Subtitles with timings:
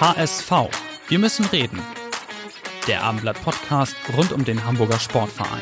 [0.00, 0.52] HSV.
[1.08, 1.80] Wir müssen reden.
[2.86, 5.58] Der Abendblatt Podcast rund um den Hamburger Sportverein.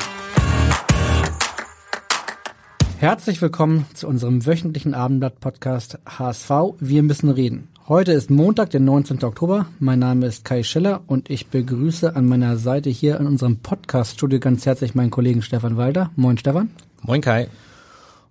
[2.99, 6.51] Herzlich willkommen zu unserem wöchentlichen Abendblatt Podcast HSV.
[6.79, 7.69] Wir müssen reden.
[7.87, 9.23] Heute ist Montag, der 19.
[9.23, 9.65] Oktober.
[9.79, 14.39] Mein Name ist Kai Schiller und ich begrüße an meiner Seite hier in unserem Podcast-Studio
[14.39, 16.11] ganz herzlich meinen Kollegen Stefan Walter.
[16.15, 16.69] Moin Stefan.
[17.01, 17.47] Moin Kai.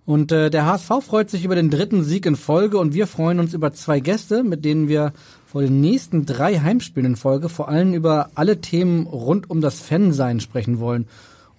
[0.07, 3.41] Und äh, der HSV freut sich über den dritten Sieg in Folge und wir freuen
[3.41, 5.11] uns über zwei Gäste, mit denen wir
[5.45, 9.81] vor den nächsten drei Heimspielen in Folge vor allem über alle Themen rund um das
[9.81, 11.07] Fansein sprechen wollen.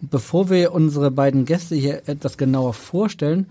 [0.01, 3.49] Und bevor wir unsere beiden Gäste hier etwas genauer vorstellen,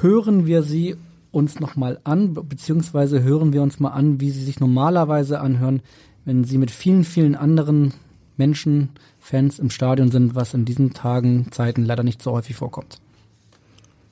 [0.00, 0.96] hören wir sie
[1.30, 5.80] uns nochmal an, beziehungsweise hören wir uns mal an, wie sie sich normalerweise anhören,
[6.24, 7.94] wenn sie mit vielen, vielen anderen
[8.36, 8.88] Menschen,
[9.20, 12.98] Fans im Stadion sind, was in diesen Tagen, Zeiten leider nicht so häufig vorkommt.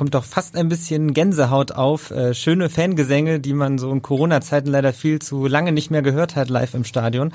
[0.00, 2.10] kommt doch fast ein bisschen Gänsehaut auf.
[2.10, 6.36] Äh, schöne Fangesänge, die man so in Corona-Zeiten leider viel zu lange nicht mehr gehört
[6.36, 7.34] hat live im Stadion.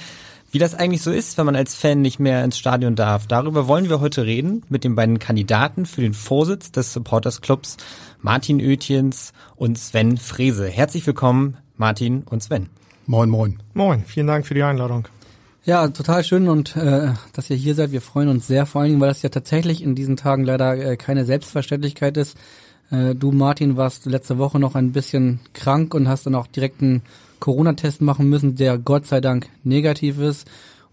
[0.52, 3.68] Wie das eigentlich so ist, wenn man als Fan nicht mehr ins Stadion darf, darüber
[3.68, 7.78] wollen wir heute reden mit den beiden Kandidaten für den Vorsitz des Supporters Clubs,
[8.24, 10.68] Martin Oetjens und Sven Frese.
[10.68, 12.72] Herzlich willkommen, Martin und Sven.
[13.06, 13.59] Moin, moin.
[13.76, 15.08] Moin, vielen Dank für die Einladung.
[15.66, 17.92] Ja, total schön und äh, dass ihr hier seid.
[17.92, 20.78] Wir freuen uns sehr, vor allen Dingen, weil das ja tatsächlich in diesen Tagen leider
[20.78, 22.38] äh, keine Selbstverständlichkeit ist.
[22.92, 26.84] Äh, du, Martin, warst letzte Woche noch ein bisschen krank und hast dann auch direkt
[26.84, 27.02] einen
[27.40, 30.48] Corona-Test machen müssen, der Gott sei Dank negativ ist.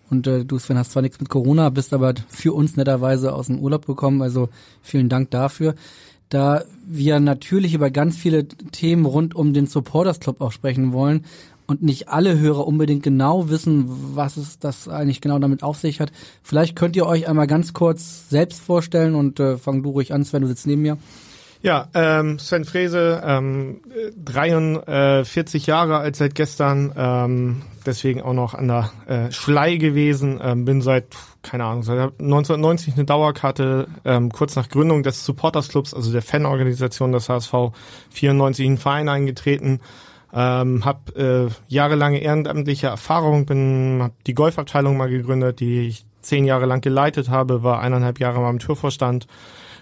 [0.08, 3.48] Und äh, du, Sven, hast zwar nichts mit Corona, bist aber für uns netterweise aus
[3.48, 4.22] dem Urlaub gekommen.
[4.22, 4.48] Also
[4.80, 5.74] vielen Dank dafür.
[6.30, 11.26] Da wir natürlich über ganz viele Themen rund um den Supporters Club auch sprechen wollen,
[11.72, 16.00] und nicht alle Hörer unbedingt genau wissen, was es das eigentlich genau damit auf sich
[16.00, 16.12] hat.
[16.42, 20.24] Vielleicht könnt ihr euch einmal ganz kurz selbst vorstellen und äh, fang du ruhig an,
[20.24, 20.98] Sven, du sitzt neben mir.
[21.62, 23.80] Ja, ähm, Sven Frese, ähm,
[24.22, 30.64] 43 Jahre alt seit gestern, ähm, deswegen auch noch an der äh, Schlei gewesen, ähm,
[30.64, 31.06] bin seit,
[31.42, 36.22] keine Ahnung, seit 1990 eine Dauerkarte, ähm, kurz nach Gründung des Supporters Clubs, also der
[36.22, 37.54] Fanorganisation des HSV,
[38.10, 39.80] 94 in den Verein eingetreten,
[40.34, 46.44] ähm, habe äh, jahrelange ehrenamtliche Erfahrung, bin hab die Golfabteilung mal gegründet, die ich zehn
[46.44, 49.26] Jahre lang geleitet habe, war eineinhalb Jahre mal im Türvorstand.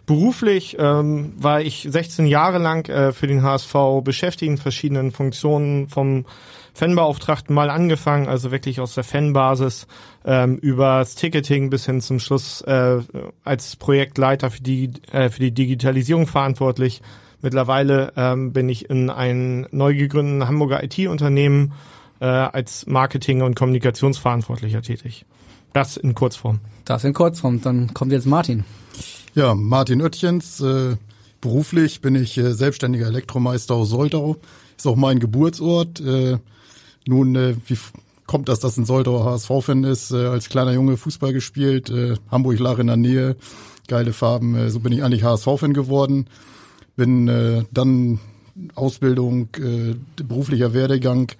[0.06, 5.88] Beruflich ähm, war ich 16 Jahre lang äh, für den HSV beschäftigt in verschiedenen Funktionen
[5.88, 6.24] vom
[6.72, 9.86] Fanbeauftragten mal angefangen, also wirklich aus der Fanbasis
[10.24, 12.98] ähm, über das Ticketing bis hin zum Schluss äh,
[13.44, 17.02] als Projektleiter für die, äh, für die Digitalisierung verantwortlich
[17.42, 21.72] Mittlerweile ähm, bin ich in einem neu gegründeten Hamburger IT-Unternehmen
[22.20, 25.24] äh, als Marketing- und Kommunikationsverantwortlicher tätig.
[25.72, 26.60] Das in Kurzform.
[26.84, 27.62] Das in Kurzform.
[27.62, 28.64] Dann kommt jetzt Martin.
[29.34, 30.60] Ja, Martin Oettchens.
[30.60, 30.96] Äh,
[31.40, 34.36] beruflich bin ich äh, selbstständiger Elektromeister aus Soldau.
[34.76, 36.00] Ist auch mein Geburtsort.
[36.00, 36.38] Äh,
[37.06, 37.78] nun, äh, wie
[38.26, 40.10] kommt das, dass ein Soldauer HSV-Fan ist?
[40.10, 41.88] Äh, als kleiner Junge Fußball gespielt.
[41.88, 43.36] Äh, Hamburg lag in der Nähe.
[43.88, 44.56] Geile Farben.
[44.56, 46.26] Äh, so bin ich eigentlich HSV-Fan geworden
[47.00, 48.20] bin äh, dann
[48.74, 51.32] Ausbildung, äh, beruflicher Werdegang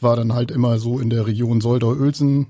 [0.00, 2.46] war dann halt immer so in der Region Soldau-Uelzen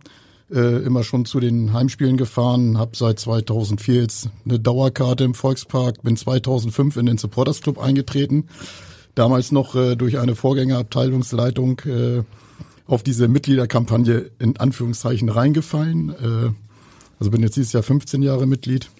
[0.53, 6.03] äh, immer schon zu den Heimspielen gefahren, habe seit 2004 jetzt eine Dauerkarte im Volkspark,
[6.03, 8.49] bin 2005 in den Supporters Club eingetreten,
[9.15, 12.25] damals noch äh, durch eine Vorgängerabteilungsleitung äh,
[12.87, 16.11] auf diese Mitgliederkampagne in Anführungszeichen reingefallen.
[16.11, 16.51] Äh,
[17.19, 18.91] also bin jetzt dieses Jahr 15 Jahre Mitglied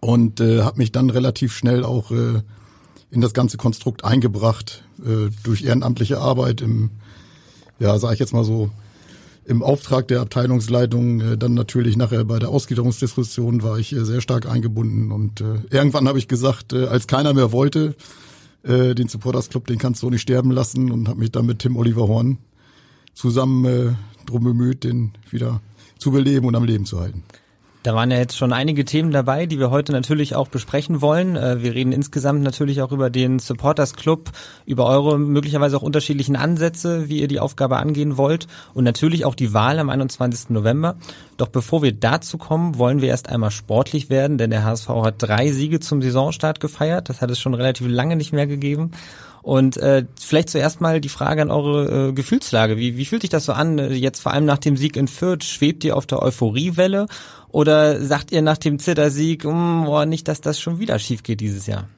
[0.00, 2.42] und äh, habe mich dann relativ schnell auch äh,
[3.10, 6.90] in das ganze Konstrukt eingebracht äh, durch ehrenamtliche Arbeit im,
[7.78, 8.70] ja, sage ich jetzt mal so,
[9.46, 14.20] im Auftrag der Abteilungsleitung, äh, dann natürlich nachher bei der Ausgliederungsdiskussion war ich äh, sehr
[14.20, 17.94] stark eingebunden und äh, irgendwann habe ich gesagt, äh, als keiner mehr wollte,
[18.64, 21.60] äh, den Supporters Club, den kannst du nicht sterben lassen und habe mich dann mit
[21.60, 22.38] Tim Oliver Horn
[23.14, 23.92] zusammen äh,
[24.26, 25.60] drum bemüht, den wieder
[25.98, 27.22] zu beleben und am Leben zu halten.
[27.86, 31.36] Da waren ja jetzt schon einige Themen dabei, die wir heute natürlich auch besprechen wollen.
[31.36, 34.32] Äh, wir reden insgesamt natürlich auch über den Supporters Club,
[34.64, 39.36] über eure möglicherweise auch unterschiedlichen Ansätze, wie ihr die Aufgabe angehen wollt und natürlich auch
[39.36, 40.50] die Wahl am 21.
[40.50, 40.96] November.
[41.36, 45.14] Doch bevor wir dazu kommen, wollen wir erst einmal sportlich werden, denn der HSV hat
[45.18, 47.08] drei Siege zum Saisonstart gefeiert.
[47.08, 48.90] Das hat es schon relativ lange nicht mehr gegeben.
[49.46, 52.78] Und äh, vielleicht zuerst mal die Frage an eure äh, Gefühlslage.
[52.78, 55.06] Wie, wie fühlt sich das so an, äh, jetzt vor allem nach dem Sieg in
[55.06, 55.44] Fürth?
[55.44, 57.06] Schwebt ihr auf der Euphoriewelle
[57.50, 61.38] oder sagt ihr nach dem Zittersieg, mm, oh, nicht, dass das schon wieder schief geht
[61.38, 61.88] dieses Jahr?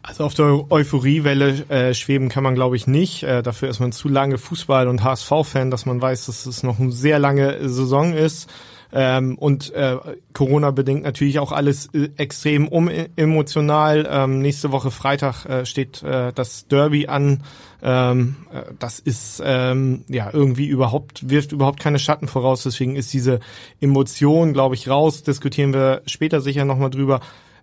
[0.00, 3.22] Also auf der Euphoriewelle äh, schweben kann man, glaube ich, nicht.
[3.22, 6.80] Äh, dafür ist man zu lange Fußball- und HSV-Fan, dass man weiß, dass es noch
[6.80, 8.48] eine sehr lange Saison ist.
[8.98, 9.98] Ähm, und äh,
[10.32, 14.08] Corona bedingt natürlich auch alles äh, extrem umemotional.
[14.10, 17.42] Ähm, nächste Woche Freitag äh, steht äh, das Derby an.
[17.82, 22.62] Ähm, äh, das ist ähm, ja irgendwie überhaupt wirft überhaupt keine Schatten voraus.
[22.62, 23.40] Deswegen ist diese
[23.82, 25.22] Emotion, glaube ich, raus.
[25.22, 27.20] Diskutieren wir später sicher nochmal drüber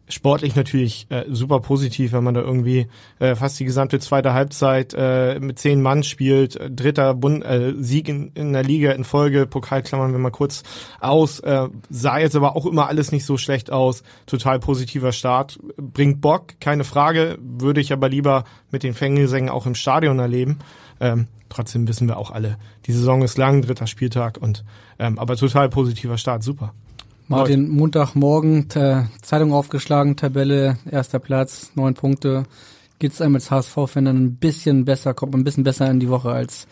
[0.09, 2.87] sportlich natürlich äh, super positiv, wenn man da irgendwie
[3.19, 7.73] äh, fast die gesamte zweite Halbzeit äh, mit zehn Mann spielt, äh, dritter Bund, äh,
[7.77, 10.63] Sieg in, in der Liga in Folge, Pokal klammern wir mal kurz
[10.99, 15.59] aus, äh, sah jetzt aber auch immer alles nicht so schlecht aus, total positiver Start,
[15.77, 20.59] bringt Bock, keine Frage, würde ich aber lieber mit den Fängesängen auch im Stadion erleben.
[20.99, 24.65] Ähm, trotzdem wissen wir auch alle, die Saison ist lang, dritter Spieltag und
[24.99, 26.73] ähm, aber total positiver Start, super.
[27.27, 28.67] Martin, Montagmorgen,
[29.21, 32.43] Zeitung aufgeschlagen, Tabelle, erster Platz, neun Punkte.
[32.99, 36.09] Geht's einem als HSV-Fan dann ein bisschen besser, kommt man ein bisschen besser in die
[36.09, 36.67] Woche, als,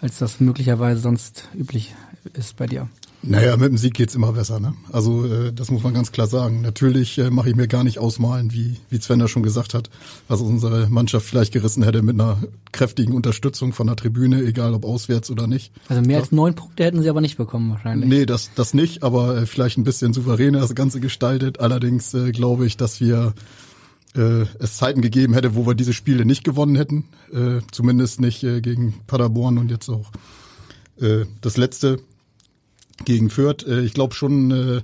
[0.00, 1.94] als das möglicherweise sonst üblich
[2.32, 2.88] ist bei dir?
[3.22, 4.58] Naja, mit dem Sieg geht's immer besser.
[4.58, 4.74] Ne?
[4.90, 6.60] Also äh, das muss man ganz klar sagen.
[6.60, 9.90] Natürlich äh, mache ich mir gar nicht ausmalen, wie, wie Sven da schon gesagt hat,
[10.26, 12.42] was unsere Mannschaft vielleicht gerissen hätte mit einer
[12.72, 15.72] kräftigen Unterstützung von der Tribüne, egal ob auswärts oder nicht.
[15.88, 16.20] Also mehr ja.
[16.20, 18.08] als neun Punkte hätten sie aber nicht bekommen wahrscheinlich.
[18.08, 21.60] Nee, das, das nicht, aber äh, vielleicht ein bisschen souveräner das Ganze gestaltet.
[21.60, 23.34] Allerdings äh, glaube ich, dass wir
[24.16, 27.04] äh, es Zeiten gegeben hätte, wo wir diese Spiele nicht gewonnen hätten.
[27.32, 30.10] Äh, zumindest nicht äh, gegen Paderborn und jetzt auch
[31.00, 31.98] äh, das letzte
[33.04, 33.66] gegen Fürth.
[33.66, 34.82] Äh, ich glaube schon, äh,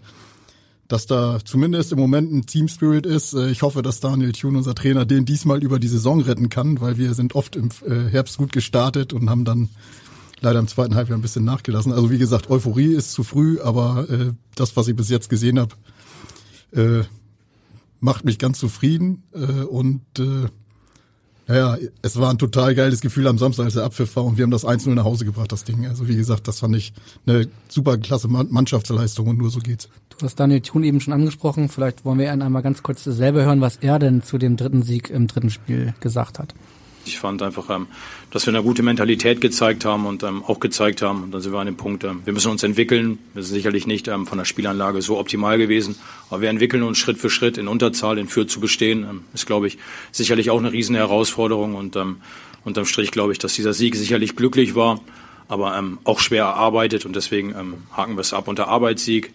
[0.88, 3.34] dass da zumindest im Moment ein Team Spirit ist.
[3.34, 6.80] Äh, ich hoffe, dass Daniel Thune, unser Trainer, den diesmal über die Saison retten kann,
[6.80, 7.70] weil wir sind oft im
[8.10, 9.68] Herbst gut gestartet und haben dann
[10.40, 11.92] leider im zweiten Halbjahr ein bisschen nachgelassen.
[11.92, 14.06] Also wie gesagt, Euphorie ist zu früh, aber
[14.54, 17.06] das, was ich bis jetzt gesehen habe,
[18.00, 19.24] macht mich ganz zufrieden
[19.68, 20.02] und
[21.56, 24.42] ja, es war ein total geiles Gefühl am Samstag, als der Abpfiff war und wir
[24.42, 25.86] haben das 1-0 nach Hause gebracht, das Ding.
[25.86, 26.92] Also wie gesagt, das fand ich
[27.26, 29.88] eine super klasse Mannschaftsleistung und nur so geht's.
[30.18, 31.68] Du hast Daniel Thun eben schon angesprochen.
[31.68, 34.82] Vielleicht wollen wir ihn einmal ganz kurz selber hören, was er denn zu dem dritten
[34.82, 36.54] Sieg im dritten Spiel gesagt hat.
[37.08, 37.86] Ich fand einfach, ähm,
[38.30, 41.52] dass wir eine gute Mentalität gezeigt haben und ähm, auch gezeigt haben, und dann sind
[41.52, 43.18] wir an dem Punkt, ähm, wir müssen uns entwickeln.
[43.34, 45.96] Wir sind sicherlich nicht ähm, von der Spielanlage so optimal gewesen,
[46.28, 49.04] aber wir entwickeln uns Schritt für Schritt in Unterzahl, in Fürth zu bestehen.
[49.08, 49.78] Ähm, ist, glaube ich,
[50.12, 52.18] sicherlich auch eine riesen Herausforderung und ähm,
[52.64, 55.00] unterm Strich glaube ich, dass dieser Sieg sicherlich glücklich war,
[55.48, 59.32] aber ähm, auch schwer erarbeitet und deswegen ähm, haken wir es ab unter Arbeitssieg.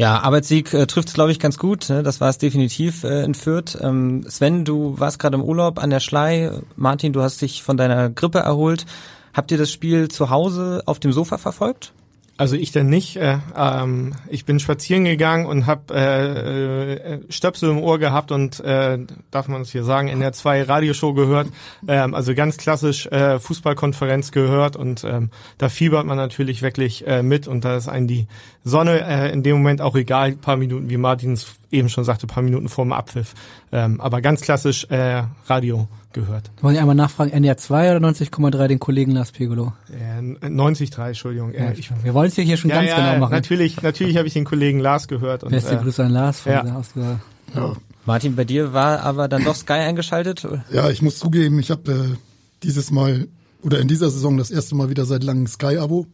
[0.00, 1.90] Ja, Arbeitssieg äh, trifft es, glaube ich, ganz gut.
[1.90, 2.02] Ne?
[2.02, 3.76] Das war es definitiv äh, in Fürth.
[3.82, 6.52] Ähm, Sven, du warst gerade im Urlaub an der Schlei.
[6.74, 8.86] Martin, du hast dich von deiner Grippe erholt.
[9.34, 11.92] Habt ihr das Spiel zu Hause auf dem Sofa verfolgt?
[12.40, 13.18] Also ich denn nicht.
[13.18, 18.60] Äh, ähm, ich bin spazieren gegangen und habe äh, äh, Stöpsel im Ohr gehabt und
[18.60, 18.98] äh,
[19.30, 21.48] darf man es hier sagen, in der zwei Radioshow gehört.
[21.86, 25.28] Ähm, also ganz klassisch äh, Fußballkonferenz gehört und ähm,
[25.58, 28.26] da fiebert man natürlich wirklich äh, mit und da ist einem die
[28.64, 30.32] Sonne äh, in dem Moment auch egal.
[30.32, 33.34] Paar Minuten, wie Martins eben schon sagte, paar Minuten vor dem Abpfiff.
[33.72, 36.50] Ähm, aber ganz klassisch äh, Radio gehört.
[36.60, 39.72] Wollen ich einmal nachfragen, NDR 2 oder 90,3 den Kollegen Lars Pegolo?
[39.90, 41.54] Äh, 90,3, Entschuldigung.
[41.54, 43.32] Ja, ich, wir wollen es ja hier schon ja, ganz ja, genau machen.
[43.32, 45.44] Natürlich, natürlich habe ich den Kollegen Lars gehört.
[45.44, 46.62] Und, Beste äh, Grüße an Lars von ja.
[46.62, 47.20] der
[47.54, 47.76] ja.
[48.06, 50.46] Martin, bei dir war aber dann doch Sky eingeschaltet?
[50.72, 52.16] Ja, ich muss zugeben, ich habe äh,
[52.62, 53.28] dieses Mal
[53.62, 56.06] oder in dieser Saison das erste Mal wieder seit langem Sky-Abo.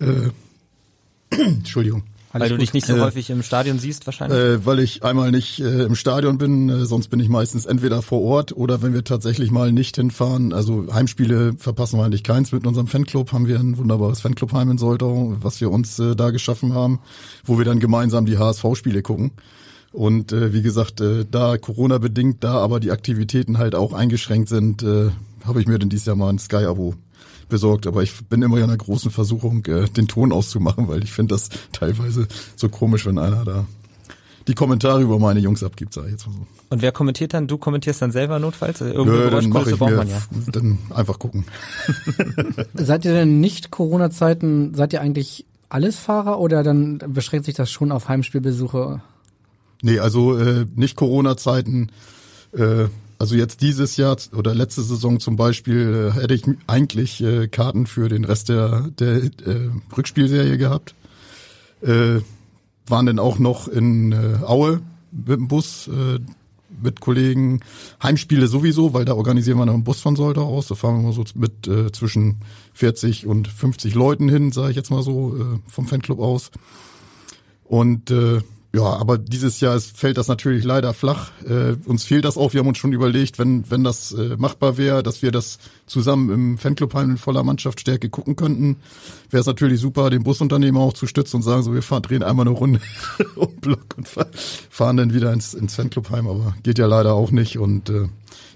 [0.00, 0.30] Äh,
[1.36, 2.04] Entschuldigung.
[2.36, 4.38] Weil du dich nicht so äh, häufig im Stadion siehst wahrscheinlich?
[4.38, 8.02] Äh, weil ich einmal nicht äh, im Stadion bin, äh, sonst bin ich meistens entweder
[8.02, 10.52] vor Ort oder wenn wir tatsächlich mal nicht hinfahren.
[10.52, 12.50] Also Heimspiele verpassen wir eigentlich keins.
[12.50, 16.30] Mit unserem Fanclub haben wir ein wunderbares Fanclubheim in Soltau, was wir uns äh, da
[16.30, 16.98] geschaffen haben,
[17.44, 19.30] wo wir dann gemeinsam die HSV-Spiele gucken.
[19.92, 24.48] Und äh, wie gesagt, äh, da Corona bedingt, da aber die Aktivitäten halt auch eingeschränkt
[24.48, 25.10] sind, äh,
[25.44, 26.94] habe ich mir dann dieses Jahr mal ein Sky-Abo
[27.48, 27.86] besorgt.
[27.86, 31.34] Aber ich bin immer in einer großen Versuchung, äh, den Ton auszumachen, weil ich finde
[31.34, 33.66] das teilweise so komisch, wenn einer da
[34.46, 36.46] die Kommentare über meine Jungs abgibt, sag ich jetzt mal so.
[36.68, 37.46] Und wer kommentiert dann?
[37.46, 38.80] Du kommentierst dann selber notfalls?
[38.80, 40.22] Irgendwo Nö, dann mach ich mir, ja.
[40.52, 41.46] Dann einfach gucken.
[42.74, 47.70] seid ihr denn nicht Corona-Zeiten, seid ihr eigentlich alles Fahrer oder dann beschränkt sich das
[47.70, 49.00] schon auf Heimspielbesuche?
[49.82, 51.90] Nee, also äh, nicht Corona-Zeiten.
[52.52, 52.86] Äh,
[53.18, 57.86] also jetzt dieses Jahr oder letzte Saison zum Beispiel äh, hätte ich eigentlich äh, Karten
[57.86, 59.30] für den Rest der, der äh,
[59.96, 60.94] Rückspielserie gehabt.
[61.82, 62.20] Äh,
[62.86, 64.80] waren dann auch noch in äh, Aue
[65.10, 66.18] mit dem Bus äh,
[66.82, 67.60] mit Kollegen.
[68.02, 70.66] Heimspiele sowieso, weil da organisieren wir noch einen Bus von Soldau aus.
[70.66, 72.40] Da fahren wir mal so mit äh, zwischen
[72.74, 76.50] 40 und 50 Leuten hin, sage ich jetzt mal so, äh, vom Fanclub aus.
[77.64, 78.40] Und äh,
[78.74, 81.30] ja, aber dieses Jahr ist, fällt das natürlich leider flach.
[81.46, 82.54] Äh, uns fehlt das auch.
[82.54, 86.30] Wir haben uns schon überlegt, wenn, wenn das äh, machbar wäre, dass wir das zusammen
[86.30, 88.78] im Fanclubheim in voller Mannschaftsstärke gucken könnten,
[89.30, 92.24] wäre es natürlich super, den Busunternehmer auch zu stützen und sagen, so wir fahren, drehen
[92.24, 92.80] einmal eine Runde
[93.36, 96.26] um Block und fahren dann wieder ins, ins Fanclubheim.
[96.26, 97.58] Aber geht ja leider auch nicht.
[97.58, 98.08] Und äh,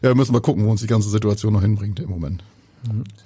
[0.02, 2.42] ja, müssen wir gucken, wo uns die ganze Situation noch hinbringt im Moment.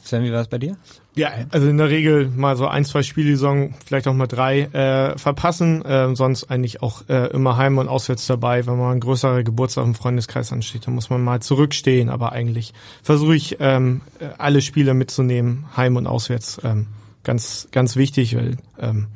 [0.04, 0.76] Sven, wie war es bei dir?
[1.14, 4.62] Ja, also in der Regel mal so ein, zwei Spiele die vielleicht auch mal drei
[4.62, 8.66] äh, verpassen, äh, sonst eigentlich auch äh, immer heim und auswärts dabei.
[8.66, 12.72] Wenn man ein größerer Geburtstag im Freundeskreis ansteht, dann muss man mal zurückstehen, aber eigentlich
[13.02, 14.00] versuche ich ähm,
[14.38, 16.60] alle Spiele mitzunehmen, heim und auswärts.
[16.64, 16.86] Ähm,
[17.24, 19.08] ganz, ganz wichtig, weil ähm,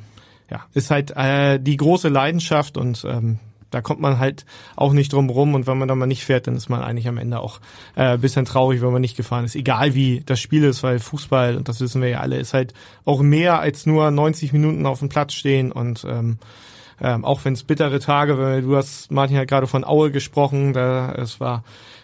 [0.50, 3.38] ja, ist halt äh, die große Leidenschaft und ähm,
[3.76, 6.47] da kommt man halt auch nicht drum rum und wenn man dann mal nicht fährt,
[6.47, 7.61] dann ist man eigentlich am Ende auch
[7.95, 9.54] äh, bisschen traurig, wenn man nicht gefahren ist.
[9.54, 12.73] Egal wie das Spiel ist, weil Fußball, und das wissen wir ja alle, ist halt
[13.04, 16.38] auch mehr als nur 90 Minuten auf dem Platz stehen und ähm,
[17.02, 20.73] ähm, auch wenn es bittere Tage, weil du hast, Martin hat gerade von Aue gesprochen,
[20.73, 21.62] da es war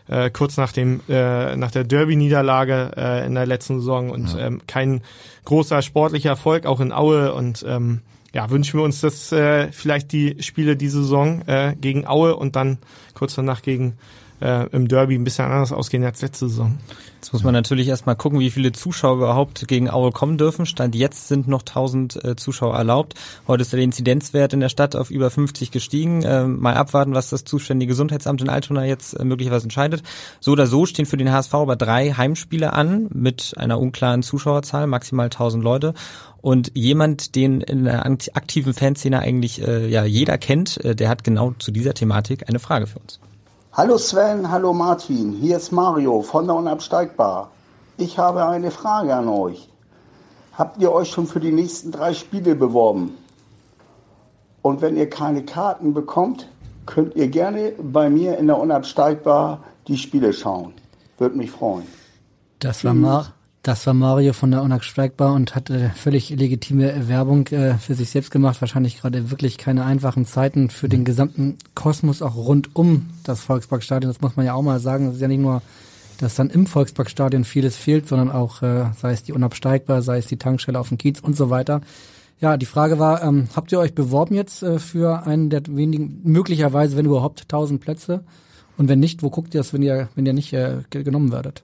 [0.09, 4.41] äh, kurz nach dem äh, nach der Derby-Niederlage äh, in der letzten Saison und ja.
[4.47, 5.01] ähm, kein
[5.47, 8.03] großer sportlicher Erfolg auch in Aue und ähm,
[8.35, 12.57] ja, wünschen wir uns, dass äh, vielleicht die Spiele diese Saison äh, gegen Aue und
[12.57, 12.79] dann
[13.15, 13.99] kurz danach gegen
[14.41, 16.79] äh, im Derby ein bisschen anders ausgehen als letzte Saison.
[17.33, 20.67] Jetzt muss man natürlich erstmal gucken, wie viele Zuschauer überhaupt gegen Aue kommen dürfen.
[20.67, 23.15] Stand jetzt sind noch 1000 äh, Zuschauer erlaubt.
[23.49, 26.23] Heute ist der Inzidenzwert in der Stadt auf über 50 gestiegen.
[26.25, 30.03] Äh, mal abwarten, was das zuständige Gesundheitsamt in Altona jetzt äh, möglicherweise entscheidet.
[30.41, 34.87] So oder so stehen für den HSV aber drei Heimspiele an mit einer unklaren Zuschauerzahl,
[34.87, 35.95] maximal 1000 Leute.
[36.43, 41.25] Und jemand, den in der aktiven Fanszene eigentlich äh, ja jeder kennt, äh, der hat
[41.25, 43.21] genau zu dieser Thematik eine Frage für uns.
[43.75, 47.51] Hallo Sven, hallo Martin, hier ist Mario von der Unabsteigbar.
[47.97, 49.67] Ich habe eine Frage an euch.
[50.53, 53.17] Habt ihr euch schon für die nächsten drei Spiele beworben?
[54.61, 56.51] Und wenn ihr keine Karten bekommt,
[56.85, 60.75] könnt ihr gerne bei mir in der Unabsteigbar die Spiele schauen.
[61.17, 61.87] Würde mich freuen.
[62.59, 67.47] Das war Mar das war Mario von der Unabsteigbar und hat äh, völlig legitime Werbung
[67.49, 68.61] äh, für sich selbst gemacht.
[68.61, 74.13] Wahrscheinlich gerade wirklich keine einfachen Zeiten für den gesamten Kosmos, auch rund um das Volksparkstadion.
[74.13, 75.09] Das muss man ja auch mal sagen.
[75.09, 75.63] Es ist ja nicht nur,
[76.19, 80.27] dass dann im Volksparkstadion vieles fehlt, sondern auch, äh, sei es die Unabsteigbar, sei es
[80.27, 81.83] die Tankstelle auf dem Kiez und so weiter.
[82.41, 86.21] Ja, die Frage war, ähm, habt ihr euch beworben jetzt äh, für einen der wenigen,
[86.25, 88.25] möglicherweise, wenn überhaupt, 1000 Plätze?
[88.77, 91.63] Und wenn nicht, wo guckt ihr das, wenn ihr, wenn ihr nicht äh, genommen werdet?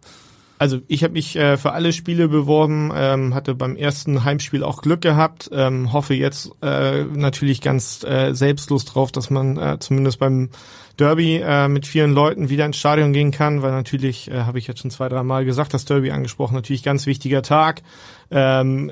[0.59, 4.83] Also ich habe mich äh, für alle Spiele beworben, ähm, hatte beim ersten Heimspiel auch
[4.83, 10.19] Glück gehabt, ähm, hoffe jetzt äh, natürlich ganz äh, selbstlos drauf, dass man äh, zumindest
[10.19, 10.51] beim
[10.99, 14.67] Derby äh, mit vielen Leuten wieder ins Stadion gehen kann, weil natürlich, äh, habe ich
[14.67, 17.83] jetzt schon zwei, drei Mal gesagt, das Derby angesprochen, natürlich ganz wichtiger Tag.
[18.31, 18.91] Ähm,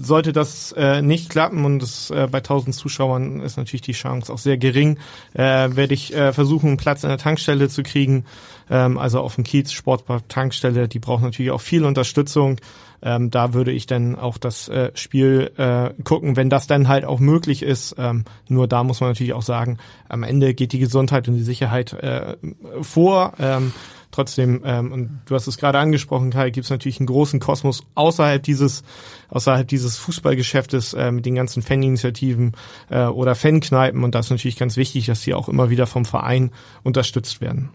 [0.00, 4.32] sollte das äh, nicht klappen und es äh, bei 1000 Zuschauern ist natürlich die Chance
[4.32, 4.98] auch sehr gering,
[5.34, 5.40] äh,
[5.74, 8.24] werde ich äh, versuchen, einen Platz in der Tankstelle zu kriegen.
[8.70, 12.60] Ähm, also auf dem Kiez Sportpark Tankstelle, die braucht natürlich auch viel Unterstützung.
[13.02, 17.04] Ähm, da würde ich dann auch das äh, Spiel äh, gucken, wenn das dann halt
[17.04, 17.94] auch möglich ist.
[17.98, 19.78] Ähm, nur da muss man natürlich auch sagen,
[20.08, 22.36] am Ende geht die Gesundheit und die Sicherheit äh,
[22.80, 23.34] vor.
[23.38, 23.72] Ähm,
[24.16, 27.84] trotzdem, ähm, und du hast es gerade angesprochen, Kai, gibt es natürlich einen großen Kosmos
[27.94, 28.82] außerhalb dieses,
[29.28, 32.52] außerhalb dieses Fußballgeschäftes äh, mit den ganzen Faninitiativen
[32.90, 34.02] äh, oder Fankneipen.
[34.02, 36.50] Und das ist natürlich ganz wichtig, dass die auch immer wieder vom Verein
[36.82, 37.70] unterstützt werden.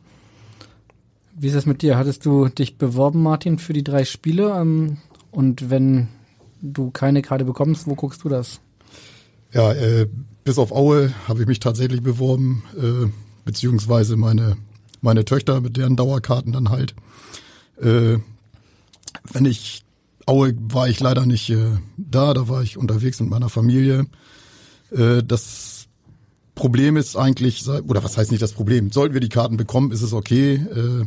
[1.33, 1.97] Wie ist es mit dir?
[1.97, 4.53] Hattest du dich beworben, Martin, für die drei Spiele?
[4.59, 4.97] Ähm,
[5.31, 6.09] und wenn
[6.61, 8.59] du keine Karte bekommst, wo guckst du das?
[9.53, 10.07] Ja, äh,
[10.43, 13.09] bis auf Aue habe ich mich tatsächlich beworben, äh,
[13.45, 14.57] beziehungsweise meine
[15.01, 16.95] meine Töchter mit deren Dauerkarten dann halt.
[17.81, 18.19] Äh,
[19.31, 19.83] wenn ich
[20.27, 24.05] Aue war ich leider nicht äh, da, da war ich unterwegs mit meiner Familie.
[24.91, 25.87] Äh, das
[26.55, 28.91] Problem ist eigentlich, oder was heißt nicht das Problem?
[28.91, 30.55] Sollten wir die Karten bekommen, ist es okay.
[30.55, 31.05] Äh,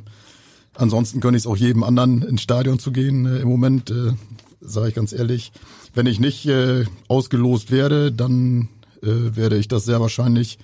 [0.74, 3.26] ansonsten gönne ich es auch jedem anderen ins Stadion zu gehen.
[3.26, 4.12] Äh, Im Moment, äh,
[4.60, 5.52] sage ich ganz ehrlich,
[5.94, 8.68] wenn ich nicht äh, ausgelost werde, dann
[9.02, 10.58] äh, werde ich das sehr wahrscheinlich,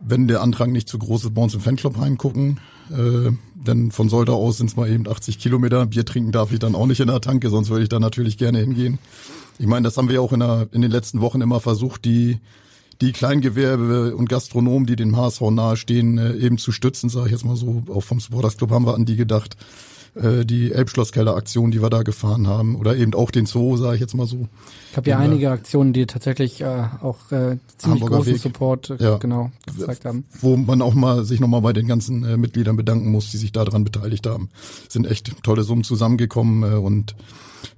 [0.00, 2.58] wenn der Antrag nicht zu groß ist, bei uns im Fanclub heimgucken.
[2.90, 5.86] Äh, denn von Soltau aus sind es mal eben 80 Kilometer.
[5.86, 8.38] Bier trinken darf ich dann auch nicht in der Tanke, sonst würde ich da natürlich
[8.38, 8.98] gerne hingehen.
[9.58, 12.38] Ich meine, das haben wir auch in, der, in den letzten Wochen immer versucht, die
[13.00, 17.44] die Kleingewerbe und Gastronomen, die dem HSV nahestehen, äh, eben zu stützen, sage ich jetzt
[17.44, 17.82] mal so.
[17.88, 19.56] Auch vom Supporters Club haben wir an die gedacht.
[20.14, 22.74] Äh, die Elbschlosskeller-Aktion, die wir da gefahren haben.
[22.74, 24.48] Oder eben auch den Zoo, sage ich jetzt mal so.
[24.90, 28.42] Ich habe ja einige Aktionen, die tatsächlich äh, auch äh, ziemlich Hamburger großen Weg.
[28.42, 29.18] Support äh, Ja.
[29.18, 30.24] genau gezeigt haben.
[30.40, 33.52] wo man auch mal sich nochmal bei den ganzen äh, Mitgliedern bedanken muss, die sich
[33.52, 34.48] daran beteiligt haben.
[34.88, 37.14] Sind echt tolle Summen zusammengekommen äh, und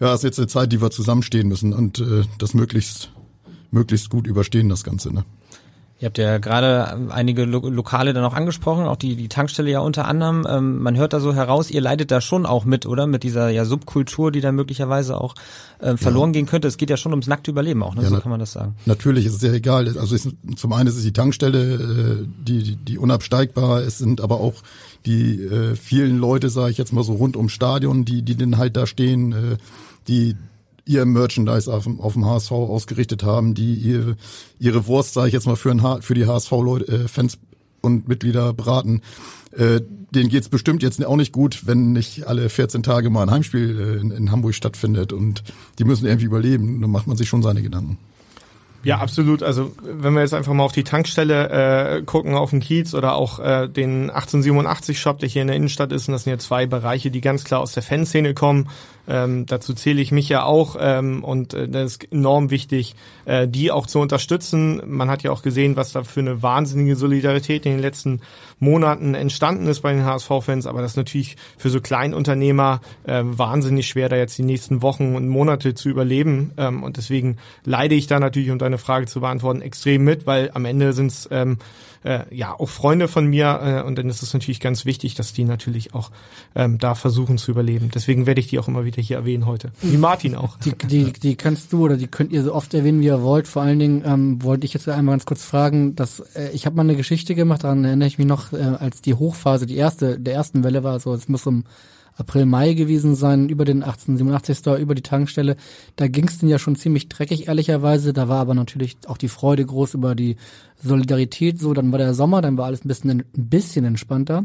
[0.01, 3.11] ja, es ist jetzt eine Zeit, die wir zusammenstehen müssen und äh, das möglichst
[3.71, 5.13] möglichst gut überstehen, das Ganze.
[5.13, 5.25] Ne?
[6.03, 9.79] Ihr habt ja gerade einige Lo Lokale dann auch angesprochen, auch die, die Tankstelle ja
[9.79, 10.45] unter anderem.
[10.51, 13.07] Ähm, man hört da so heraus, ihr leidet da schon auch mit, oder?
[13.07, 15.37] Mit dieser ja Subkultur, die da möglicherweise auch
[15.79, 16.67] äh, verloren gehen könnte.
[16.67, 18.03] Es geht ja schon ums nackte Überleben auch, ne?
[18.03, 18.75] Ja, so kann man das sagen.
[18.85, 19.87] Natürlich ist es ja egal.
[19.97, 23.83] Also ist- zum einen ist es die Tankstelle, äh, die, die, die unabsteigbar.
[23.83, 24.55] Es sind aber auch
[25.07, 28.59] die äh, vielen Leute, sage ich jetzt mal so rund ums Stadion, die, die denn
[28.59, 29.57] halt da stehen, äh,
[30.09, 30.35] die
[30.85, 34.17] ihr Merchandise auf dem, auf dem HSV ausgerichtet haben, die ihre,
[34.59, 37.39] ihre Wurst, sage ich jetzt mal, für, ein für die HSV-Fans
[37.81, 39.03] und Mitglieder beraten.
[39.57, 39.81] Äh,
[40.15, 43.79] denen geht's bestimmt jetzt auch nicht gut, wenn nicht alle 14 Tage mal ein Heimspiel
[43.79, 45.43] äh, in, in Hamburg stattfindet und
[45.79, 46.81] die müssen irgendwie überleben.
[46.81, 47.99] Da macht man sich schon seine Gedanken.
[48.85, 49.43] Ja, absolut.
[49.43, 53.15] Also wenn wir jetzt einfach mal auf die Tankstelle äh, gucken, auf den Kiez oder
[53.15, 56.67] auch äh, den 1887-Shop, der hier in der Innenstadt ist, und das sind ja zwei
[56.67, 58.69] Bereiche, die ganz klar aus der Fanszene kommen.
[59.09, 62.95] Ähm, dazu zähle ich mich ja auch ähm, und äh, das ist enorm wichtig,
[63.25, 64.81] äh, die auch zu unterstützen.
[64.87, 68.21] Man hat ja auch gesehen, was da für eine wahnsinnige Solidarität in den letzten
[68.61, 73.89] Monaten entstanden ist bei den HSV-Fans, aber das ist natürlich für so Kleinunternehmer äh, wahnsinnig
[73.89, 76.53] schwer, da jetzt die nächsten Wochen und Monate zu überleben.
[76.57, 80.53] Ähm, und deswegen leide ich da natürlich, um deine Frage zu beantworten, extrem mit, weil
[80.55, 81.59] am Ende sind es ähm,
[82.05, 85.33] äh, ja auch Freunde von mir äh, und dann ist es natürlich ganz wichtig, dass
[85.33, 86.11] die natürlich auch
[86.55, 87.91] ähm, da versuchen zu überleben.
[87.95, 89.73] Deswegen werde ich die auch immer wieder hier erwähnen heute.
[89.81, 90.57] Wie Martin auch.
[90.59, 93.49] Die, die, die kannst du oder die könnt ihr so oft erwähnen, wie ihr wollt.
[93.49, 96.77] Vor allen Dingen ähm, wollte ich jetzt einmal ganz kurz fragen, dass äh, ich habe
[96.77, 100.19] mal eine Geschichte gemacht, daran erinnere ich mich noch, äh, als die Hochphase, die erste,
[100.19, 101.65] der ersten Welle war, so es muss um
[102.17, 105.57] April, Mai gewesen sein, über den 1887 Store, über die Tankstelle.
[105.97, 108.13] Da ging es denn ja schon ziemlich dreckig, ehrlicherweise.
[108.13, 110.37] Da war aber natürlich auch die Freude groß über die
[110.83, 111.73] Solidarität so.
[111.73, 114.45] Dann war der Sommer, dann war alles ein bisschen, ein bisschen entspannter.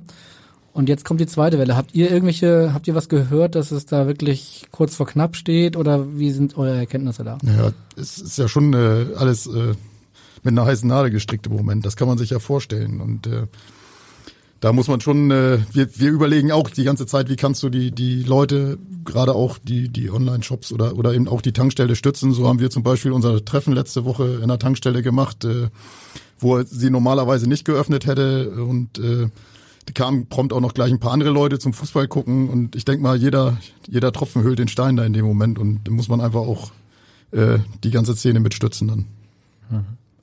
[0.78, 1.76] Und jetzt kommt die zweite Welle.
[1.76, 5.76] Habt ihr irgendwelche, habt ihr was gehört, dass es da wirklich kurz vor knapp steht
[5.76, 7.40] oder wie sind eure Erkenntnisse da?
[7.44, 9.74] Ja, es ist ja schon äh, alles äh,
[10.44, 11.84] mit einer heißen Nadel gestrickt im Moment.
[11.84, 13.02] Das kann man sich ja vorstellen.
[13.02, 13.48] Und äh,
[14.60, 17.70] da muss man schon, äh, wir, wir überlegen auch die ganze Zeit, wie kannst du
[17.70, 22.34] die, die Leute, gerade auch die, die Online-Shops oder, oder eben auch die Tankstelle stützen.
[22.34, 25.70] So haben wir zum Beispiel unser Treffen letzte Woche in der Tankstelle gemacht, äh,
[26.40, 28.50] wo sie normalerweise nicht geöffnet hätte.
[28.64, 29.30] Und äh,
[29.86, 32.50] da kamen prompt auch noch gleich ein paar andere Leute zum Fußball gucken.
[32.50, 35.60] Und ich denk mal, jeder, jeder Tropfen hüllt den Stein da in dem Moment.
[35.60, 36.72] Und da muss man einfach auch
[37.32, 39.06] äh, die ganze Szene mitstützen dann.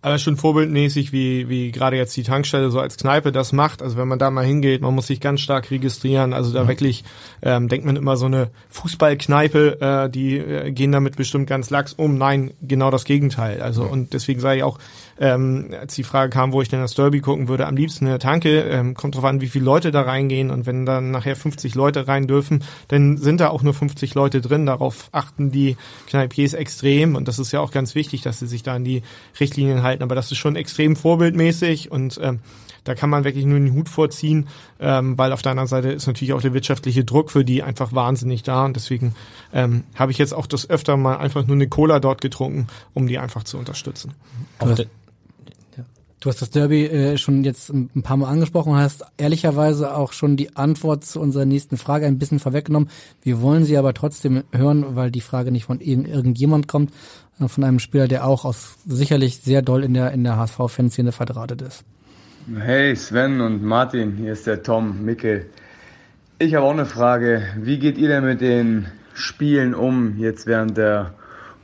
[0.04, 3.80] Aber schon vorbildmäßig, wie, wie gerade jetzt die Tankstelle so als Kneipe das macht.
[3.80, 6.34] Also wenn man da mal hingeht, man muss sich ganz stark registrieren.
[6.34, 7.04] Also da wirklich
[7.40, 11.94] ähm, denkt man immer so eine Fußballkneipe, äh, die äh, gehen damit bestimmt ganz lax
[11.94, 12.18] um.
[12.18, 13.62] Nein, genau das Gegenteil.
[13.62, 14.78] Also und deswegen sage ich auch,
[15.18, 18.10] ähm, als die Frage kam, wo ich denn das Derby gucken würde, am liebsten in
[18.10, 18.60] der Tanke.
[18.60, 20.50] Ähm, kommt drauf an, wie viele Leute da reingehen.
[20.50, 24.40] Und wenn dann nachher 50 Leute rein dürfen, dann sind da auch nur 50 Leute
[24.40, 24.66] drin.
[24.66, 25.76] Darauf achten die
[26.08, 27.14] Kneipiers extrem.
[27.14, 29.02] Und das ist ja auch ganz wichtig, dass sie sich da an die
[29.38, 30.02] Richtlinien halten.
[30.02, 32.40] Aber das ist schon extrem vorbildmäßig und ähm,
[32.84, 34.48] da kann man wirklich nur den Hut vorziehen,
[34.78, 37.94] ähm, weil auf der anderen Seite ist natürlich auch der wirtschaftliche Druck für die einfach
[37.94, 39.14] wahnsinnig da und deswegen
[39.52, 43.06] ähm, habe ich jetzt auch das öfter mal einfach nur eine Cola dort getrunken, um
[43.06, 44.12] die einfach zu unterstützen.
[44.60, 44.86] Hast,
[46.24, 50.36] du hast das Derby äh, schon jetzt ein paar Mal angesprochen hast ehrlicherweise auch schon
[50.36, 52.88] die Antwort zu unserer nächsten Frage ein bisschen vorweggenommen.
[53.22, 56.92] Wir wollen sie aber trotzdem hören, weil die Frage nicht von irgend, irgendjemand kommt,
[57.36, 61.12] sondern von einem Spieler, der auch aus sicherlich sehr doll in der in der HSV-Fanszene
[61.12, 61.84] verdrahtet ist.
[62.58, 65.46] Hey Sven und Martin, hier ist der Tom Mickel.
[66.38, 67.42] Ich habe auch eine Frage.
[67.60, 71.14] Wie geht ihr denn mit den Spielen um jetzt während der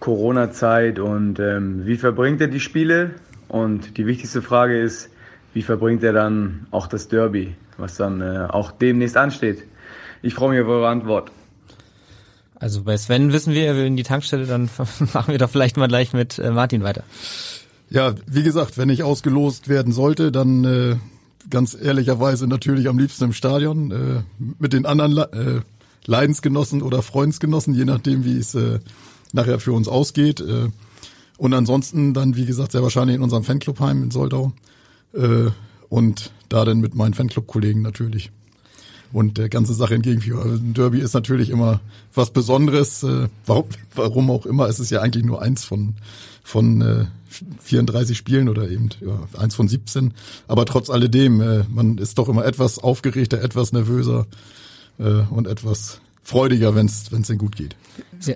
[0.01, 3.13] Corona-Zeit und ähm, wie verbringt ihr die Spiele?
[3.51, 5.11] Und die wichtigste Frage ist,
[5.55, 9.65] wie verbringt ihr dann auch das Derby, was dann äh, auch demnächst ansteht?
[10.23, 11.33] Ich freue mich auf eure Antwort.
[12.55, 14.71] Also bei Sven wissen wir, er will in die Tankstelle, dann
[15.13, 17.03] machen wir doch vielleicht mal gleich mit äh, Martin weiter.
[17.89, 20.97] Ja, wie gesagt, wenn ich ausgelost werden sollte, dann äh,
[21.51, 24.23] ganz ehrlicherweise natürlich am liebsten im Stadion äh,
[24.61, 25.61] mit den anderen äh,
[26.07, 28.79] Leidensgenossen oder Freundsgenossen, je nachdem, wie es äh,
[29.33, 30.41] nachher für uns ausgeht.
[31.41, 34.53] Und ansonsten dann, wie gesagt, sehr wahrscheinlich in unserem Fanclubheim in Soldau.
[35.15, 35.49] Äh,
[35.89, 38.31] und da dann mit meinen Fanclub-Kollegen natürlich.
[39.11, 40.43] Und der ganze Sache entgegenführen.
[40.43, 41.81] Also ein Derby ist natürlich immer
[42.13, 43.03] was Besonderes.
[43.05, 45.95] Äh, warum, warum auch immer, es ist ja eigentlich nur eins von,
[46.45, 47.07] von äh,
[47.61, 50.13] 34 Spielen oder eben ja, eins von 17.
[50.47, 54.27] Aber trotz alledem, äh, man ist doch immer etwas aufgeregter, etwas nervöser
[54.99, 57.77] äh, und etwas freudiger, wenn es denn gut geht.
[58.27, 58.35] Ja.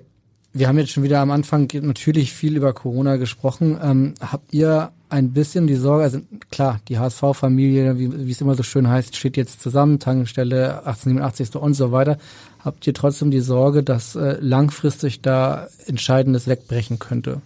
[0.56, 3.76] Wir haben jetzt schon wieder am Anfang natürlich viel über Corona gesprochen.
[3.82, 6.20] Ähm, habt ihr ein bisschen die Sorge, also
[6.52, 11.56] klar, die HSV-Familie, wie, es immer so schön heißt, steht jetzt zusammen, Tankstelle 1887.
[11.56, 12.18] und so weiter.
[12.60, 17.40] Habt ihr trotzdem die Sorge, dass äh, langfristig da Entscheidendes wegbrechen könnte?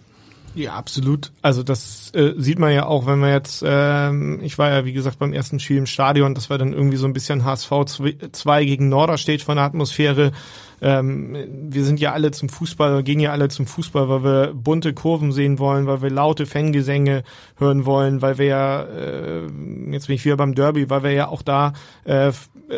[0.53, 1.31] Ja, absolut.
[1.41, 4.93] Also das äh, sieht man ja auch, wenn man jetzt, ähm, ich war ja wie
[4.93, 7.71] gesagt beim ersten Spiel im Stadion, das war dann irgendwie so ein bisschen HSV
[8.31, 10.31] 2 gegen Norderstedt von der Atmosphäre
[10.81, 11.35] ähm,
[11.69, 15.31] wir sind ja alle zum Fußball, gehen ja alle zum Fußball, weil wir bunte Kurven
[15.31, 17.23] sehen wollen, weil wir laute Fangesänge
[17.57, 19.47] hören wollen, weil wir ja, äh,
[19.91, 21.73] jetzt bin ich wieder beim Derby, weil wir ja auch da
[22.05, 22.31] äh,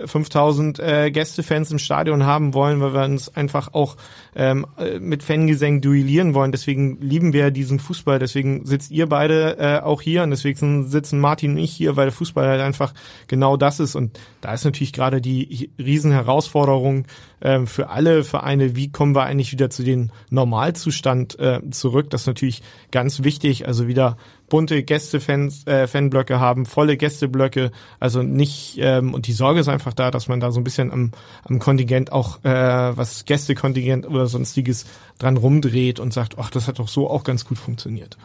[0.06, 3.98] 5000 äh, Gästefans im Stadion haben wollen, weil wir uns einfach auch
[4.36, 6.52] ähm, äh, mit Fangesängen duellieren wollen.
[6.52, 8.20] Deswegen lieben wir diesen Fußball.
[8.20, 12.06] Deswegen sitzt ihr beide äh, auch hier und deswegen sitzen Martin und ich hier, weil
[12.06, 12.94] der Fußball halt einfach
[13.28, 13.96] genau das ist.
[13.96, 17.06] Und da ist natürlich gerade die Riesenherausforderung
[17.42, 22.10] äh, für alle Vereine, wie kommen wir eigentlich wieder zu den Normalzustand äh, zurück.
[22.10, 23.68] Das ist natürlich ganz wichtig.
[23.68, 24.18] Also wieder
[24.50, 30.12] bunte Gästefans, äh, haben, volle Gästeblöcke, also nicht ähm, und die Sorge ist einfach da,
[30.12, 31.12] dass man da so ein bisschen am,
[31.46, 34.86] am Kontingent auch äh, was Gästekontingent oder sonstiges
[35.20, 38.18] dran rumdreht und sagt, ach, das hat doch so auch ganz gut funktioniert.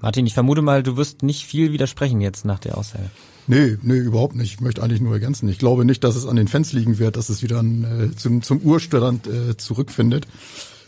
[0.00, 3.10] Martin, ich vermute mal, du wirst nicht viel widersprechen jetzt nach der Aussage.
[3.48, 4.54] Nee, nee, überhaupt nicht.
[4.54, 5.48] Ich möchte eigentlich nur ergänzen.
[5.48, 8.16] Ich glaube nicht, dass es an den Fans liegen wird, dass es wieder ein, äh,
[8.16, 10.26] zum, zum Urstand äh, zurückfindet.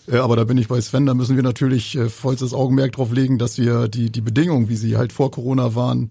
[0.07, 3.13] Äh, aber da bin ich bei Sven, da müssen wir natürlich äh, vollstes Augenmerk drauf
[3.13, 6.11] legen, dass wir die, die Bedingungen, wie sie halt vor Corona waren,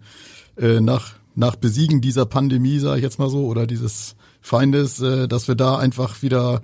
[0.58, 5.50] äh, nach, nach Besiegen dieser Pandemie, sage ich jetzt mal so, oder dieses Feindes, dass
[5.50, 6.62] wir da einfach wieder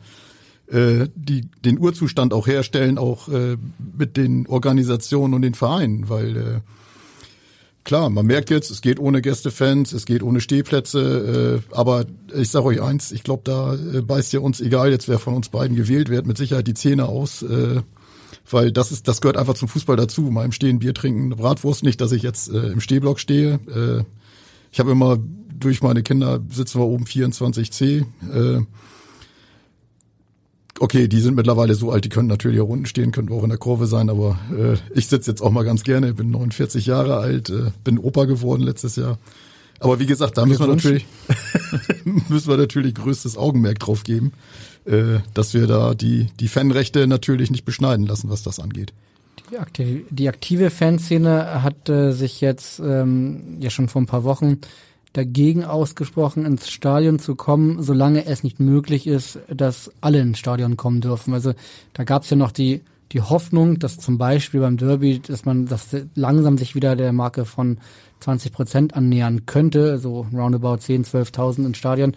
[0.72, 6.64] die, den Urzustand auch herstellen, auch mit den Organisationen und den Vereinen, weil
[7.86, 12.50] klar, man merkt jetzt, es geht ohne Gästefans, es geht ohne Stehplätze, äh, aber ich
[12.50, 15.48] sage euch eins, ich glaube, da äh, beißt ja uns, egal jetzt wer von uns
[15.48, 17.82] beiden gewählt wird, mit Sicherheit die Zähne aus, äh,
[18.50, 21.84] weil das ist, das gehört einfach zum Fußball dazu, mal im Stehen Bier trinken, Bratwurst,
[21.84, 23.60] nicht, dass ich jetzt äh, im Stehblock stehe.
[23.68, 24.04] Äh,
[24.72, 25.18] ich habe immer
[25.58, 28.06] durch meine Kinder sitzen wir oben 24C.
[28.34, 28.66] Äh,
[30.80, 33.50] okay, die sind mittlerweile so alt, die können natürlich auch unten stehen, können auch in
[33.50, 37.18] der Kurve sein, aber äh, ich sitze jetzt auch mal ganz gerne, bin 49 Jahre
[37.18, 39.18] alt, äh, bin Opa geworden letztes Jahr.
[39.80, 41.06] Aber wie gesagt, da müssen wir natürlich
[42.30, 44.32] müssen wir natürlich größtes Augenmerk drauf geben,
[44.86, 48.94] äh, dass wir da die die Fanrechte natürlich nicht beschneiden lassen, was das angeht.
[49.52, 54.24] Die aktive, die aktive Fanszene hat äh, sich jetzt ähm, ja schon vor ein paar
[54.24, 54.60] Wochen
[55.18, 60.78] dagegen ausgesprochen, ins Stadion zu kommen, solange es nicht möglich ist, dass alle ins Stadion
[60.78, 61.34] kommen dürfen.
[61.34, 61.54] Also
[61.94, 65.68] da gab es ja noch die die Hoffnung, dass zum Beispiel beim Derby, dass man
[65.68, 67.78] das langsam sich wieder der Marke von
[68.20, 72.14] 20 Prozent annähern könnte, so roundabout 10, 12.000 ins Stadion.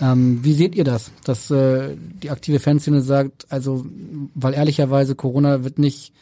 [0.00, 3.86] Ähm, wie seht ihr das, dass äh, die aktive Fanszene sagt, also
[4.34, 6.12] weil ehrlicherweise Corona wird nicht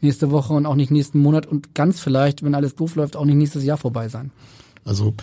[0.00, 3.24] nächste Woche und auch nicht nächsten Monat und ganz vielleicht, wenn alles doof läuft, auch
[3.24, 4.30] nicht nächstes Jahr vorbei sein?
[4.84, 5.14] Also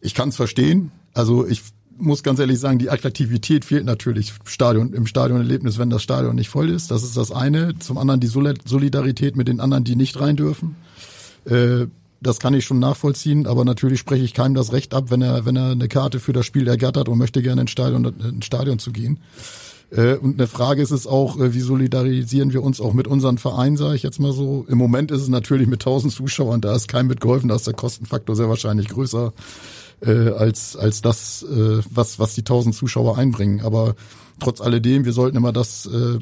[0.00, 0.92] ich kann es verstehen.
[1.14, 1.62] Also ich
[1.98, 6.36] muss ganz ehrlich sagen, die Attraktivität fehlt natürlich im Stadion, im Stadionerlebnis, wenn das Stadion
[6.36, 6.90] nicht voll ist.
[6.90, 7.78] Das ist das eine.
[7.78, 10.76] Zum anderen die Solidarität mit den anderen, die nicht rein dürfen.
[11.44, 11.86] Äh,
[12.20, 15.44] das kann ich schon nachvollziehen, aber natürlich spreche ich keinem das Recht ab, wenn er,
[15.44, 18.78] wenn er eine Karte für das Spiel ergattert und möchte gerne ins Stadion, ins Stadion
[18.78, 19.20] zu gehen.
[19.90, 23.38] Äh, und eine Frage ist es auch, äh, wie solidarisieren wir uns auch mit unseren
[23.38, 24.66] Vereinen, sage ich jetzt mal so.
[24.68, 27.74] Im Moment ist es natürlich mit 1000 Zuschauern, da ist keinem mitgeholfen, da ist der
[27.74, 29.32] Kostenfaktor sehr wahrscheinlich größer
[30.00, 33.60] äh, als, als das, äh, was, was die tausend Zuschauer einbringen.
[33.60, 33.94] Aber
[34.40, 36.18] trotz alledem, wir sollten immer das, äh,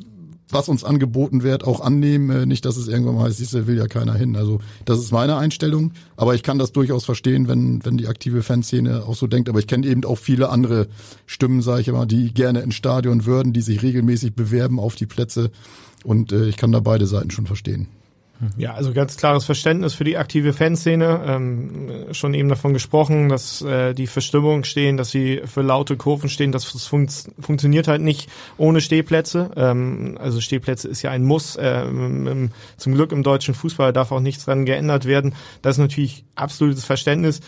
[0.50, 2.30] was uns angeboten wird, auch annehmen.
[2.30, 4.36] Äh, nicht, dass es irgendwann mal heißt, siehst will ja keiner hin.
[4.36, 5.92] Also das ist meine Einstellung.
[6.16, 9.48] Aber ich kann das durchaus verstehen, wenn, wenn die aktive Fanszene auch so denkt.
[9.48, 10.88] Aber ich kenne eben auch viele andere
[11.26, 15.06] Stimmen, sage ich immer, die gerne ins Stadion würden, die sich regelmäßig bewerben auf die
[15.06, 15.50] Plätze.
[16.04, 17.88] Und äh, ich kann da beide Seiten schon verstehen.
[18.56, 21.22] Ja, also ganz klares Verständnis für die aktive Fanszene.
[21.26, 26.28] Ähm, schon eben davon gesprochen, dass äh, die Verstimmung stehen, dass sie für laute Kurven
[26.28, 26.52] stehen.
[26.52, 29.50] Das fun funktioniert halt nicht ohne Stehplätze.
[29.56, 31.56] Ähm, also Stehplätze ist ja ein Muss.
[31.60, 35.34] Ähm, zum Glück im deutschen Fußball darf auch nichts dran geändert werden.
[35.62, 37.40] Das ist natürlich absolutes Verständnis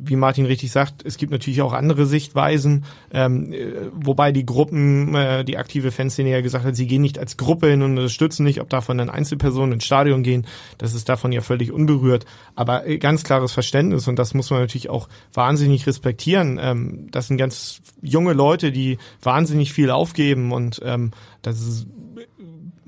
[0.00, 5.14] wie Martin richtig sagt, es gibt natürlich auch andere Sichtweisen, ähm, äh, wobei die Gruppen,
[5.14, 8.44] äh, die aktive Fanszene ja gesagt hat, sie gehen nicht als Gruppe hin und unterstützen
[8.44, 10.46] nicht, ob davon dann Einzelpersonen ins Stadion gehen,
[10.78, 12.24] das ist davon ja völlig unberührt.
[12.54, 16.58] Aber äh, ganz klares Verständnis und das muss man natürlich auch wahnsinnig respektieren.
[16.60, 21.86] Ähm, das sind ganz junge Leute, die wahnsinnig viel aufgeben und ähm, das ist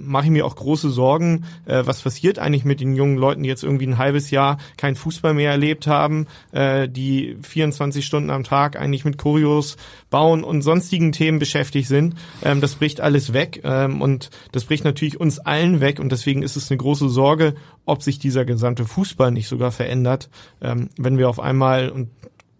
[0.01, 3.49] mache ich mir auch große Sorgen, äh, was passiert eigentlich mit den jungen Leuten, die
[3.49, 8.45] jetzt irgendwie ein halbes Jahr kein Fußball mehr erlebt haben, äh, die 24 Stunden am
[8.45, 9.77] Tag eigentlich mit Choreos
[10.11, 12.15] bauen und sonstigen Themen beschäftigt sind.
[12.43, 16.43] Ähm, das bricht alles weg ähm, und das bricht natürlich uns allen weg und deswegen
[16.43, 21.19] ist es eine große Sorge, ob sich dieser gesamte Fußball nicht sogar verändert, ähm, wenn
[21.19, 22.09] wir auf einmal und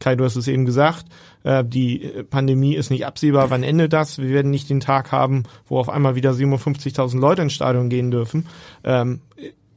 [0.01, 1.07] Kai, du hast es eben gesagt,
[1.45, 4.19] äh, die Pandemie ist nicht absehbar, wann endet das?
[4.19, 8.11] Wir werden nicht den Tag haben, wo auf einmal wieder 57.000 Leute ins Stadion gehen
[8.11, 8.47] dürfen.
[8.83, 9.21] Ähm,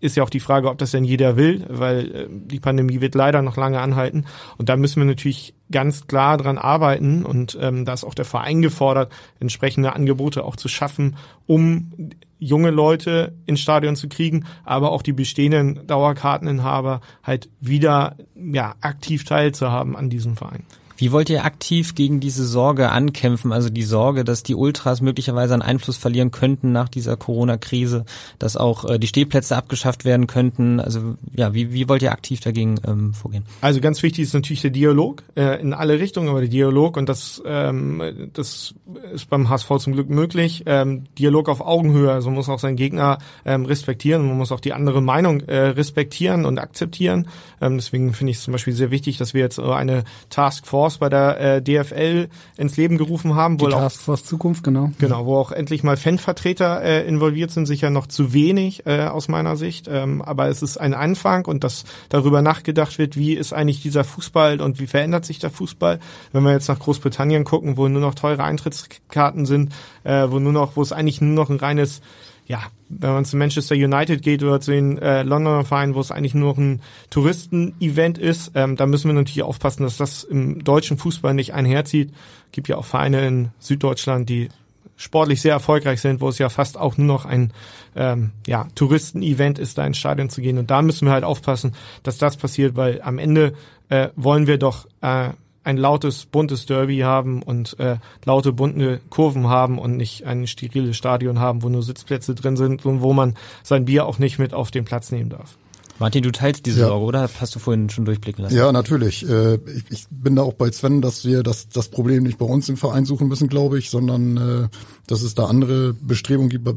[0.04, 3.16] ist ja auch die Frage, ob das denn jeder will, weil äh, die Pandemie wird
[3.16, 4.26] leider noch lange anhalten.
[4.58, 8.26] Und da müssen wir natürlich ganz klar dran arbeiten und ähm, da ist auch der
[8.26, 11.16] Verein gefordert, entsprechende Angebote auch zu schaffen,
[11.48, 11.94] um
[12.44, 19.24] junge Leute ins Stadion zu kriegen, aber auch die bestehenden Dauerkarteninhaber halt wieder ja aktiv
[19.24, 20.66] teilzuhaben an diesem Verein.
[20.98, 23.52] Wie wollt ihr aktiv gegen diese Sorge ankämpfen?
[23.52, 28.06] Also die Sorge, dass die Ultras möglicherweise an Einfluss verlieren könnten nach dieser Corona-Krise,
[28.40, 30.80] dass auch äh, die Stehplätze abgeschafft werden könnten.
[30.80, 33.46] Also ja, wie, wie wollt ihr aktiv dagegen ähm, vorgehen?
[33.62, 37.10] Also ganz wichtig ist natürlich der Dialog äh, in alle Richtungen, aber der Dialog und
[37.10, 38.76] das, ähm, das
[39.14, 40.64] ist beim HSV zum Glück möglich.
[40.68, 44.60] Ähm, Dialog auf Augenhöhe, also man muss auch seinen Gegner ähm, respektieren, man muss auch
[44.60, 47.28] die andere Meinung äh, respektieren und akzeptieren.
[47.62, 50.98] Ähm, deswegen finde ich es zum Beispiel sehr wichtig, dass wir jetzt eine Taskforce Force
[50.98, 53.58] bei der äh, DFL ins Leben gerufen haben.
[53.58, 54.92] Die Taskforce Zukunft, genau.
[55.00, 59.30] Genau, wo auch endlich mal Fanvertreter äh, involviert sind, sicher noch zu wenig äh, aus
[59.30, 59.88] meiner Sicht.
[59.90, 64.04] Ähm, aber es ist ein Anfang und dass darüber nachgedacht wird, wie ist eigentlich dieser
[64.04, 66.00] Fußball und wie verändert sich der Fußball.
[66.34, 69.72] Wenn wir jetzt nach Großbritannien gucken, wo nur noch teure Eintrittskarten sind,
[70.04, 72.02] äh, wo nur noch, wo es eigentlich nur noch ein reines
[72.46, 76.12] ja, wenn man zu Manchester United geht oder zu den äh, Londoner Vereinen, wo es
[76.12, 80.98] eigentlich nur ein Touristen-Event ist, ähm, da müssen wir natürlich aufpassen, dass das im deutschen
[80.98, 82.14] Fußball nicht einherzieht.
[82.52, 84.50] Gibt ja auch Vereine in Süddeutschland, die
[84.96, 87.52] sportlich sehr erfolgreich sind, wo es ja fast auch nur noch ein
[87.96, 90.58] ähm, ja, Touristen-Event ist, da ins Stadion zu gehen.
[90.58, 93.54] Und da müssen wir halt aufpassen, dass das passiert, weil am Ende
[93.90, 95.30] äh, wollen wir doch äh,
[95.64, 100.98] ein lautes, buntes Derby haben und äh, laute, bunte Kurven haben und nicht ein steriles
[100.98, 104.54] Stadion haben, wo nur Sitzplätze drin sind und wo man sein Bier auch nicht mit
[104.54, 105.58] auf den Platz nehmen darf.
[106.00, 106.88] Martin, du teilst diese ja.
[106.88, 107.30] Sorge, oder?
[107.40, 108.58] Hast du vorhin schon durchblicken lassen?
[108.58, 109.28] Ja, natürlich.
[109.28, 112.46] Äh, ich, ich bin da auch bei Sven, dass wir das, das Problem nicht bei
[112.46, 114.68] uns im Verein suchen müssen, glaube ich, sondern äh,
[115.08, 116.66] dass es da andere Bestrebungen gibt.
[116.66, 116.74] Bei,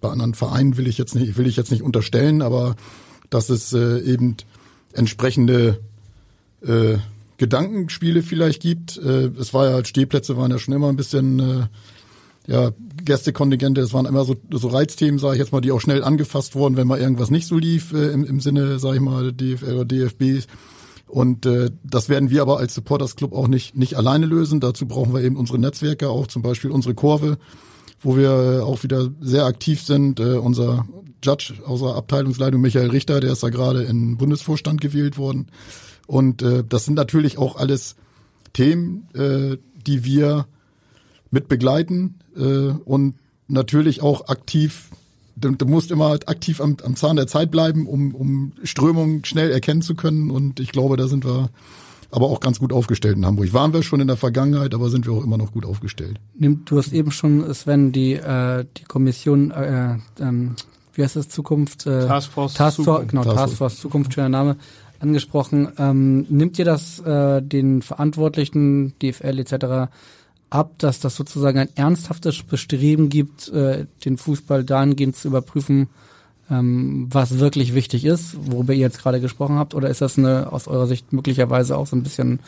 [0.00, 2.76] bei anderen Vereinen will ich jetzt nicht, will ich jetzt nicht unterstellen, aber
[3.30, 4.36] dass es äh, eben
[4.92, 5.80] entsprechende
[6.64, 6.98] äh,
[7.42, 8.96] Gedankenspiele vielleicht gibt.
[8.98, 11.66] Äh, es war ja, Stehplätze waren ja schon immer ein bisschen, äh,
[12.46, 12.70] ja,
[13.04, 16.54] Gästekontingente, es waren immer so, so Reizthemen, sage ich jetzt mal, die auch schnell angefasst
[16.54, 19.74] wurden, wenn mal irgendwas nicht so lief äh, im, im Sinne, sage ich mal, DFL
[19.74, 20.46] oder DFB.
[21.08, 24.60] Und äh, das werden wir aber als Supporters Club auch nicht, nicht alleine lösen.
[24.60, 27.38] Dazu brauchen wir eben unsere Netzwerke, auch zum Beispiel unsere Kurve,
[28.00, 30.20] wo wir äh, auch wieder sehr aktiv sind.
[30.20, 30.86] Äh, unser
[31.24, 35.48] Judge außer Abteilungsleitung Michael Richter, der ist da gerade in Bundesvorstand gewählt worden.
[36.12, 37.96] Und äh, das sind natürlich auch alles
[38.52, 40.46] Themen, äh, die wir
[41.30, 43.14] mit begleiten äh, und
[43.48, 44.90] natürlich auch aktiv
[45.36, 49.24] du, du musst immer halt aktiv am, am Zahn der Zeit bleiben, um, um Strömungen
[49.24, 50.30] schnell erkennen zu können.
[50.30, 51.48] Und ich glaube, da sind wir
[52.10, 53.54] aber auch ganz gut aufgestellt in Hamburg.
[53.54, 56.20] Waren wir schon in der Vergangenheit, aber sind wir auch immer noch gut aufgestellt.
[56.34, 60.56] Du hast eben schon, Sven, die, äh, die Kommission, äh, ähm,
[60.92, 61.86] wie heißt das, Zukunft?
[61.86, 63.08] Äh, Taskforce Task Zukunft.
[63.08, 64.56] Genau, Taskforce Zukunft, schöner Name
[65.02, 65.68] angesprochen.
[65.78, 69.92] Ähm, nimmt ihr das äh, den Verantwortlichen, DFL etc.
[70.50, 75.88] ab, dass das sozusagen ein ernsthaftes Bestreben gibt, äh, den Fußball dahingehend zu überprüfen,
[76.50, 80.52] ähm, was wirklich wichtig ist, worüber ihr jetzt gerade gesprochen habt, oder ist das eine
[80.52, 82.40] aus eurer Sicht möglicherweise auch so ein bisschen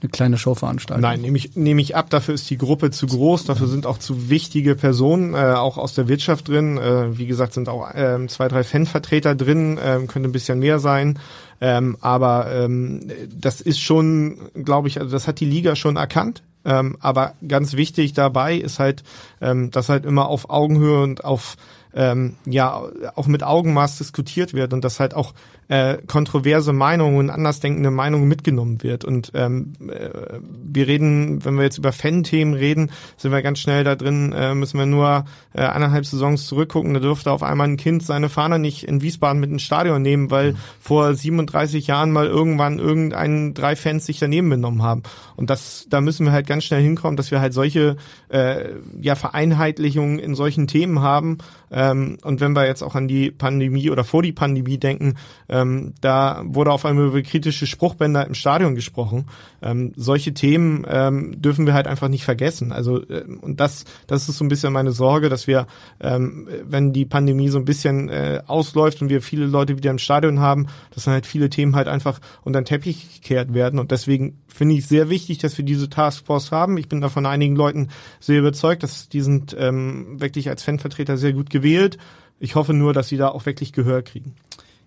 [0.00, 1.00] eine kleine Showveranstaltung.
[1.00, 2.10] Nein, nehme ich, nehme ich ab.
[2.10, 3.44] Dafür ist die Gruppe zu groß.
[3.44, 6.76] Dafür sind auch zu wichtige Personen, äh, auch aus der Wirtschaft drin.
[6.76, 9.78] Äh, wie gesagt, sind auch äh, zwei, drei Fanvertreter drin.
[9.78, 11.18] Äh, könnte ein bisschen mehr sein.
[11.60, 16.42] Ähm, aber ähm, das ist schon, glaube ich, also das hat die Liga schon erkannt.
[16.64, 19.04] Ähm, aber ganz wichtig dabei ist halt,
[19.40, 21.56] ähm, dass halt immer auf Augenhöhe und auf
[21.94, 22.82] ähm, ja
[23.14, 25.32] auch mit Augenmaß diskutiert wird und dass halt auch
[25.68, 29.04] äh, kontroverse Meinungen und andersdenkende Meinungen mitgenommen wird.
[29.04, 33.82] Und ähm, äh, wir reden, wenn wir jetzt über Fan-Themen reden, sind wir ganz schnell
[33.82, 35.24] da drin, äh, müssen wir nur
[35.54, 36.94] äh, eineinhalb Saisons zurückgucken.
[36.94, 40.30] Da durfte auf einmal ein Kind seine Fahne nicht in Wiesbaden mit ins Stadion nehmen,
[40.30, 40.56] weil mhm.
[40.78, 45.02] vor 37 Jahren mal irgendwann irgendein drei Fans sich daneben benommen haben.
[45.34, 47.96] Und das, da müssen wir halt ganz schnell hinkommen, dass wir halt solche
[48.28, 51.38] äh, ja Vereinheitlichungen in solchen Themen haben.
[51.70, 55.14] Ähm, und wenn wir jetzt auch an die Pandemie oder vor die Pandemie denken,
[55.56, 59.26] ähm, da wurde auf einmal über kritische Spruchbänder im Stadion gesprochen.
[59.62, 62.72] Ähm, solche Themen ähm, dürfen wir halt einfach nicht vergessen.
[62.72, 65.66] Also äh, und das, das ist so ein bisschen meine Sorge, dass wir,
[66.00, 69.98] ähm, wenn die Pandemie so ein bisschen äh, ausläuft und wir viele Leute wieder im
[69.98, 73.78] Stadion haben, dass dann halt viele Themen halt einfach unter den Teppich gekehrt werden.
[73.78, 76.76] Und deswegen finde ich sehr wichtig, dass wir diese Taskforce haben.
[76.76, 77.88] Ich bin da von einigen Leuten
[78.20, 81.98] sehr überzeugt, dass die sind ähm, wirklich als Fanvertreter sehr gut gewählt.
[82.38, 84.34] Ich hoffe nur, dass sie da auch wirklich Gehör kriegen.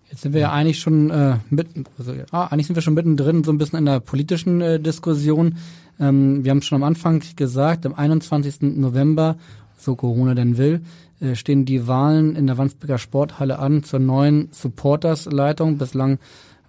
[0.09, 3.43] Jetzt sind wir ja eigentlich schon äh, mitten, also ja, eigentlich sind wir schon mittendrin,
[3.43, 5.57] so ein bisschen in der politischen äh, Diskussion.
[5.99, 8.61] Ähm, wir haben schon am Anfang gesagt, am 21.
[8.61, 9.37] November,
[9.77, 10.81] so Corona denn will,
[11.19, 15.77] äh, stehen die Wahlen in der Wandsbeker Sporthalle an zur neuen Supporters-Leitung.
[15.77, 16.17] Bislang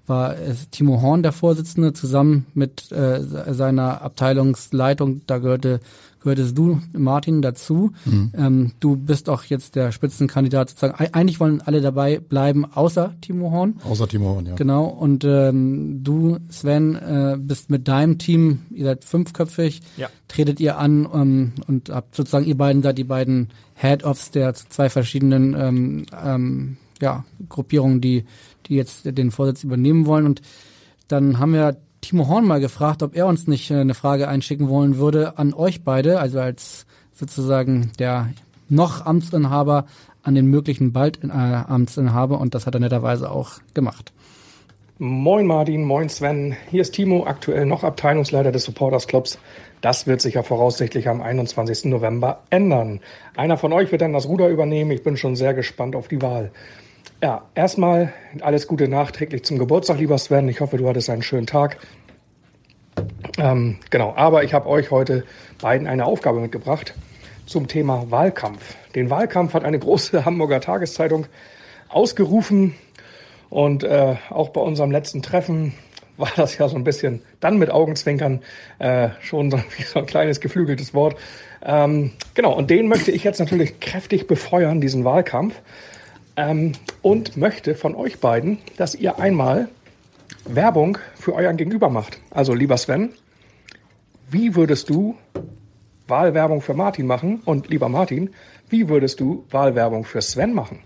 [0.07, 5.23] war es Timo Horn der Vorsitzende zusammen mit äh, seiner Abteilungsleitung.
[5.27, 5.81] Da gehörte
[6.21, 7.93] gehörtest du, Martin, dazu.
[8.05, 8.33] Mhm.
[8.37, 10.95] Ähm, du bist auch jetzt der Spitzenkandidat sozusagen.
[11.13, 13.81] Eigentlich wollen alle dabei bleiben, außer Timo Horn.
[13.85, 14.55] Außer Timo Horn, ja.
[14.55, 14.85] Genau.
[14.87, 20.09] Und ähm, du, Sven, äh, bist mit deinem Team, ihr seid fünfköpfig, ja.
[20.29, 24.91] tretet ihr an ähm, und habt sozusagen, ihr beiden seid die beiden Head-Offs der zwei
[24.91, 28.25] verschiedenen ähm, ähm, ja, Gruppierungen, die,
[28.67, 30.27] die jetzt den Vorsitz übernehmen wollen.
[30.27, 30.43] Und
[31.09, 34.69] dann haben wir Timo Horn mal gefragt, ob er uns nicht äh, eine Frage einschicken
[34.69, 38.31] wollen würde an euch beide, also als sozusagen der
[38.69, 39.87] noch Amtsinhaber
[40.23, 44.13] an den möglichen bald äh, Amtsinhaber und das hat er netterweise auch gemacht.
[44.99, 46.55] Moin Martin, moin Sven.
[46.71, 49.39] Hier ist Timo, aktuell noch Abteilungsleiter des Supporters Clubs.
[49.81, 51.87] Das wird sich ja voraussichtlich am 21.
[51.87, 53.01] November ändern.
[53.35, 54.91] Einer von euch wird dann das Ruder übernehmen.
[54.91, 56.51] Ich bin schon sehr gespannt auf die Wahl.
[57.23, 60.49] Ja, erstmal alles Gute nachträglich zum Geburtstag, lieber Sven.
[60.49, 61.77] Ich hoffe, du hattest einen schönen Tag.
[63.39, 65.25] Ähm, genau, aber ich habe euch heute
[65.61, 66.95] beiden eine Aufgabe mitgebracht
[67.47, 68.77] zum Thema Wahlkampf.
[68.95, 71.27] Den Wahlkampf hat eine große Hamburger Tageszeitung
[71.89, 72.75] ausgerufen
[73.51, 75.75] und äh, auch bei unserem letzten Treffen
[76.17, 78.41] war das ja so ein bisschen dann mit Augenzwinkern
[78.79, 79.61] äh, schon so,
[79.93, 81.17] so ein kleines geflügeltes Wort.
[81.63, 85.61] Ähm, genau, und den möchte ich jetzt natürlich kräftig befeuern, diesen Wahlkampf
[86.37, 89.69] ähm, und möchte von euch beiden, dass ihr einmal
[90.45, 92.21] Werbung für euren Gegenüber macht.
[92.31, 93.11] Also lieber Sven,
[94.31, 95.17] wie würdest du
[96.07, 97.41] Wahlwerbung für Martin machen?
[97.45, 98.31] Und lieber Martin,
[98.69, 100.81] wie würdest du Wahlwerbung für Sven machen?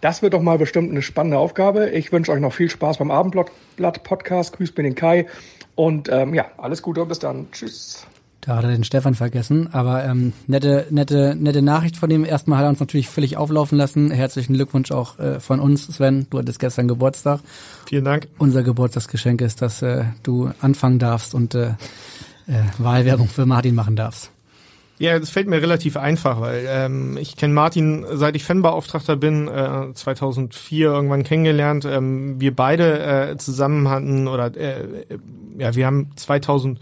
[0.00, 1.88] Das wird doch mal bestimmt eine spannende Aufgabe.
[1.90, 4.54] Ich wünsche euch noch viel Spaß beim Abendblatt-Podcast.
[4.56, 5.26] Grüß mir den Kai.
[5.76, 7.50] Und ähm, ja, alles Gute und bis dann.
[7.52, 8.06] Tschüss.
[8.44, 12.26] Da hat er den Stefan vergessen, aber ähm, nette, nette, nette Nachricht von ihm.
[12.26, 14.10] Erstmal hat er uns natürlich völlig auflaufen lassen.
[14.10, 16.26] Herzlichen Glückwunsch auch äh, von uns, Sven.
[16.28, 17.40] Du hattest gestern Geburtstag.
[17.86, 18.28] Vielen Dank.
[18.36, 21.68] Unser Geburtstagsgeschenk ist, dass äh, du anfangen darfst und äh,
[22.46, 24.30] äh, Wahlwerbung für Martin machen darfst.
[24.98, 29.48] Ja, das fällt mir relativ einfach, weil ähm, ich kenne Martin, seit ich Fanbeauftragter bin,
[29.48, 31.86] äh, 2004 irgendwann kennengelernt.
[31.86, 34.84] Ähm, wir beide äh, zusammen hatten oder äh,
[35.58, 36.78] ja, wir haben 2000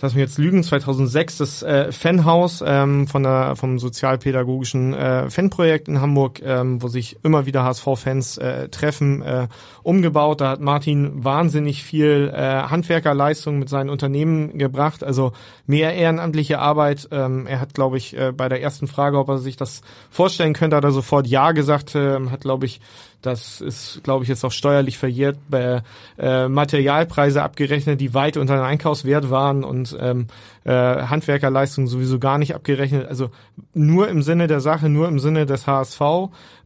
[0.00, 5.88] lass mich jetzt lügen, 2006 das äh, Fanhaus ähm, von der, vom sozialpädagogischen äh, Fanprojekt
[5.88, 9.48] in Hamburg, ähm, wo sich immer wieder HSV-Fans äh, treffen, äh,
[9.82, 10.40] umgebaut.
[10.40, 15.32] Da hat Martin wahnsinnig viel äh, Handwerkerleistung mit seinen Unternehmen gebracht, also
[15.66, 17.08] mehr ehrenamtliche Arbeit.
[17.10, 20.52] Ähm, er hat, glaube ich, äh, bei der ersten Frage, ob er sich das vorstellen
[20.52, 22.80] könnte, hat er sofort Ja gesagt, äh, hat, glaube ich,
[23.22, 25.82] das ist, glaube ich, jetzt auch steuerlich verjährt, bei
[26.18, 30.28] äh, Materialpreise abgerechnet, die weit unter dem Einkaufswert waren und ähm,
[30.64, 33.08] äh, Handwerkerleistungen sowieso gar nicht abgerechnet.
[33.08, 33.30] Also
[33.74, 36.00] nur im Sinne der Sache, nur im Sinne des HSV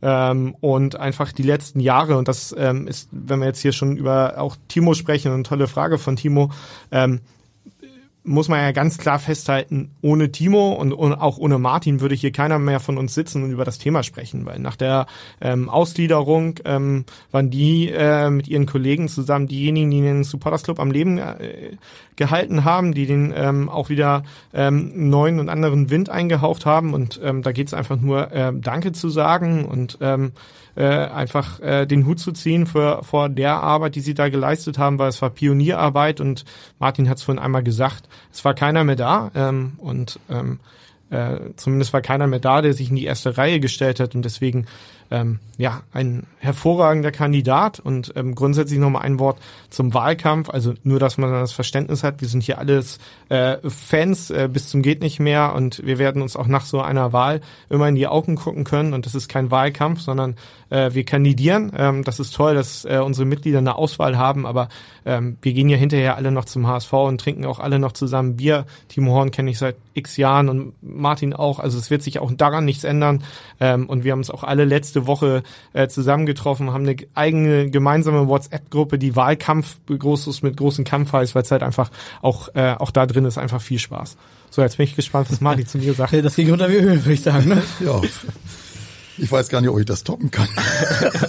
[0.02, 2.18] ähm, und einfach die letzten Jahre.
[2.18, 5.68] Und das ähm, ist, wenn wir jetzt hier schon über auch Timo sprechen, eine tolle
[5.68, 6.50] Frage von Timo.
[6.90, 7.20] Ähm,
[8.24, 12.30] muss man ja ganz klar festhalten, ohne Timo und, und, auch ohne Martin würde hier
[12.30, 15.06] keiner mehr von uns sitzen und über das Thema sprechen, weil nach der
[15.40, 20.78] ähm, Ausgliederung ähm, waren die äh, mit ihren Kollegen zusammen diejenigen, die den Supporters Club
[20.78, 21.76] am Leben äh,
[22.16, 24.22] gehalten haben, die den ähm, auch wieder
[24.54, 26.94] ähm, neuen und anderen Wind eingehaucht haben.
[26.94, 30.32] Und ähm, da geht es einfach nur äh, Danke zu sagen und ähm,
[30.74, 34.78] äh, einfach äh, den Hut zu ziehen für vor der Arbeit, die sie da geleistet
[34.78, 36.44] haben, weil es war Pionierarbeit und
[36.78, 40.60] Martin hat es vorhin einmal gesagt, es war keiner mehr da ähm, und ähm,
[41.10, 44.24] äh, zumindest war keiner mehr da, der sich in die erste Reihe gestellt hat und
[44.24, 44.66] deswegen
[45.12, 47.78] ähm, ja, ein hervorragender Kandidat.
[47.78, 49.38] Und ähm, grundsätzlich nochmal ein Wort
[49.68, 52.98] zum Wahlkampf, also nur, dass man das Verständnis hat, wir sind hier alles
[53.28, 55.54] äh, Fans äh, bis zum geht nicht mehr.
[55.54, 58.94] Und wir werden uns auch nach so einer Wahl immer in die Augen gucken können.
[58.94, 60.36] Und das ist kein Wahlkampf, sondern
[60.72, 61.70] äh, wir kandidieren.
[61.76, 64.68] Ähm, das ist toll, dass äh, unsere Mitglieder eine Auswahl haben, aber
[65.04, 68.36] ähm, wir gehen ja hinterher alle noch zum HSV und trinken auch alle noch zusammen
[68.36, 68.64] Bier.
[68.88, 72.32] Timo Horn kenne ich seit x Jahren und Martin auch, also es wird sich auch
[72.32, 73.22] daran nichts ändern.
[73.60, 75.42] Ähm, und wir haben uns auch alle letzte Woche
[75.72, 81.34] äh, zusammengetroffen, haben eine eigene gemeinsame WhatsApp-Gruppe, die Wahlkampf groß ist mit großen Kampf heißt,
[81.34, 81.90] weil es halt einfach
[82.20, 84.16] auch, äh, auch da drin ist einfach viel Spaß.
[84.50, 86.12] So, jetzt bin ich gespannt, was Martin zu mir sagt.
[86.22, 87.48] Das ging unter wie Öl, würde ich sagen.
[87.48, 87.62] Ne?
[87.80, 88.00] Ja.
[89.18, 90.48] Ich weiß gar nicht, ob ich das toppen kann.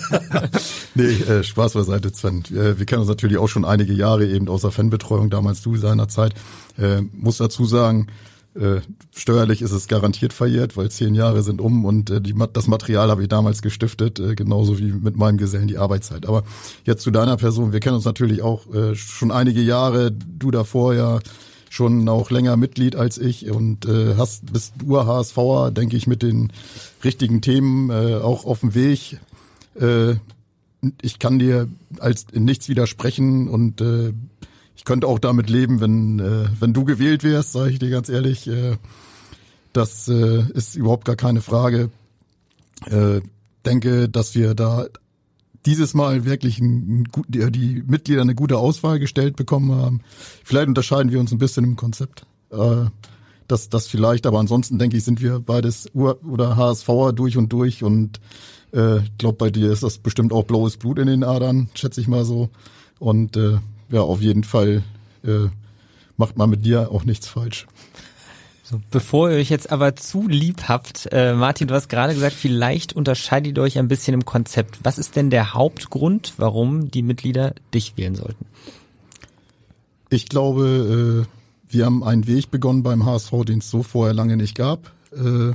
[0.95, 2.43] nee, äh, Spaß beiseite, Sven.
[2.51, 5.75] Äh, wir kennen uns natürlich auch schon einige Jahre eben aus der Fanbetreuung, damals du
[5.75, 6.33] seinerzeit.
[6.77, 8.07] Äh, muss dazu sagen,
[8.55, 8.81] äh,
[9.15, 13.09] steuerlich ist es garantiert verjährt, weil zehn Jahre sind um und äh, die, das Material
[13.09, 16.27] habe ich damals gestiftet, äh, genauso wie mit meinem Gesellen die Arbeitszeit.
[16.27, 16.43] Aber
[16.85, 20.93] jetzt zu deiner Person, wir kennen uns natürlich auch äh, schon einige Jahre, du davor
[20.93, 21.19] ja
[21.69, 26.21] schon auch länger Mitglied als ich und äh, hast bist du HSVer, denke ich, mit
[26.21, 26.51] den
[27.03, 29.19] richtigen Themen äh, auch auf dem Weg.
[29.79, 30.15] Äh,
[31.01, 31.67] ich kann dir
[31.99, 34.13] als in nichts widersprechen und äh,
[34.75, 38.09] ich könnte auch damit leben, wenn, äh, wenn du gewählt wärst, sage ich dir ganz
[38.09, 38.47] ehrlich.
[38.47, 38.77] Äh,
[39.71, 41.89] das äh, ist überhaupt gar keine Frage.
[42.85, 43.21] Äh,
[43.65, 44.87] denke, dass wir da
[45.65, 50.01] dieses Mal wirklich ein, die, die Mitglieder eine gute Auswahl gestellt bekommen haben.
[50.43, 52.25] Vielleicht unterscheiden wir uns ein bisschen im Konzept.
[52.51, 52.85] Äh,
[53.47, 57.51] das, das vielleicht, aber ansonsten denke ich, sind wir beides Ur- oder HSVer durch und
[57.51, 58.19] durch und
[58.71, 62.07] äh, glaube, bei dir ist das bestimmt auch blaues Blut in den Adern, schätze ich
[62.07, 62.49] mal so.
[62.99, 63.57] Und äh,
[63.93, 64.83] ja, auf jeden Fall
[65.23, 65.47] äh,
[66.17, 67.67] macht man mit dir auch nichts falsch.
[68.63, 72.33] So, bevor ihr euch jetzt aber zu lieb habt, äh, Martin, du hast gerade gesagt,
[72.33, 74.79] vielleicht unterscheidet ihr euch ein bisschen im Konzept.
[74.83, 78.45] Was ist denn der Hauptgrund, warum die Mitglieder dich wählen sollten?
[80.09, 84.37] Ich glaube, äh, wir haben einen Weg begonnen beim HSV, den es so vorher lange
[84.37, 84.91] nicht gab.
[85.11, 85.53] Äh,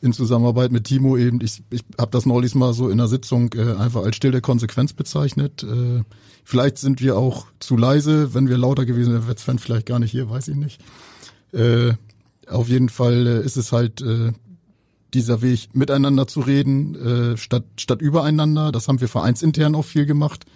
[0.00, 1.40] in Zusammenarbeit mit Timo eben.
[1.42, 4.92] Ich, ich habe das neulich mal so in der Sitzung äh, einfach als stille Konsequenz
[4.92, 5.64] bezeichnet.
[5.64, 6.04] Äh,
[6.48, 8.32] vielleicht sind wir auch zu leise.
[8.32, 10.80] Wenn wir lauter gewesen wären, wäre Sven vielleicht gar nicht hier, weiß ich nicht.
[11.52, 11.92] Äh,
[12.48, 14.32] auf jeden Fall äh, ist es halt äh,
[15.12, 18.72] dieser Weg, miteinander zu reden, äh, statt, statt übereinander.
[18.72, 20.46] Das haben wir vereinsintern auch viel gemacht.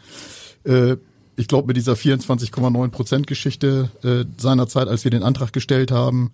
[0.65, 0.97] Äh,
[1.37, 6.33] ich glaube, mit dieser 24,9 Prozent Geschichte äh, seinerzeit, als wir den Antrag gestellt haben,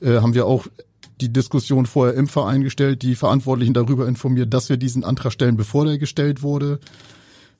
[0.00, 0.68] äh, haben wir auch
[1.20, 5.56] die Diskussion vorher im Verein gestellt, die Verantwortlichen darüber informiert, dass wir diesen Antrag stellen,
[5.56, 6.78] bevor der gestellt wurde.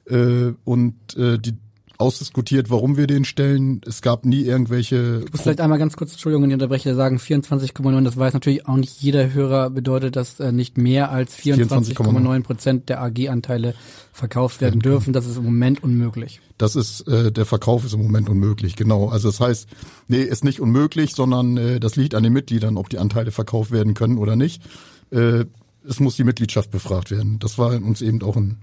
[0.07, 1.55] Äh, und äh, die
[1.99, 3.81] ausdiskutiert, warum wir den stellen.
[3.87, 5.23] Es gab nie irgendwelche.
[5.25, 8.77] Ich muss vielleicht einmal ganz kurz, Entschuldigung, ich unterbreche, sagen 24,9, das weiß natürlich auch
[8.77, 13.75] nicht jeder Hörer, bedeutet, dass äh, nicht mehr als 24,9 Prozent der AG-Anteile
[14.13, 15.13] verkauft werden dürfen.
[15.13, 16.41] Das ist im Moment unmöglich.
[16.59, 19.09] Das ist, äh, der Verkauf ist im Moment unmöglich, genau.
[19.09, 19.69] Also das heißt,
[20.09, 23.71] nee, ist nicht unmöglich, sondern äh, das liegt an den Mitgliedern, ob die Anteile verkauft
[23.71, 24.63] werden können oder nicht.
[25.11, 25.45] Äh,
[25.87, 27.39] es muss die Mitgliedschaft befragt werden.
[27.39, 28.59] Das war uns eben auch ein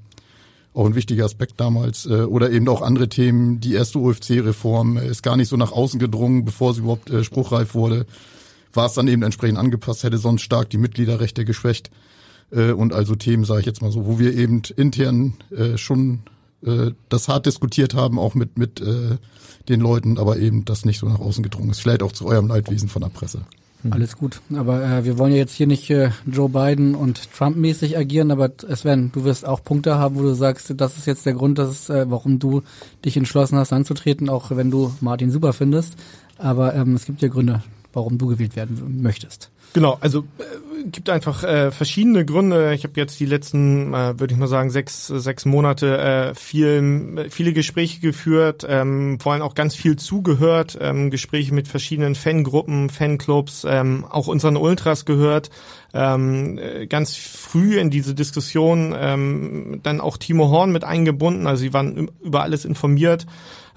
[0.74, 2.06] auch ein wichtiger Aspekt damals.
[2.06, 3.60] Äh, oder eben auch andere Themen.
[3.60, 7.74] Die erste UFC-Reform ist gar nicht so nach außen gedrungen, bevor sie überhaupt äh, spruchreif
[7.74, 8.06] wurde.
[8.74, 11.92] War es dann eben entsprechend angepasst, hätte sonst stark die Mitgliederrechte geschwächt.
[12.52, 16.20] Äh, und also Themen, sage ich jetzt mal so, wo wir eben intern äh, schon
[16.66, 19.18] äh, das hart diskutiert haben, auch mit, mit äh,
[19.70, 21.82] den Leuten, aber eben das nicht so nach außen gedrungen ist.
[21.82, 23.46] Vielleicht auch zu eurem Leidwesen von der Presse.
[23.90, 24.42] Alles gut.
[24.54, 28.32] Aber äh, wir wollen ja jetzt hier nicht äh, Joe Biden und Trump mäßig agieren,
[28.32, 31.58] aber Sven, du wirst auch Punkte haben, wo du sagst, das ist jetzt der Grund,
[31.58, 32.62] dass, äh, warum du
[33.04, 35.96] dich entschlossen hast anzutreten, auch wenn du Martin super findest.
[36.38, 37.64] Aber ähm, es gibt ja Gründe,
[37.94, 39.50] warum du gewählt werden möchtest.
[39.74, 42.74] Genau, also äh, gibt einfach äh, verschiedene Gründe.
[42.74, 47.28] Ich habe jetzt die letzten, äh, würde ich mal sagen, sechs sechs Monate äh, viel,
[47.30, 52.90] viele Gespräche geführt, ähm, vor allem auch ganz viel zugehört, ähm, Gespräche mit verschiedenen Fangruppen,
[52.90, 55.50] Fanclubs, ähm, auch unseren Ultras gehört.
[55.94, 61.48] Ähm, äh, ganz früh in diese Diskussion ähm, dann auch Timo Horn mit eingebunden.
[61.48, 63.26] Also sie waren über alles informiert.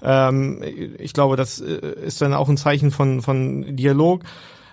[0.01, 0.61] Ähm,
[0.97, 4.23] ich glaube, das äh, ist dann auch ein Zeichen von von Dialog.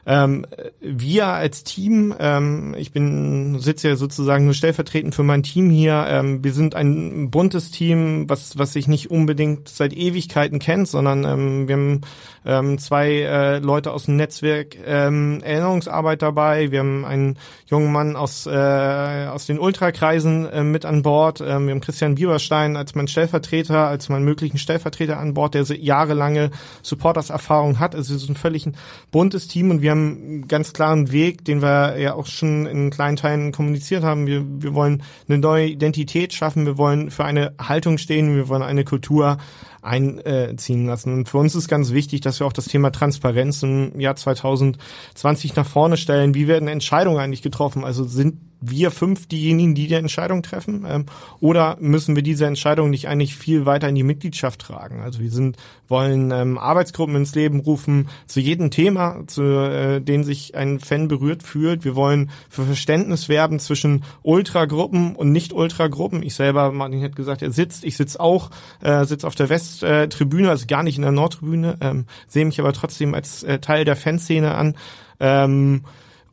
[0.04, 0.46] Ähm,
[0.80, 6.06] wir als Team, ähm, ich bin sitze ja sozusagen nur stellvertretend für mein Team hier.
[6.08, 11.24] Ähm, wir sind ein buntes Team, was was sich nicht unbedingt seit Ewigkeiten kennt, sondern
[11.24, 12.00] ähm, wir haben
[12.44, 16.72] ähm, zwei äh, Leute aus dem Netzwerk ähm, Erinnerungsarbeit dabei.
[16.72, 21.40] Wir haben einen jungen Mann aus äh, aus den Ultrakreisen äh, mit an Bord.
[21.40, 25.62] Ähm, wir haben Christian Bieberstein als mein Stellvertreter, als meinen möglichen Stellvertreter an Bord, der
[25.62, 26.50] jahrelange
[26.82, 27.94] Supporters-Erfahrung hat.
[27.94, 28.74] Also wir sind völlig ein
[29.12, 32.90] buntes Team und wir haben einen ganz klaren Weg, den wir ja auch schon in
[32.90, 34.26] kleinen Teilen kommuniziert haben.
[34.26, 38.62] Wir, wir wollen eine neue Identität schaffen, wir wollen für eine Haltung stehen, wir wollen
[38.62, 39.38] eine Kultur
[39.82, 41.12] einziehen lassen.
[41.12, 45.56] Und für uns ist ganz wichtig, dass wir auch das Thema Transparenz im Jahr 2020
[45.56, 46.34] nach vorne stellen.
[46.34, 47.84] Wie werden Entscheidungen eigentlich getroffen?
[47.84, 50.86] Also sind wir fünf diejenigen, die die Entscheidung treffen?
[50.88, 51.06] Ähm,
[51.40, 55.02] oder müssen wir diese Entscheidung nicht eigentlich viel weiter in die Mitgliedschaft tragen?
[55.02, 55.56] Also wir sind,
[55.88, 61.08] wollen ähm, Arbeitsgruppen ins Leben rufen zu jedem Thema, zu äh, dem sich ein Fan
[61.08, 61.84] berührt fühlt.
[61.84, 66.22] Wir wollen für Verständnis werben zwischen Ultragruppen und Nicht-Ultragruppen.
[66.22, 68.50] Ich selber, Martin hat gesagt, er sitzt, ich sitze auch,
[68.80, 72.72] äh, sitze auf der Westtribüne, also gar nicht in der Nordtribüne, ähm, sehe mich aber
[72.72, 74.76] trotzdem als äh, Teil der Fanszene an.
[75.20, 75.82] Ähm,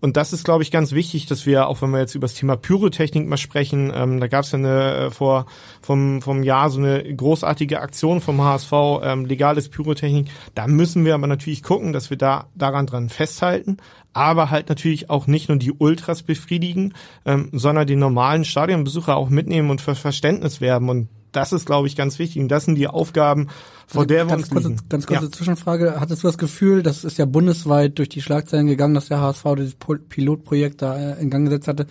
[0.02, 2.34] und das ist, glaube ich, ganz wichtig, dass wir, auch wenn wir jetzt über das
[2.34, 5.46] Thema Pyrotechnik mal sprechen, ähm, da gab es ja eine, äh, vor
[5.82, 8.72] vom, vom Jahr so eine großartige Aktion vom HSV,
[9.04, 10.28] ähm, legales Pyrotechnik.
[10.56, 13.78] Da müssen wir aber natürlich gucken, dass wir da daran dran festhalten,
[14.14, 16.94] aber halt natürlich auch nicht nur die Ultras befriedigen,
[17.26, 20.90] ähm, sondern die normalen Stadionbesucher auch mitnehmen und für Verständnis werben.
[20.90, 22.42] Und das ist, glaube ich, ganz wichtig.
[22.42, 23.48] Und das sind die Aufgaben,
[23.88, 25.32] vor der wir ganz uns kurze, ganz kurze Ja.
[25.32, 26.00] Zwischenfrage.
[26.00, 29.44] Hattest du das Gefühl, das ist ja bundesweit durch die Schlagzeilen gegangen, dass der HSV
[29.58, 31.88] dieses Pilotprojekt da äh, in Gang gesetzt hatte,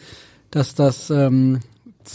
[0.51, 1.61] dass das ähm,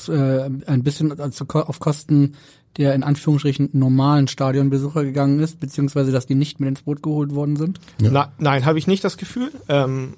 [0.07, 2.35] äh, ein bisschen also auf Kosten
[2.77, 7.35] der in Anführungsstrichen normalen Stadionbesucher gegangen ist, beziehungsweise dass die nicht mit ins Boot geholt
[7.35, 7.79] worden sind?
[7.99, 9.51] Na, nein, habe ich nicht das Gefühl.
[9.69, 10.15] Ähm,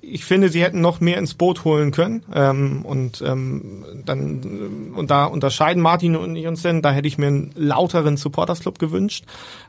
[0.00, 2.24] ich finde, sie hätten noch mehr ins Boot holen können.
[2.34, 6.82] Ähm, und ähm, dann und da unterscheiden Martin und ich uns denn.
[6.82, 9.24] Da hätte ich mir einen lauteren Supporters Club gewünscht.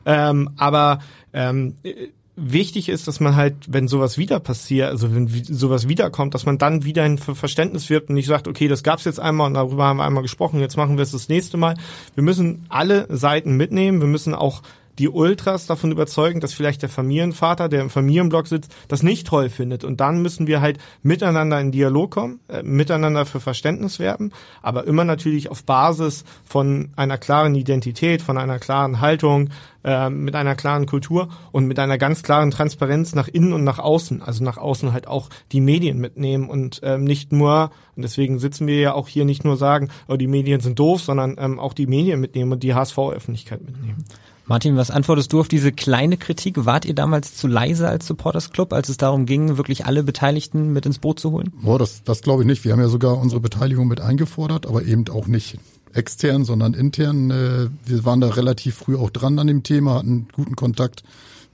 [0.06, 1.00] Ähm, aber
[1.32, 6.34] ähm, äh, wichtig ist, dass man halt, wenn sowas wieder passiert, also wenn sowas wiederkommt,
[6.34, 9.20] dass man dann wieder ein Ver- Verständnis wirbt und nicht sagt, okay, das gab's jetzt
[9.20, 11.76] einmal und darüber haben wir einmal gesprochen, jetzt machen wir es das nächste Mal.
[12.14, 14.00] Wir müssen alle Seiten mitnehmen.
[14.00, 14.62] Wir müssen auch
[14.98, 19.48] die Ultras davon überzeugen, dass vielleicht der Familienvater, der im Familienblock sitzt, das nicht toll
[19.48, 19.84] findet.
[19.84, 24.30] Und dann müssen wir halt miteinander in Dialog kommen, äh, miteinander für Verständnis werben,
[24.62, 29.50] aber immer natürlich auf Basis von einer klaren Identität, von einer klaren Haltung,
[29.84, 33.78] äh, mit einer klaren Kultur und mit einer ganz klaren Transparenz nach innen und nach
[33.78, 34.22] außen.
[34.22, 38.66] Also nach außen halt auch die Medien mitnehmen und ähm, nicht nur, und deswegen sitzen
[38.66, 41.74] wir ja auch hier nicht nur sagen, oh, die Medien sind doof, sondern ähm, auch
[41.74, 44.04] die Medien mitnehmen und die HSV-Öffentlichkeit mitnehmen.
[44.46, 46.66] Martin, was antwortest du auf diese kleine Kritik?
[46.66, 50.72] Wart ihr damals zu leise als Supporters Club, als es darum ging, wirklich alle Beteiligten
[50.72, 51.50] mit ins Boot zu holen?
[51.62, 52.62] Boah, das, das glaube ich nicht.
[52.64, 55.58] Wir haben ja sogar unsere Beteiligung mit eingefordert, aber eben auch nicht
[55.94, 57.30] extern, sondern intern.
[57.30, 61.04] Äh, Wir waren da relativ früh auch dran an dem Thema, hatten guten Kontakt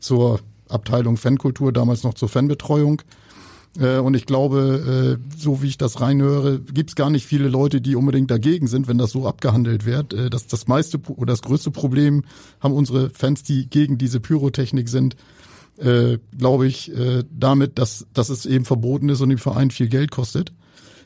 [0.00, 3.02] zur Abteilung Fankultur, damals noch zur Fanbetreuung.
[3.78, 7.48] Äh, Und ich glaube, äh, so wie ich das reinhöre, gibt es gar nicht viele
[7.48, 10.12] Leute, die unbedingt dagegen sind, wenn das so abgehandelt wird.
[10.12, 12.24] Äh, Das, das meiste oder das größte Problem
[12.60, 15.16] haben unsere Fans, die gegen diese Pyrotechnik sind,
[16.36, 16.92] glaube ich,
[17.32, 20.52] damit, dass, dass es eben verboten ist und dem Verein viel Geld kostet,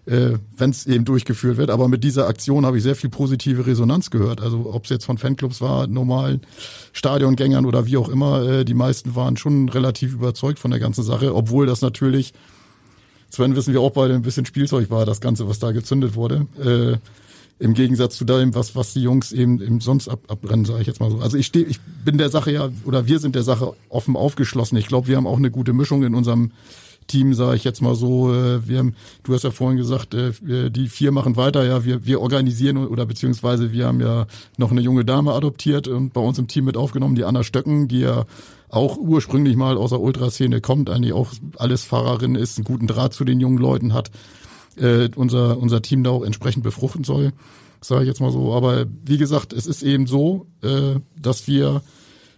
[0.06, 1.70] äh, wenn es eben durchgeführt wird.
[1.70, 4.40] Aber mit dieser Aktion habe ich sehr viel positive Resonanz gehört.
[4.40, 6.42] Also ob es jetzt von Fanclubs war, normalen
[6.92, 11.04] Stadiongängern oder wie auch immer, äh, die meisten waren schon relativ überzeugt von der ganzen
[11.04, 12.34] Sache, obwohl das natürlich,
[13.30, 16.46] Sven wissen wir auch beide, ein bisschen Spielzeug war, das Ganze, was da gezündet wurde.
[16.62, 16.98] Äh,
[17.60, 20.86] im Gegensatz zu dem, was, was die Jungs eben, eben sonst ab, abbrennen, sage ich
[20.88, 21.18] jetzt mal so.
[21.18, 24.76] Also ich stehe, ich bin der Sache ja, oder wir sind der Sache offen aufgeschlossen.
[24.76, 26.50] Ich glaube, wir haben auch eine gute Mischung in unserem
[27.06, 28.32] Team, sage ich jetzt mal so.
[28.32, 32.06] Äh, Wir haben, du hast ja vorhin gesagt, äh, die vier machen weiter, ja, wir,
[32.06, 34.26] wir organisieren oder beziehungsweise wir haben ja
[34.56, 37.88] noch eine junge Dame adoptiert und bei uns im Team mit aufgenommen, die Anna Stöcken,
[37.88, 38.24] die ja
[38.68, 43.14] auch ursprünglich mal aus der Ultraszene kommt, eigentlich auch alles Fahrerin ist, einen guten Draht
[43.14, 44.10] zu den jungen Leuten hat
[44.76, 47.32] äh, unser, unser Team da auch entsprechend befruchten soll,
[47.80, 48.52] sage ich jetzt mal so.
[48.54, 51.82] Aber wie gesagt, es ist eben so, äh, dass wir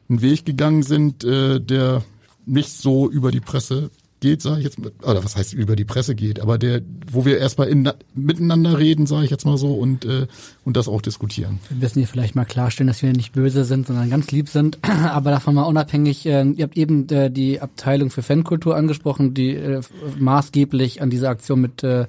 [0.08, 2.02] einen Weg gegangen sind, äh, der
[2.44, 3.90] nicht so über die Presse
[4.20, 7.24] geht, sage ich jetzt mal, oder was heißt über die Presse geht, aber der, wo
[7.24, 10.26] wir erstmal in, miteinander reden, sage ich jetzt mal so, und, äh,
[10.64, 11.60] und das auch diskutieren.
[11.68, 14.78] Wir müssen hier vielleicht mal klarstellen, dass wir nicht böse sind, sondern ganz lieb sind.
[14.82, 19.54] Aber davon mal unabhängig, äh, ihr habt eben äh, die Abteilung für Fankultur angesprochen, die
[19.54, 19.80] äh,
[20.18, 22.06] maßgeblich an dieser Aktion mit äh,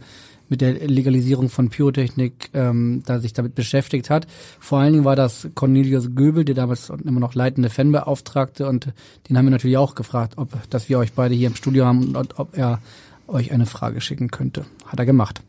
[0.49, 4.27] mit der Legalisierung von Pyrotechnik ähm, da sich damit beschäftigt hat.
[4.59, 8.93] Vor allen Dingen war das Cornelius Göbel, der damals immer noch leitende Fanbeauftragte und
[9.29, 12.15] den haben wir natürlich auch gefragt, ob dass wir euch beide hier im Studio haben
[12.15, 12.79] und ob er
[13.27, 14.65] euch eine Frage schicken könnte.
[14.85, 15.41] Hat er gemacht.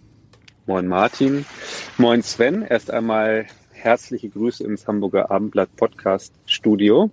[0.66, 1.46] Moin Martin,
[1.96, 2.62] moin Sven.
[2.62, 7.10] Erst einmal herzliche Grüße ins Hamburger Abendblatt Podcast Studio.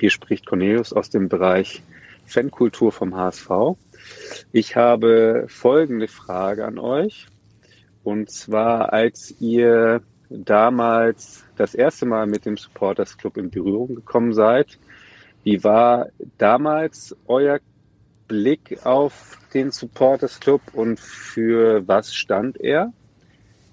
[0.00, 1.82] Hier spricht Cornelius aus dem Bereich
[2.26, 3.76] Fankultur vom HSV.
[4.52, 7.26] Ich habe folgende Frage an euch.
[8.04, 14.32] Und zwar, als ihr damals das erste Mal mit dem Supporters Club in Berührung gekommen
[14.32, 14.78] seid,
[15.44, 17.60] wie war damals euer
[18.26, 22.92] Blick auf den Supporters Club und für was stand er?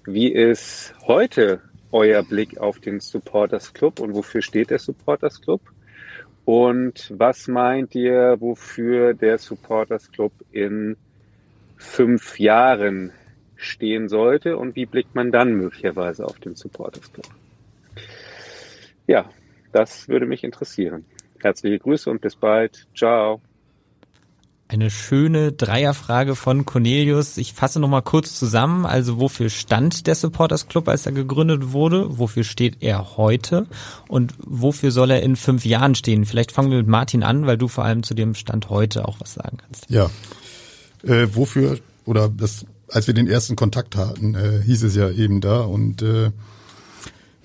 [0.06, 1.60] Wie ist heute
[1.92, 5.60] euer Blick auf den Supporters Club und wofür steht der Supporters Club?
[6.46, 10.96] Und was meint ihr, wofür der Supporters Club in
[11.76, 13.12] fünf Jahren
[13.56, 17.26] stehen sollte und wie blickt man dann möglicherweise auf den Supporters Club?
[19.08, 19.28] Ja,
[19.72, 21.04] das würde mich interessieren.
[21.40, 22.86] Herzliche Grüße und bis bald.
[22.94, 23.40] Ciao.
[24.68, 27.36] Eine schöne Dreierfrage von Cornelius.
[27.36, 28.84] Ich fasse nochmal kurz zusammen.
[28.84, 32.18] Also wofür stand der Supporters Club, als er gegründet wurde?
[32.18, 33.66] Wofür steht er heute?
[34.08, 36.24] Und wofür soll er in fünf Jahren stehen?
[36.24, 39.20] Vielleicht fangen wir mit Martin an, weil du vor allem zu dem Stand heute auch
[39.20, 39.88] was sagen kannst.
[39.88, 40.10] Ja.
[41.04, 45.40] Äh, wofür, oder das, als wir den ersten Kontakt hatten, äh, hieß es ja eben
[45.40, 46.32] da und äh,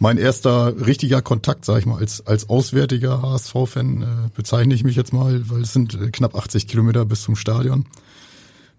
[0.02, 4.96] mein erster richtiger Kontakt, sag ich mal, als, als auswärtiger HSV-Fan äh, bezeichne ich mich
[4.96, 7.86] jetzt mal, weil es sind äh, knapp 80 Kilometer bis zum Stadion.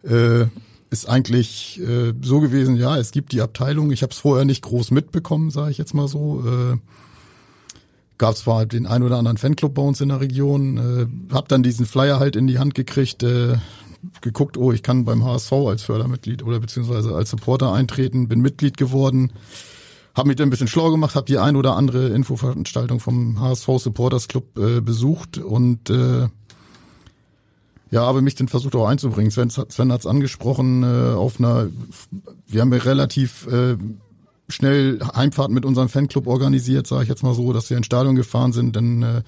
[0.03, 0.47] Äh,
[0.91, 3.93] ist eigentlich äh, so gewesen, ja, es gibt die Abteilung.
[3.93, 6.43] Ich habe es vorher nicht groß mitbekommen, sage ich jetzt mal so.
[6.45, 6.79] Äh,
[8.19, 11.63] Gab zwar den ein oder anderen Fanclub bei uns in der Region, äh, habe dann
[11.63, 13.59] diesen Flyer halt in die Hand gekriegt, äh,
[14.23, 18.77] geguckt, oh, ich kann beim HSV als Fördermitglied oder beziehungsweise als Supporter eintreten, bin Mitglied
[18.77, 19.31] geworden
[20.15, 23.69] habe mich dann ein bisschen schlau gemacht, habe die ein oder andere Infoveranstaltung vom HSV
[23.79, 26.29] Supporters Club äh, besucht und äh,
[27.91, 29.31] ja, habe mich dann versucht auch einzubringen.
[29.31, 31.69] Sven, Sven hat es angesprochen, äh, auf einer,
[32.47, 33.77] wir haben ja relativ äh,
[34.49, 38.17] schnell Heimfahrt mit unserem Fanclub organisiert, sage ich jetzt mal so, dass wir ins Stadion
[38.17, 39.23] gefahren sind, dann äh,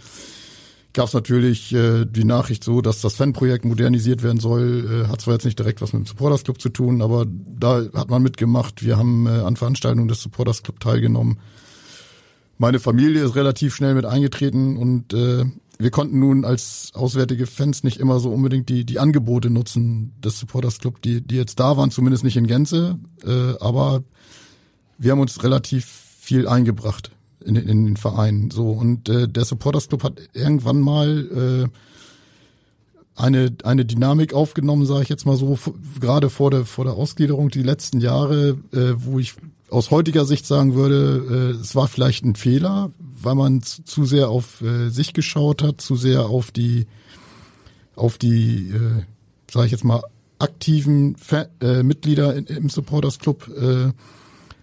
[0.94, 5.04] gab es natürlich äh, die Nachricht so, dass das Fanprojekt modernisiert werden soll.
[5.04, 7.82] Äh, hat zwar jetzt nicht direkt was mit dem Supporters Club zu tun, aber da
[7.94, 8.82] hat man mitgemacht.
[8.82, 11.38] Wir haben äh, an Veranstaltungen des Supporters Club teilgenommen.
[12.56, 15.44] Meine Familie ist relativ schnell mit eingetreten und äh,
[15.78, 20.38] wir konnten nun als auswärtige Fans nicht immer so unbedingt die, die Angebote nutzen des
[20.38, 24.04] Supporters Club, die, die jetzt da waren, zumindest nicht in Gänze, äh, aber
[24.96, 25.84] wir haben uns relativ
[26.20, 27.10] viel eingebracht
[27.44, 28.50] in, in den Verein.
[28.50, 35.02] So und äh, der Supporters Club hat irgendwann mal äh, eine eine Dynamik aufgenommen, sage
[35.02, 35.58] ich jetzt mal so,
[36.00, 39.34] gerade vor der vor der Ausgliederung die letzten Jahre, äh, wo ich
[39.70, 44.28] aus heutiger Sicht sagen würde, äh, es war vielleicht ein Fehler, weil man zu, sehr
[44.28, 46.86] auf äh, sich geschaut hat, zu sehr auf die
[47.96, 49.02] auf die, äh,
[49.50, 50.02] sage ich jetzt mal,
[50.38, 53.92] aktiven Fa äh, Mitglieder in, im Supporters Club äh,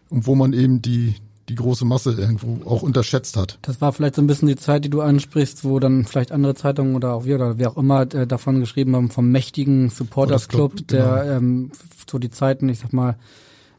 [0.10, 1.16] und wo man eben die
[1.50, 3.60] die große Masse irgendwo auch unterschätzt hat.
[3.62, 6.56] Das war vielleicht so ein bisschen die Zeit, die du ansprichst, wo dann vielleicht andere
[6.56, 10.48] Zeitungen oder auch wir oder wer auch immer äh, davon geschrieben haben, vom mächtigen Supporters
[10.48, 11.38] Club, Club der genau.
[11.38, 11.72] ähm,
[12.10, 13.16] so die Zeiten, ich sag mal,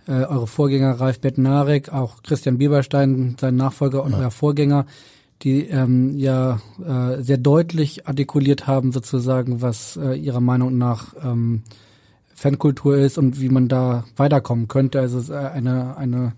[0.06, 4.18] äh, eure Vorgänger Ralf Bettnarek, auch Christian Bieberstein, sein Nachfolger und ja.
[4.18, 4.86] euer Vorgänger,
[5.42, 11.62] die ähm, ja äh, sehr deutlich artikuliert haben, sozusagen, was äh, ihrer Meinung nach ähm,
[12.34, 15.00] Fankultur ist und wie man da weiterkommen könnte.
[15.00, 16.32] Also es ist eine, eine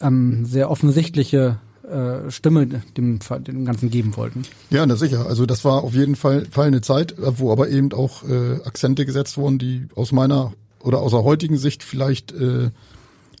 [0.00, 4.42] ähm, sehr offensichtliche äh, Stimme dem, dem Ganzen geben wollten.
[4.70, 5.26] Ja, na sicher.
[5.26, 9.06] Also das war auf jeden Fall, Fall eine Zeit, wo aber eben auch äh, Akzente
[9.06, 12.70] gesetzt wurden, die aus meiner oder aus der heutigen Sicht vielleicht äh,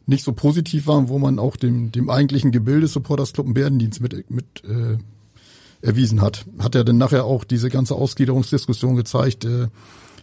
[0.06, 4.30] nicht so positiv waren, wo man auch dem, dem eigentlichen Gebilde Supporters Club Bärendienst mit,
[4.30, 4.96] mit äh,
[5.86, 6.46] erwiesen hat.
[6.58, 9.68] Hat er denn nachher auch diese ganze Ausgliederungsdiskussion gezeigt, äh,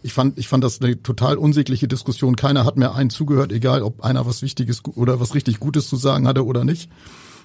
[0.06, 2.36] ich fand, ich fand das eine total unsägliche Diskussion.
[2.36, 5.96] Keiner hat mehr einen zugehört, egal ob einer was Wichtiges oder was richtig Gutes zu
[5.96, 6.88] sagen hatte oder nicht.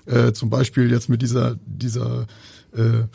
[0.05, 2.27] Äh, zum Beispiel jetzt mit dieser, dieser
[2.73, 3.05] äh,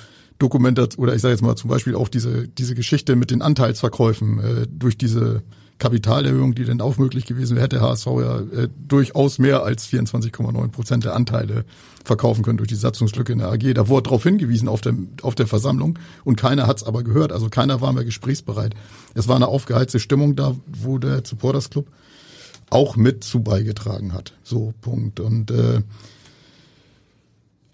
[0.40, 4.38] Dokumentation, oder ich sage jetzt mal zum Beispiel auch diese, diese Geschichte mit den Anteilsverkäufen
[4.40, 5.44] äh, durch diese
[5.78, 10.68] Kapitalerhöhung, die denn auch möglich gewesen wäre, hätte HSV ja äh, durchaus mehr als 24,9
[10.68, 11.64] Prozent der Anteile
[12.04, 13.74] verkaufen können durch die Satzungslücke in der AG.
[13.74, 17.32] Da wurde darauf hingewiesen auf der, auf der Versammlung und keiner hat es aber gehört.
[17.32, 18.74] Also keiner war mehr gesprächsbereit.
[19.14, 21.88] Es war eine aufgeheizte Stimmung da, wo der Supporters Club
[22.70, 24.32] auch mit zu beigetragen hat.
[24.42, 25.20] So, Punkt.
[25.20, 25.82] Und äh,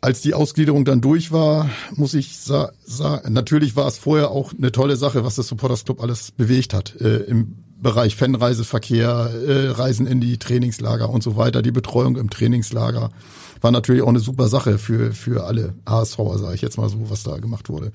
[0.01, 4.73] als die Ausgliederung dann durch war, muss ich sagen, natürlich war es vorher auch eine
[4.73, 7.01] tolle Sache, was das Supporters Club alles bewegt hat.
[7.01, 12.31] Äh, Im Bereich Fanreiseverkehr, äh, Reisen in die Trainingslager und so weiter, die Betreuung im
[12.31, 13.11] Trainingslager
[13.61, 17.11] war natürlich auch eine super Sache für, für alle HSVer, sage ich jetzt mal so,
[17.11, 17.93] was da gemacht wurde.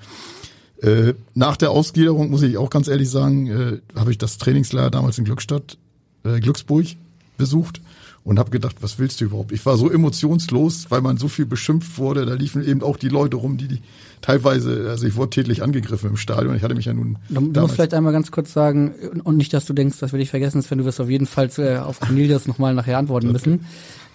[0.82, 4.90] Äh, nach der Ausgliederung, muss ich auch ganz ehrlich sagen, äh, habe ich das Trainingslager
[4.90, 5.78] damals in Glückstadt,
[6.24, 6.86] äh, Glücksburg
[7.36, 7.80] besucht
[8.28, 9.52] und habe gedacht, was willst du überhaupt?
[9.52, 12.26] Ich war so emotionslos, weil man so viel beschimpft wurde.
[12.26, 13.78] Da liefen eben auch die Leute rum, die, die
[14.20, 16.54] teilweise, also ich wurde tätlich angegriffen im Stadion.
[16.54, 17.16] Ich hatte mich ja nun.
[17.30, 18.92] Du, musst vielleicht einmal ganz kurz sagen
[19.24, 21.50] und nicht, dass du denkst, dass wir dich vergessen, Sven, du wirst auf jeden Fall
[21.50, 23.64] zu, äh, auf Cornelius nochmal nachher antworten müssen.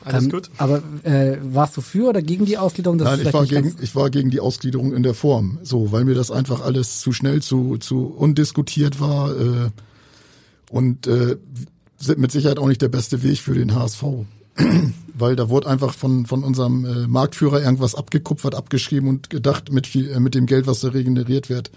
[0.06, 0.52] Alles Ähm, gut?
[0.60, 3.00] Aber äh, warst du für oder gegen die Ausgliederung?
[3.00, 6.06] Das Nein, ich war, gegen, ich war gegen die Ausgliederung in der Form, so, weil
[6.06, 9.70] mir das einfach alles zu schnell, zu, zu undiskutiert war äh,
[10.70, 11.38] und äh,
[12.18, 14.04] mit Sicherheit auch nicht der beste Weg für den HSV.
[15.16, 19.88] weil da wurde einfach von, von unserem äh, Marktführer irgendwas abgekupfert, abgeschrieben und gedacht, mit,
[19.88, 21.72] viel, äh, mit dem Geld, was da regeneriert wird,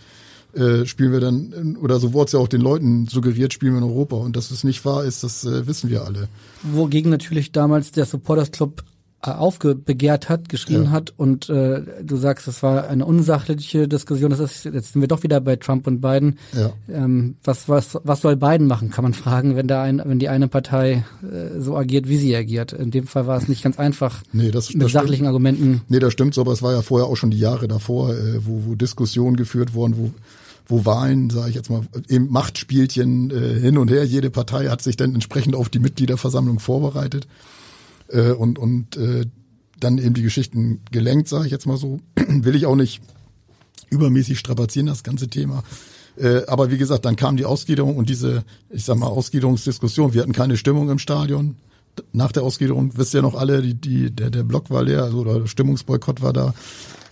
[0.54, 3.72] äh, spielen wir dann, äh, oder so wurde es ja auch den Leuten suggeriert, spielen
[3.72, 4.16] wir in Europa.
[4.16, 6.28] Und dass es nicht wahr ist, das äh, wissen wir alle.
[6.62, 8.82] wogegen natürlich damals der Supporters Club
[9.26, 10.90] aufbegehrt hat, geschrien Ja.
[10.90, 14.30] hat und äh, du sagst, es war eine unsachliche Diskussion.
[14.30, 16.38] Das ist jetzt sind wir doch wieder bei Trump und Biden.
[16.56, 16.72] Ja.
[16.88, 20.28] Ähm, was was was soll Biden machen, kann man fragen, wenn da ein wenn die
[20.28, 22.72] eine Partei äh, so agiert, wie sie agiert.
[22.72, 25.28] In dem Fall war es nicht ganz einfach Nee, das, mit das sachlichen stimmt.
[25.28, 25.80] Argumenten.
[25.88, 28.44] Nee, das stimmt so, aber es war ja vorher auch schon die Jahre davor, äh,
[28.46, 30.10] wo, wo Diskussionen geführt wurden, wo,
[30.68, 34.04] wo Wahlen, sage ich jetzt mal, eben Machtspielchen äh, hin und her.
[34.04, 37.26] Jede Partei hat sich dann entsprechend auf die Mitgliederversammlung vorbereitet
[38.08, 39.26] äh, und, und äh,
[39.78, 42.00] dann eben die Geschichten gelenkt, sage ich jetzt mal so.
[42.16, 43.02] Will ich auch nicht
[43.90, 45.62] übermäßig strapazieren, das ganze Thema.
[46.16, 50.14] Äh, aber wie gesagt, dann kam die Ausgliederung und diese, ich sag mal, Ausgliederungsdiskussion.
[50.14, 51.56] Wir hatten keine Stimmung im Stadion.
[52.12, 55.24] Nach der Ausgliederung, wisst ihr noch alle, die, die, der, der Block war leer, also
[55.24, 56.54] der Stimmungsboykott war da.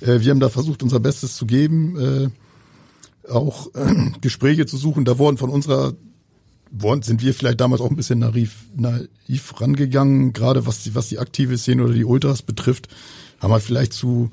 [0.00, 3.70] Äh, wir haben da versucht, unser Bestes zu geben, äh, auch
[4.20, 5.04] Gespräche zu suchen.
[5.04, 5.94] Da wurden von unserer
[7.02, 11.18] sind wir vielleicht damals auch ein bisschen naiv, naiv rangegangen, gerade was die, was die
[11.18, 12.88] aktive Szene oder die Ultras betrifft,
[13.40, 14.30] haben wir vielleicht zu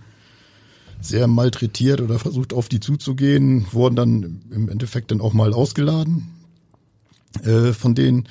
[1.02, 6.28] sehr malträtiert oder versucht auf die zuzugehen, wurden dann im Endeffekt dann auch mal ausgeladen
[7.44, 8.28] äh, von denen.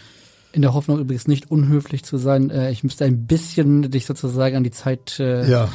[0.53, 2.51] In der Hoffnung übrigens nicht unhöflich zu sein.
[2.51, 5.71] Äh, ich müsste ein bisschen dich sozusagen an die Zeit äh, Ja,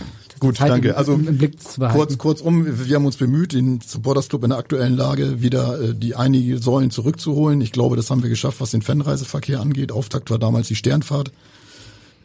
[0.45, 0.89] gut, Zeit danke.
[0.89, 1.97] Im, Also im, Blick zu behalten.
[1.97, 5.93] kurz, kurzum, wir haben uns bemüht, den Supporters Club in der aktuellen Lage wieder äh,
[5.93, 7.61] die einige Säulen zurückzuholen.
[7.61, 9.91] Ich glaube, das haben wir geschafft, was den Fanreiseverkehr angeht.
[9.91, 11.31] Auftakt war damals die Sternfahrt.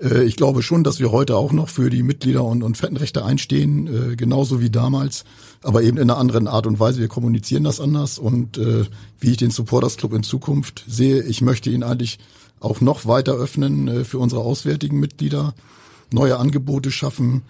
[0.02, 3.24] Äh, ich glaube schon, dass wir heute auch noch für die Mitglieder und, und Fanrechte
[3.24, 5.24] einstehen, äh, genauso wie damals,
[5.62, 7.00] aber eben in einer anderen Art und Weise.
[7.00, 8.84] Wir kommunizieren das anders und äh,
[9.18, 12.18] wie ich den Supporters Club in Zukunft sehe, ich möchte ihn eigentlich
[12.60, 15.54] auch noch weiter öffnen äh, für unsere auswärtigen Mitglieder,
[16.12, 17.42] neue Angebote schaffen,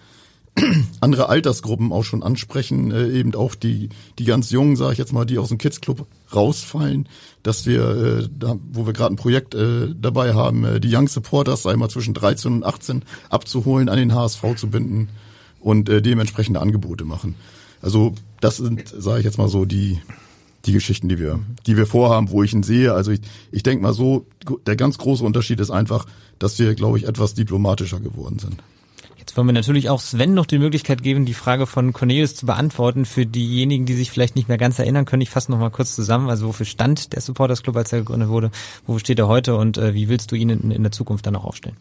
[0.99, 3.89] andere Altersgruppen auch schon ansprechen, äh, eben auch die
[4.19, 7.07] die ganz jungen, sage ich jetzt mal, die aus dem Kids Club rausfallen,
[7.43, 11.07] dass wir äh, da, wo wir gerade ein Projekt äh, dabei haben, äh, die Young
[11.07, 15.09] Supporters einmal zwischen 13 und 18 abzuholen, an den HSV zu binden
[15.59, 17.35] und äh, dementsprechende Angebote machen.
[17.81, 19.99] Also das sind, sage ich jetzt mal so, die
[20.65, 22.93] die Geschichten, die wir, die wir vorhaben, wo ich ihn sehe.
[22.93, 23.21] Also ich,
[23.51, 24.27] ich denke mal so,
[24.67, 26.05] der ganz große Unterschied ist einfach,
[26.37, 28.61] dass wir, glaube ich, etwas diplomatischer geworden sind.
[29.31, 32.45] Jetzt wollen wir natürlich auch Sven noch die Möglichkeit geben, die Frage von Cornelius zu
[32.45, 33.05] beantworten.
[33.05, 35.95] Für diejenigen, die sich vielleicht nicht mehr ganz erinnern können, ich fasse noch mal kurz
[35.95, 36.29] zusammen.
[36.29, 38.51] Also wofür stand der Supporters Club, als er gegründet wurde?
[38.85, 41.37] Wofür steht er heute und äh, wie willst du ihn in, in der Zukunft dann
[41.37, 41.77] auch aufstellen?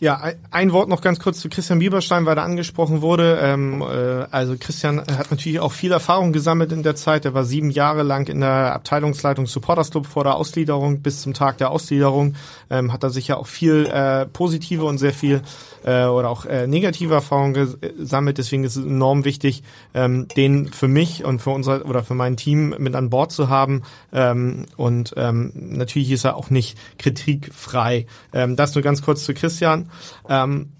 [0.00, 0.22] Ja,
[0.52, 3.38] ein- Wort noch ganz kurz zu Christian Bieberstein, weil da angesprochen wurde.
[3.42, 7.24] Ähm, äh, also Christian hat natürlich auch viel Erfahrung gesammelt in der Zeit.
[7.24, 11.34] Er war sieben Jahre lang in der Abteilungsleitung Supporters Club vor der Ausgliederung bis zum
[11.34, 12.36] Tag der Ausgliederung.
[12.70, 15.42] Ähm, hat er sicher auch viel äh, positive und sehr viel
[15.84, 18.38] äh, oder auch äh, negative Erfahrungen gesammelt.
[18.38, 19.62] Deswegen ist es enorm wichtig,
[19.94, 23.48] ähm, den für mich und für unser oder für mein Team mit an Bord zu
[23.48, 23.82] haben.
[24.12, 28.06] Ähm, und ähm, natürlich ist er auch nicht kritikfrei.
[28.32, 29.90] Ähm, das nur ganz kurz zu Christian.
[30.28, 30.70] Ähm,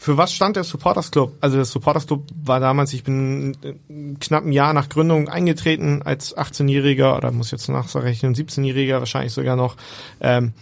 [0.00, 1.34] für was stand der Supporters Club?
[1.42, 3.74] Also der Supporters Club war damals, ich bin äh,
[4.18, 9.56] knapp ein Jahr nach Gründung eingetreten als 18-Jähriger oder muss jetzt nachrechnen, 17-Jähriger wahrscheinlich sogar
[9.56, 9.76] noch.
[10.22, 10.54] Ähm,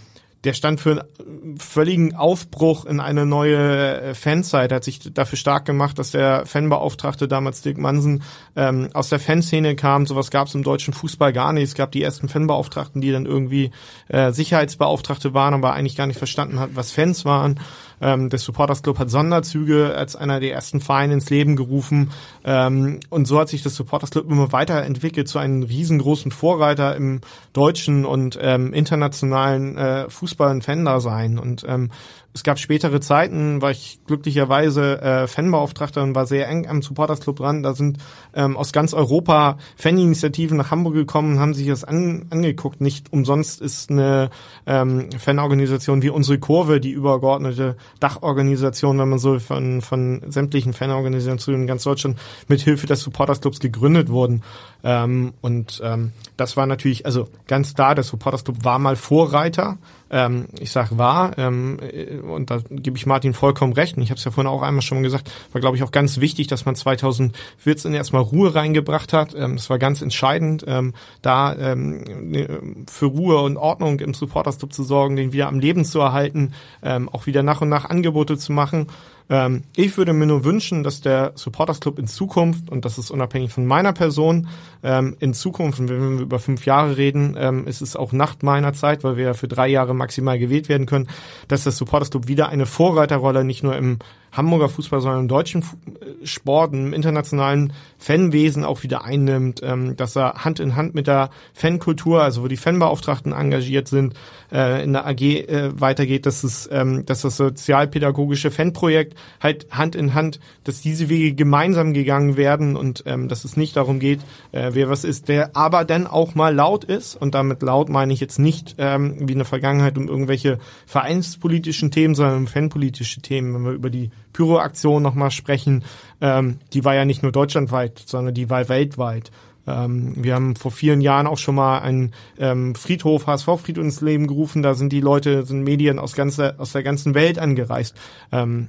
[0.45, 5.65] der stand für einen völligen Aufbruch in eine neue äh, Fanzeit, hat sich dafür stark
[5.65, 8.23] gemacht, dass der Fanbeauftragte damals Dirk Mansen
[8.55, 10.07] ähm, aus der Fanszene kam.
[10.07, 11.65] Sowas gab es im deutschen Fußball gar nicht.
[11.65, 13.73] Es gab die ersten Fanbeauftragten, die dann irgendwie
[14.09, 17.59] äh, Sicherheitsbeauftragte waren, aber eigentlich gar nicht verstanden hat, was Fans waren.
[18.01, 22.11] Ähm, der Supporters Club hat Sonderzüge als einer der ersten Vereine ins Leben gerufen.
[22.45, 27.21] Ähm, und so hat sich das Supporters Club immer weiterentwickelt zu einem riesengroßen Vorreiter im
[27.53, 31.39] deutschen und ähm, internationalen äh, Fußball- und Fan-Dasein.
[31.39, 31.91] Und ähm,
[32.35, 37.21] es gab spätere Zeiten, war ich glücklicherweise äh, Fanbeauftragter und war sehr eng am Supporters
[37.21, 37.63] Club dran.
[37.63, 37.99] Da sind
[38.35, 42.81] ähm, aus ganz Europa Faninitiativen nach Hamburg gekommen und haben sich das an, angeguckt.
[42.81, 44.31] Nicht umsonst ist eine
[44.67, 51.63] ähm, Fanorganisation wie unsere Kurve die übergeordnete Dachorganisation, wenn man so von, von sämtlichen Fanorganisationen
[51.63, 54.43] in ganz Deutschland mit Hilfe des Supporters Clubs gegründet wurden.
[54.85, 59.79] Ähm, und ähm, das war natürlich, also ganz klar, der Supporters Club war mal Vorreiter
[60.11, 64.11] ähm, ich sag war, ähm, äh, und da gebe ich Martin vollkommen recht, und ich
[64.11, 66.65] habe es ja vorhin auch einmal schon gesagt, war glaube ich auch ganz wichtig, dass
[66.65, 69.35] man 2014 erstmal Ruhe reingebracht hat.
[69.35, 72.61] Ähm, das war ganz entscheidend, ähm, da ähm, ne,
[72.91, 76.53] für Ruhe und Ordnung im Supporters Club zu sorgen, den wieder am Leben zu erhalten,
[76.83, 78.87] ähm, auch wieder nach und nach Angebote zu machen.
[79.31, 83.11] Ähm, ich würde mir nur wünschen, dass der Supporters Club in Zukunft, und das ist
[83.11, 84.49] unabhängig von meiner Person,
[84.83, 88.37] ähm, in Zukunft, und wenn wir über fünf Jahre reden, ähm, ist es auch nach
[88.43, 91.09] meiner Zeit, weil wir ja für drei Jahre maximal gewählt werden können,
[91.49, 93.99] dass der Supporters Club wieder eine Vorreiterrolle nicht nur im
[94.33, 100.17] Hamburger Fußball, sondern im deutschen äh, Sport, im internationalen Fanwesen auch wieder einnimmt, ähm, dass
[100.17, 104.15] er Hand in Hand mit der Fankultur, also wo die Fanbeauftragten engagiert sind,
[104.53, 109.95] äh, in der AG äh, weitergeht, dass es, ähm, dass das sozialpädagogische Fanprojekt halt Hand
[109.95, 114.21] in Hand, dass diese Wege gemeinsam gegangen werden und ähm, dass es nicht darum geht,
[114.53, 118.13] äh, wer was ist, der aber dann auch mal laut ist und damit laut meine
[118.13, 123.21] ich jetzt nicht ähm, wie in der Vergangenheit um irgendwelche vereinspolitischen Themen, sondern um fanpolitische
[123.21, 125.85] Themen, wenn wir über die Pyro-Aktion nochmal sprechen,
[126.21, 129.31] ähm, die war ja nicht nur deutschlandweit, sondern die war weltweit.
[129.69, 134.27] Ähm, wir haben vor vielen Jahren auch schon mal einen ähm, Friedhof, HSV-Friedhof ins Leben
[134.27, 134.63] gerufen.
[134.63, 137.95] Da sind die Leute, sind Medien aus, ganze, aus der ganzen Welt angereist.
[138.33, 138.69] Ähm,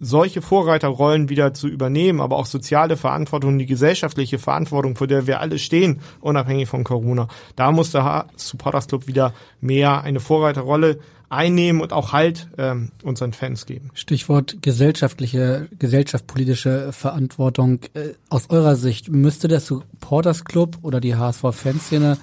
[0.00, 5.40] solche Vorreiterrollen wieder zu übernehmen, aber auch soziale Verantwortung, die gesellschaftliche Verantwortung, vor der wir
[5.40, 7.28] alle stehen, unabhängig von Corona.
[7.56, 13.32] Da muss der Supporters Club wieder mehr eine Vorreiterrolle einnehmen und auch Halt ähm, unseren
[13.32, 13.90] Fans geben.
[13.94, 17.80] Stichwort gesellschaftliche, gesellschaftspolitische Verantwortung.
[17.94, 22.18] Äh, aus eurer Sicht müsste der Supporters Club oder die HSV-Fanszene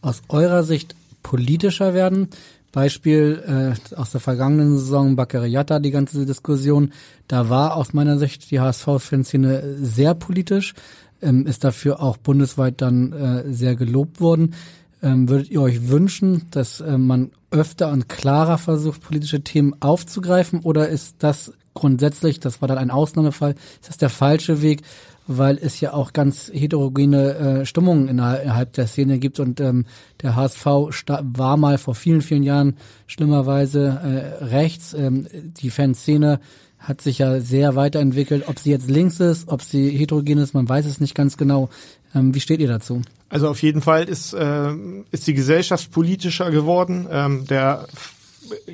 [0.00, 2.28] aus eurer Sicht politischer werden?
[2.72, 3.42] Beispiel
[3.90, 6.92] äh, aus der vergangenen Saison Baccariata, die ganze Diskussion.
[7.26, 10.74] Da war aus meiner Sicht die HSV-Fanszene sehr politisch,
[11.22, 14.54] ähm, ist dafür auch bundesweit dann äh, sehr gelobt worden.
[15.02, 20.60] Ähm, würdet ihr euch wünschen, dass äh, man öfter und klarer versucht, politische Themen aufzugreifen?
[20.60, 24.82] Oder ist das grundsätzlich, das war dann ein Ausnahmefall, ist das der falsche Weg,
[25.28, 29.84] weil es ja auch ganz heterogene äh, Stimmungen innerhalb der Szene gibt und ähm,
[30.22, 32.76] der HSV war mal vor vielen, vielen Jahren
[33.06, 34.00] schlimmerweise
[34.40, 34.94] äh, rechts.
[34.94, 36.40] Ähm, die Fanszene
[36.78, 38.48] hat sich ja sehr weiterentwickelt.
[38.48, 41.68] Ob sie jetzt links ist, ob sie heterogen ist, man weiß es nicht ganz genau.
[42.14, 43.02] Ähm, wie steht ihr dazu?
[43.30, 44.72] Also auf jeden Fall ist, äh,
[45.10, 47.06] ist die Gesellschaft politischer geworden.
[47.10, 47.86] Ähm, der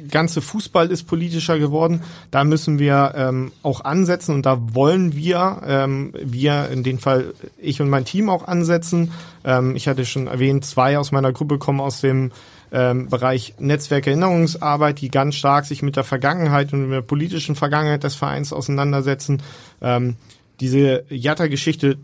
[0.09, 2.03] ganze Fußball ist politischer geworden.
[2.31, 7.35] Da müssen wir ähm, auch ansetzen und da wollen wir, ähm, wir in dem Fall
[7.59, 9.13] ich und mein Team auch ansetzen.
[9.45, 12.33] Ähm, ich hatte schon erwähnt, zwei aus meiner Gruppe kommen aus dem
[12.73, 18.05] ähm, Bereich Netzwerkerinnerungsarbeit, die ganz stark sich mit der Vergangenheit und mit der politischen Vergangenheit
[18.05, 19.43] des Vereins auseinandersetzen.
[19.81, 20.17] Ähm,
[20.61, 21.99] diese Jatta-Geschichte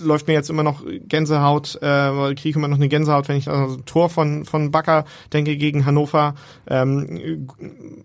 [0.00, 3.48] läuft mir jetzt immer noch Gänsehaut, äh, kriege ich immer noch eine Gänsehaut, wenn ich
[3.48, 6.34] an das Tor von, von Bakker denke gegen Hannover.
[6.66, 7.48] Ähm,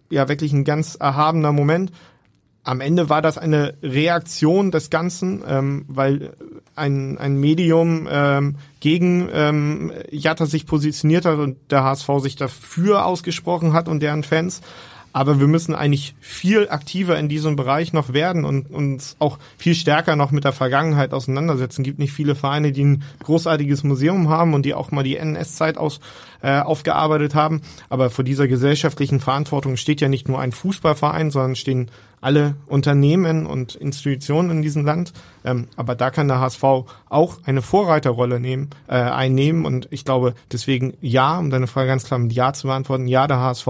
[0.09, 1.91] ja, wirklich ein ganz erhabener Moment.
[2.65, 6.33] Am Ende war das eine Reaktion des Ganzen, ähm, weil
[6.75, 13.05] ein, ein Medium ähm, gegen ähm, Jatta sich positioniert hat und der HSV sich dafür
[13.05, 14.61] ausgesprochen hat und deren Fans.
[15.13, 19.75] Aber wir müssen eigentlich viel aktiver in diesem Bereich noch werden und uns auch viel
[19.75, 21.81] stärker noch mit der Vergangenheit auseinandersetzen.
[21.81, 25.17] Es gibt nicht viele Vereine, die ein großartiges Museum haben und die auch mal die
[25.17, 25.99] NS-Zeit aus
[26.41, 27.61] äh, aufgearbeitet haben.
[27.89, 31.89] Aber vor dieser gesellschaftlichen Verantwortung steht ja nicht nur ein Fußballverein, sondern stehen
[32.19, 35.13] alle Unternehmen und Institutionen in diesem Land.
[35.43, 36.63] Ähm, aber da kann der HSV
[37.09, 39.65] auch eine Vorreiterrolle nehmen, äh, einnehmen.
[39.65, 43.27] Und ich glaube, deswegen ja, um deine Frage ganz klar mit Ja zu beantworten, ja,
[43.27, 43.67] der HSV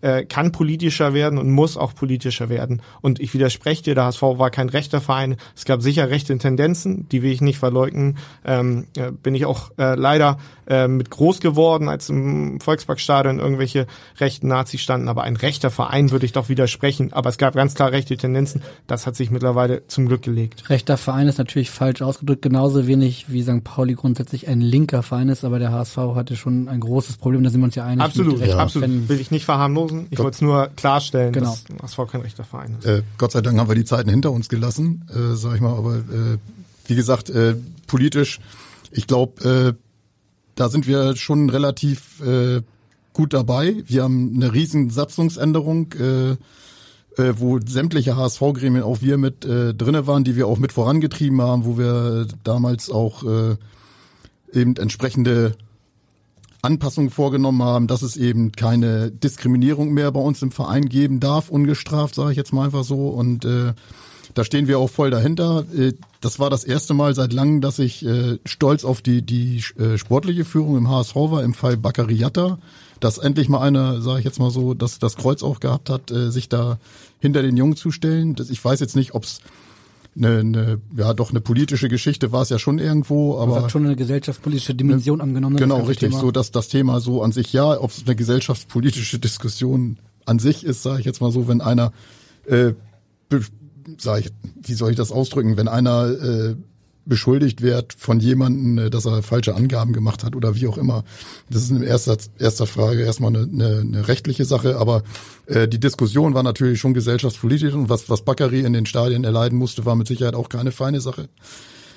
[0.00, 2.82] äh, kann politischer werden und muss auch politischer werden.
[3.00, 5.36] Und ich widerspreche dir, der HSV war kein rechter Verein.
[5.56, 8.18] Es gab sicher rechte Tendenzen, die will ich nicht verleugnen.
[8.44, 10.38] Ähm, äh, bin ich auch äh, leider
[10.70, 13.86] äh, mit groß geworden, als im Volksparkstadion irgendwelche
[14.18, 15.08] rechten Nazis standen.
[15.08, 17.12] Aber ein rechter Verein würde ich doch widersprechen.
[17.12, 18.62] Aber es gab ganz klar rechte Tendenzen.
[18.86, 20.70] Das hat sich mittlerweile zum Glück gelegt.
[20.70, 22.42] Rechter Verein ist natürlich falsch ausgedrückt.
[22.42, 23.64] Genauso wenig wie St.
[23.64, 25.44] Pauli grundsätzlich ein linker Verein ist.
[25.44, 27.42] Aber der HSV hatte schon ein großes Problem.
[27.42, 28.04] Da sind wir uns ja einig.
[28.04, 29.08] Absolut, absolut.
[29.08, 29.89] Will ich nicht verharmlosen.
[30.10, 31.56] Ich wollte es nur klarstellen, genau.
[31.78, 32.86] dass HSV kein rechter Verein ist.
[32.86, 35.76] Äh, Gott sei Dank haben wir die Zeiten hinter uns gelassen, äh, sag ich mal.
[35.76, 36.38] Aber äh,
[36.86, 38.40] wie gesagt, äh, politisch,
[38.90, 39.90] ich glaube, äh,
[40.54, 42.62] da sind wir schon relativ äh,
[43.12, 43.76] gut dabei.
[43.86, 46.30] Wir haben eine riesen Satzungsänderung, äh,
[47.20, 51.40] äh, wo sämtliche HSV-Gremien, auch wir mit äh, drinne waren, die wir auch mit vorangetrieben
[51.40, 53.56] haben, wo wir damals auch äh,
[54.52, 55.54] eben entsprechende
[56.62, 61.48] Anpassungen vorgenommen haben, dass es eben keine Diskriminierung mehr bei uns im Verein geben darf,
[61.48, 63.08] ungestraft, sage ich jetzt mal einfach so.
[63.08, 63.72] Und äh,
[64.34, 65.64] da stehen wir auch voll dahinter.
[65.76, 69.62] Äh, das war das erste Mal seit langem, dass ich äh, stolz auf die, die
[69.78, 72.58] äh, sportliche Führung im HSV war, im Fall Baccariata,
[73.00, 76.10] dass endlich mal einer, sage ich jetzt mal so, dass das Kreuz auch gehabt hat,
[76.10, 76.78] äh, sich da
[77.20, 78.34] hinter den Jungen zu stellen.
[78.34, 79.40] Das, ich weiß jetzt nicht, ob es
[80.20, 83.72] eine, eine, ja doch eine politische Geschichte war es ja schon irgendwo, aber das hat
[83.72, 85.56] schon eine gesellschaftspolitische Dimension ne, angenommen.
[85.56, 86.10] Genau, richtig.
[86.10, 86.20] Thema.
[86.20, 90.64] So dass das Thema so an sich ja, ob es eine gesellschaftspolitische Diskussion an sich
[90.64, 91.92] ist, sage ich jetzt mal so, wenn einer,
[92.46, 92.72] äh,
[93.98, 94.30] sag ich,
[94.62, 96.56] wie soll ich das ausdrücken, wenn einer äh,
[97.04, 101.04] beschuldigt wird von jemandem, äh, dass er falsche Angaben gemacht hat oder wie auch immer.
[101.48, 105.02] Das ist in erster, erster Frage erstmal eine, eine, eine rechtliche Sache, aber
[105.46, 109.58] äh, die Diskussion war natürlich schon gesellschaftspolitisch und was, was Bakary in den Stadien erleiden
[109.58, 111.28] musste, war mit Sicherheit auch keine feine Sache.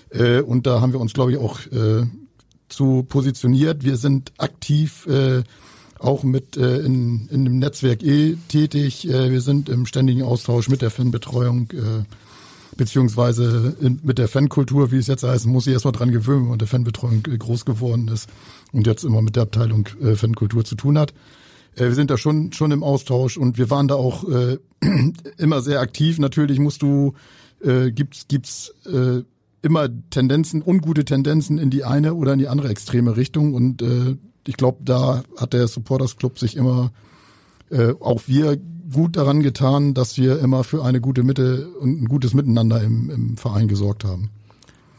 [0.09, 2.05] Äh, und da haben wir uns, glaube ich, auch äh,
[2.69, 3.83] zu positioniert.
[3.83, 5.43] Wir sind aktiv äh,
[5.99, 9.07] auch mit äh, in, in dem Netzwerk E tätig.
[9.09, 12.03] Äh, wir sind im ständigen Austausch mit der Fanbetreuung, äh,
[12.77, 16.61] beziehungsweise in, mit der Fankultur, wie es jetzt heißt, muss ich erstmal dran gewöhnen, und
[16.61, 18.29] der Fanbetreuung äh, groß geworden ist
[18.71, 21.13] und jetzt immer mit der Abteilung äh, Fankultur zu tun hat.
[21.75, 24.57] Äh, wir sind da schon schon im Austausch und wir waren da auch äh,
[25.37, 26.19] immer sehr aktiv.
[26.19, 27.13] Natürlich musst du
[27.61, 29.23] äh, gibt's gibt's äh,
[29.61, 34.17] immer Tendenzen, ungute Tendenzen in die eine oder in die andere extreme Richtung und äh,
[34.47, 36.91] ich glaube, da hat der Supporters Club sich immer,
[37.69, 38.57] äh, auch wir,
[38.93, 43.09] gut daran getan, dass wir immer für eine gute Mitte und ein gutes Miteinander im,
[43.09, 44.29] im Verein gesorgt haben.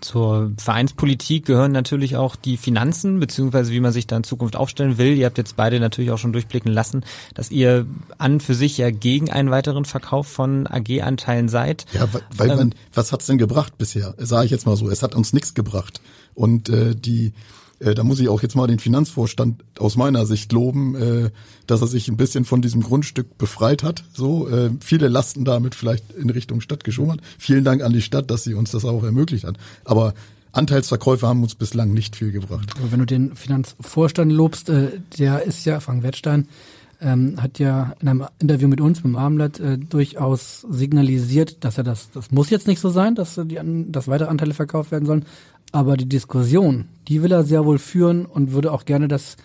[0.05, 4.99] Zur Vereinspolitik gehören natürlich auch die Finanzen, beziehungsweise wie man sich da in Zukunft aufstellen
[4.99, 5.17] will.
[5.17, 7.87] Ihr habt jetzt beide natürlich auch schon durchblicken lassen, dass ihr
[8.19, 11.87] an für sich ja gegen einen weiteren Verkauf von AG-Anteilen seid.
[11.95, 14.15] Ja, weil ähm, man, was hat's denn gebracht bisher?
[14.19, 16.03] Sage ich jetzt mal so, es hat uns nichts gebracht.
[16.35, 17.33] Und äh, die
[17.81, 21.31] da muss ich auch jetzt mal den Finanzvorstand aus meiner Sicht loben, äh,
[21.67, 24.05] dass er sich ein bisschen von diesem Grundstück befreit hat.
[24.15, 27.21] So äh, viele Lasten damit vielleicht in Richtung Stadt geschoben hat.
[27.39, 29.57] Vielen Dank an die Stadt, dass sie uns das auch ermöglicht hat.
[29.85, 30.15] Aber
[30.53, 32.71] Anteilsverkäufe haben uns bislang nicht viel gebracht.
[32.79, 36.49] Aber wenn du den Finanzvorstand lobst, äh, der ist ja, Frank Wettstein,
[37.01, 41.77] ähm, hat ja in einem Interview mit uns, mit dem Abendblatt, äh, durchaus signalisiert, dass
[41.77, 43.59] er das, das muss jetzt nicht so sein, dass, die,
[43.89, 45.25] dass weitere Anteile verkauft werden sollen,
[45.75, 49.37] aber die Diskussion, die will er sehr wohl führen und würde auch gerne das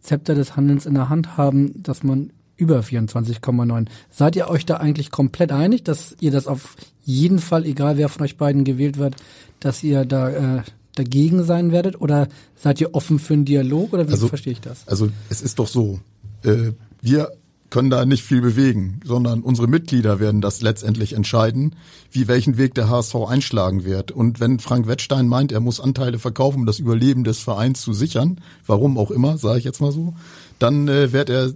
[0.00, 3.86] Zepter des Handelns in der Hand haben, dass man über 24,9.
[4.10, 8.10] Seid ihr euch da eigentlich komplett einig, dass ihr das auf jeden Fall, egal wer
[8.10, 9.16] von euch beiden gewählt wird,
[9.58, 10.62] dass ihr da äh,
[10.96, 11.98] dagegen sein werdet?
[11.98, 14.86] Oder seid ihr offen für einen Dialog oder wie also, verstehe ich das?
[14.86, 15.98] Also es ist doch so,
[16.42, 17.32] äh, wir
[17.70, 21.76] können da nicht viel bewegen, sondern unsere Mitglieder werden das letztendlich entscheiden,
[22.10, 24.10] wie welchen Weg der HSV einschlagen wird.
[24.10, 27.92] Und wenn Frank Wettstein meint, er muss Anteile verkaufen, um das Überleben des Vereins zu
[27.92, 30.14] sichern, warum auch immer, sage ich jetzt mal so,
[30.58, 31.52] dann äh, wird er,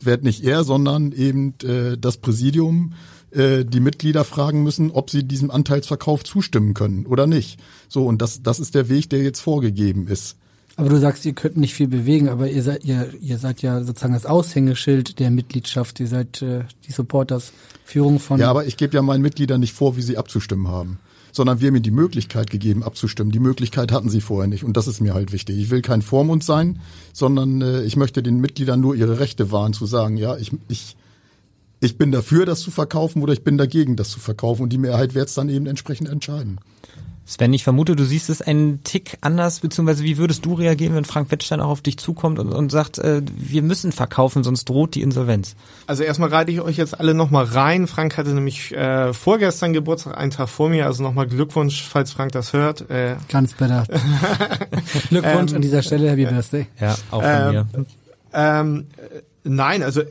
[0.00, 2.94] wird nicht er, sondern eben äh, das Präsidium
[3.32, 7.60] äh, die Mitglieder fragen müssen, ob sie diesem Anteilsverkauf zustimmen können oder nicht.
[7.88, 10.36] So, und das, das ist der Weg, der jetzt vorgegeben ist.
[10.78, 13.82] Aber du sagst, ihr könnt nicht viel bewegen, aber ihr seid, ihr, ihr seid ja
[13.82, 15.98] sozusagen das Aushängeschild der Mitgliedschaft.
[16.00, 17.52] Ihr seid äh, die Supporters,
[17.84, 18.38] Führung von.
[18.38, 20.98] Ja, aber ich gebe ja meinen Mitgliedern nicht vor, wie sie abzustimmen haben,
[21.32, 23.32] sondern wir haben ihnen die Möglichkeit gegeben, abzustimmen.
[23.32, 25.56] Die Möglichkeit hatten sie vorher nicht und das ist mir halt wichtig.
[25.56, 26.80] Ich will kein Vormund sein,
[27.14, 30.94] sondern äh, ich möchte den Mitgliedern nur ihre Rechte wahren, zu sagen, ja, ich, ich,
[31.80, 34.78] ich bin dafür, das zu verkaufen oder ich bin dagegen, das zu verkaufen und die
[34.78, 36.58] Mehrheit wird es dann eben entsprechend entscheiden.
[37.28, 41.04] Sven, ich vermute, du siehst es einen Tick anders, beziehungsweise wie würdest du reagieren, wenn
[41.04, 44.94] Frank Wettstein auch auf dich zukommt und, und sagt, äh, wir müssen verkaufen, sonst droht
[44.94, 45.56] die Insolvenz?
[45.88, 47.88] Also erstmal reite ich euch jetzt alle nochmal rein.
[47.88, 52.30] Frank hatte nämlich äh, vorgestern Geburtstag, einen Tag vor mir, also nochmal Glückwunsch, falls Frank
[52.30, 52.88] das hört.
[52.90, 53.90] Äh, Ganz bedacht.
[55.08, 56.68] Glückwunsch ähm, an dieser Stelle, Happy Birthday.
[56.80, 57.66] Ja, auch von ähm, mir.
[58.34, 58.86] Ähm,
[59.42, 60.02] nein, also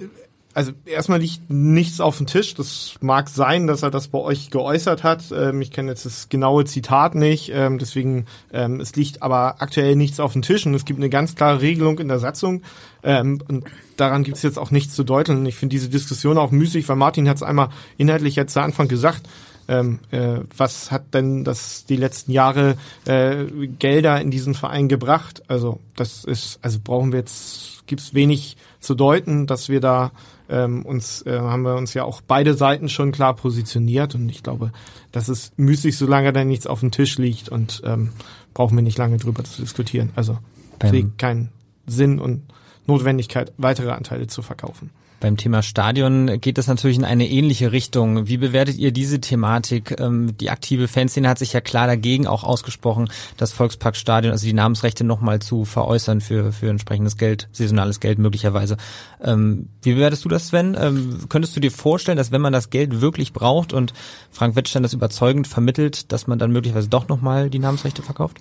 [0.55, 2.53] also erstmal liegt nichts auf dem Tisch.
[2.55, 5.25] Das mag sein, dass er das bei euch geäußert hat.
[5.35, 7.51] Ähm, ich kenne jetzt das genaue Zitat nicht.
[7.53, 11.09] Ähm, deswegen, ähm, es liegt aber aktuell nichts auf dem Tisch und es gibt eine
[11.09, 12.61] ganz klare Regelung in der Satzung.
[13.03, 13.65] Ähm, und
[13.97, 15.39] daran gibt es jetzt auch nichts zu deuteln.
[15.39, 18.61] Und ich finde diese Diskussion auch müßig, weil Martin hat es einmal inhaltlich jetzt zu
[18.61, 19.27] Anfang gesagt.
[19.67, 23.45] Ähm, äh, was hat denn das die letzten Jahre äh,
[23.77, 25.43] Gelder in diesen Verein gebracht?
[25.49, 30.11] Also das ist, also brauchen wir jetzt, gibt's wenig zu deuten, dass wir da
[30.49, 34.43] ähm, uns äh, haben wir uns ja auch beide Seiten schon klar positioniert und ich
[34.43, 34.71] glaube,
[35.11, 38.11] das ist müßig, solange da nichts auf dem Tisch liegt und ähm,
[38.53, 40.11] brauchen wir nicht lange drüber zu diskutieren.
[40.15, 40.37] Also
[40.79, 41.49] trägt keinen
[41.87, 42.43] Sinn und
[42.87, 44.91] Notwendigkeit, weitere Anteile zu verkaufen.
[45.25, 48.27] Beim Thema Stadion geht es natürlich in eine ähnliche Richtung.
[48.27, 49.99] Wie bewertet ihr diese Thematik?
[49.99, 54.53] Ähm, die aktive Fanszene hat sich ja klar dagegen auch ausgesprochen, das Volksparkstadion, also die
[54.53, 58.77] Namensrechte nochmal zu veräußern für, für entsprechendes Geld, saisonales Geld möglicherweise.
[59.19, 60.77] Ähm, wie bewertest du das, Sven?
[60.79, 63.93] Ähm, könntest du dir vorstellen, dass wenn man das Geld wirklich braucht und
[64.29, 68.37] Frank Wettstein das überzeugend vermittelt, dass man dann möglicherweise doch nochmal die Namensrechte verkauft?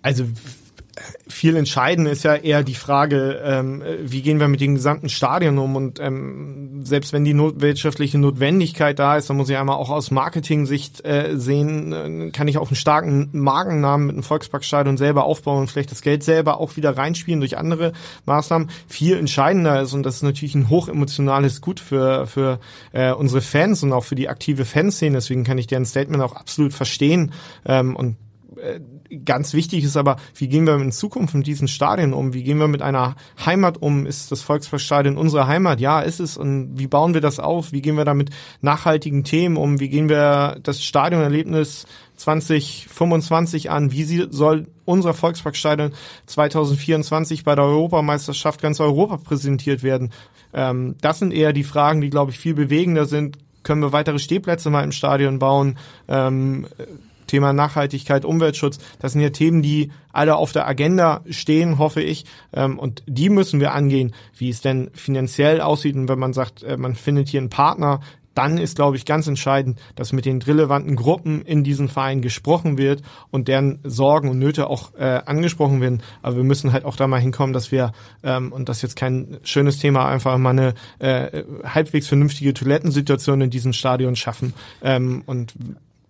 [0.00, 0.24] Also
[1.26, 5.58] viel entscheidend ist ja eher die Frage, ähm, wie gehen wir mit dem gesamten Stadion
[5.58, 9.76] um und ähm, selbst wenn die not wirtschaftliche Notwendigkeit da ist, dann muss ich einmal
[9.76, 14.96] auch aus Marketing-Sicht äh, sehen, äh, kann ich auch einen starken Markennamen mit einem Volksparkstadion
[14.96, 17.92] selber aufbauen und vielleicht das Geld selber auch wieder reinspielen durch andere
[18.26, 18.70] Maßnahmen.
[18.86, 22.60] Viel entscheidender ist und das ist natürlich ein hochemotionales Gut für für
[22.92, 25.16] äh, unsere Fans und auch für die aktive Fanszene.
[25.16, 27.32] Deswegen kann ich deren Statement auch absolut verstehen
[27.64, 28.16] ähm, und
[28.56, 28.80] äh,
[29.24, 32.32] ganz wichtig ist aber, wie gehen wir in Zukunft mit diesen Stadien um?
[32.32, 34.06] Wie gehen wir mit einer Heimat um?
[34.06, 35.80] Ist das Volksparkstadion unsere Heimat?
[35.80, 36.36] Ja, ist es.
[36.36, 37.72] Und wie bauen wir das auf?
[37.72, 38.30] Wie gehen wir da mit
[38.60, 39.80] nachhaltigen Themen um?
[39.80, 41.86] Wie gehen wir das Stadionerlebnis
[42.16, 43.92] 2025 an?
[43.92, 45.92] Wie soll unser Volksparkstadion
[46.26, 50.12] 2024 bei der Europameisterschaft ganz Europa präsentiert werden?
[50.52, 53.38] Ähm, das sind eher die Fragen, die, glaube ich, viel bewegender sind.
[53.62, 55.78] Können wir weitere Stehplätze mal im Stadion bauen?
[56.06, 56.66] Ähm,
[57.26, 62.24] Thema Nachhaltigkeit, Umweltschutz, das sind ja Themen, die alle auf der Agenda stehen, hoffe ich.
[62.52, 65.96] Ähm, und die müssen wir angehen, wie es denn finanziell aussieht.
[65.96, 68.00] Und wenn man sagt, äh, man findet hier einen Partner,
[68.34, 72.78] dann ist, glaube ich, ganz entscheidend, dass mit den relevanten Gruppen in diesem Verein gesprochen
[72.78, 76.02] wird und deren Sorgen und Nöte auch äh, angesprochen werden.
[76.22, 78.96] Aber wir müssen halt auch da mal hinkommen, dass wir, ähm, und das ist jetzt
[78.96, 84.52] kein schönes Thema, einfach mal eine äh, halbwegs vernünftige Toilettensituation in diesem Stadion schaffen.
[84.82, 85.54] Ähm, und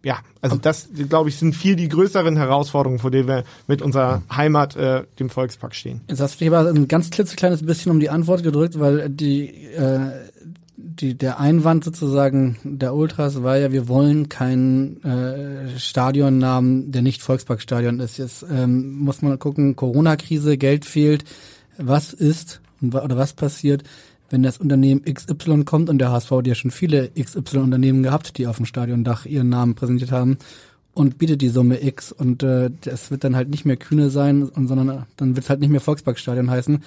[0.05, 4.22] ja, also das, glaube ich, sind viel die größeren Herausforderungen, vor denen wir mit unserer
[4.30, 6.02] Heimat, äh, dem Volkspark stehen.
[6.09, 10.11] Jetzt hast du aber ein ganz klitzekleines bisschen um die Antwort gedrückt, weil die, äh,
[10.76, 17.22] die, der Einwand sozusagen der Ultras war ja, wir wollen keinen äh, Stadionnamen, der nicht
[17.22, 18.18] Volksparkstadion ist.
[18.18, 21.24] Jetzt ähm, muss man gucken, Corona-Krise, Geld fehlt.
[21.78, 23.82] Was ist oder was passiert,
[24.35, 28.49] wenn das Unternehmen XY kommt und der HSV hat ja schon viele XY-Unternehmen gehabt, die
[28.49, 30.39] auf dem Stadiondach ihren Namen präsentiert haben
[30.93, 34.51] und bietet die Summe X und äh, das wird dann halt nicht mehr Kühne sein,
[34.53, 36.82] sondern dann wird es halt nicht mehr Volksparkstadion heißen.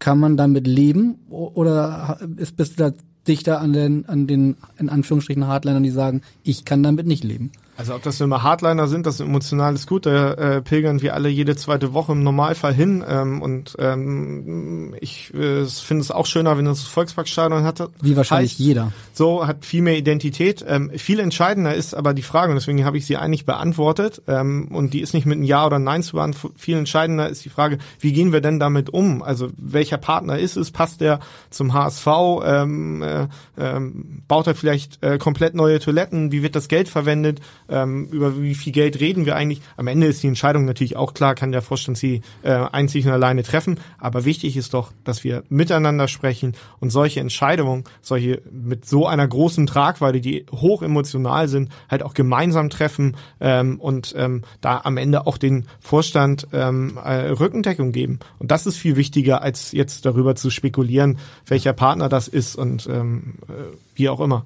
[0.00, 2.96] Kann man damit leben oder ist bist du da
[3.28, 7.52] dichter an den an den in Anführungsstrichen Hardlinern, die sagen, ich kann damit nicht leben?
[7.78, 11.14] Also ob das immer Hardliner sind, das ist ein emotionales Gut, da äh, pilgern wir
[11.14, 16.26] alle jede zweite Woche im Normalfall hin ähm, und ähm, ich äh, finde es auch
[16.26, 17.90] schöner, wenn das Volksparkstadion hatte.
[18.02, 18.92] Wie wahrscheinlich heißt, jeder.
[19.12, 20.64] So, hat viel mehr Identität.
[20.66, 24.72] Ähm, viel entscheidender ist aber die Frage, und deswegen habe ich sie eigentlich beantwortet ähm,
[24.72, 26.58] und die ist nicht mit einem Ja oder Nein zu beantworten.
[26.58, 29.22] Viel entscheidender ist die Frage, wie gehen wir denn damit um?
[29.22, 30.72] Also welcher Partner ist es?
[30.72, 31.20] Passt der
[31.50, 32.08] zum HSV?
[32.44, 36.32] Ähm, äh, ähm, baut er vielleicht äh, komplett neue Toiletten?
[36.32, 37.40] Wie wird das Geld verwendet?
[37.68, 39.60] Ähm, über wie viel Geld reden wir eigentlich.
[39.76, 43.12] Am Ende ist die Entscheidung natürlich auch klar, kann der Vorstand sie äh, einzig und
[43.12, 43.78] alleine treffen.
[43.98, 49.26] Aber wichtig ist doch, dass wir miteinander sprechen und solche Entscheidungen, solche mit so einer
[49.26, 54.96] großen Tragweite, die hoch emotional sind, halt auch gemeinsam treffen ähm, und ähm, da am
[54.96, 58.18] Ende auch den Vorstand ähm, äh, Rückendeckung geben.
[58.38, 62.86] Und das ist viel wichtiger, als jetzt darüber zu spekulieren, welcher Partner das ist und
[62.86, 64.44] ähm, äh, wie auch immer.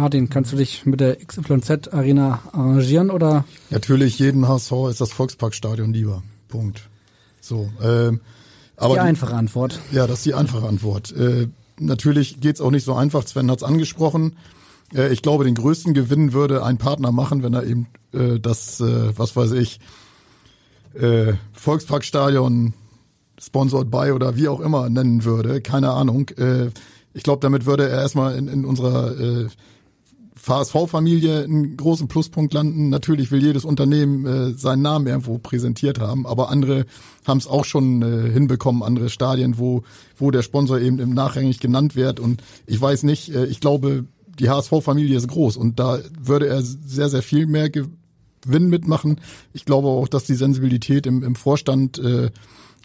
[0.00, 3.44] Martin, kannst du dich mit der XYZ Arena arrangieren oder?
[3.68, 6.22] Natürlich, jedem HSV ist das Volksparkstadion lieber.
[6.48, 6.88] Punkt.
[7.42, 7.68] So.
[7.82, 8.20] Ähm,
[8.78, 9.78] aber die einfache Antwort.
[9.92, 11.12] Ja, das ist die einfache Antwort.
[11.12, 11.48] Äh,
[11.78, 13.26] natürlich geht's auch nicht so einfach.
[13.26, 14.38] Sven hat's angesprochen.
[14.94, 18.80] Äh, ich glaube, den größten Gewinn würde ein Partner machen, wenn er eben äh, das,
[18.80, 19.80] äh, was weiß ich,
[20.94, 22.72] äh, Volksparkstadion
[23.38, 25.60] sponsored by oder wie auch immer nennen würde.
[25.60, 26.30] Keine Ahnung.
[26.38, 26.70] Äh,
[27.12, 29.48] ich glaube, damit würde er erstmal in, in unserer äh,
[30.40, 32.88] VSV-Familie einen großen Pluspunkt landen.
[32.88, 36.86] Natürlich will jedes Unternehmen äh, seinen Namen irgendwo präsentiert haben, aber andere
[37.26, 39.82] haben es auch schon äh, hinbekommen, andere Stadien, wo,
[40.16, 42.20] wo der Sponsor eben im Nachrangig genannt wird.
[42.20, 44.06] Und ich weiß nicht, äh, ich glaube,
[44.38, 49.20] die HSV-Familie ist groß und da würde er sehr, sehr viel mehr Gewinn mitmachen.
[49.52, 52.30] Ich glaube auch, dass die Sensibilität im, im Vorstand äh,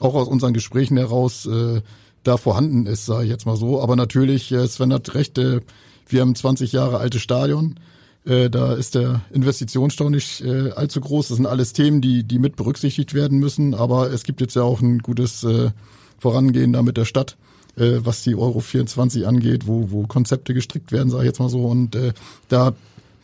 [0.01, 1.81] auch aus unseren Gesprächen heraus äh,
[2.23, 3.81] da vorhanden ist, sage ich jetzt mal so.
[3.81, 5.61] Aber natürlich, äh, Sven hat recht, äh,
[6.07, 7.79] wir haben 20 Jahre alte Stadion.
[8.25, 11.27] Äh, da ist der Investitionsstau nicht äh, allzu groß.
[11.27, 13.73] Das sind alles Themen, die, die mit berücksichtigt werden müssen.
[13.73, 15.71] Aber es gibt jetzt ja auch ein gutes äh,
[16.17, 17.37] Vorangehen da mit der Stadt,
[17.77, 21.49] äh, was die Euro 24 angeht, wo, wo Konzepte gestrickt werden, sage ich jetzt mal
[21.49, 21.65] so.
[21.65, 22.13] Und äh,
[22.47, 22.73] da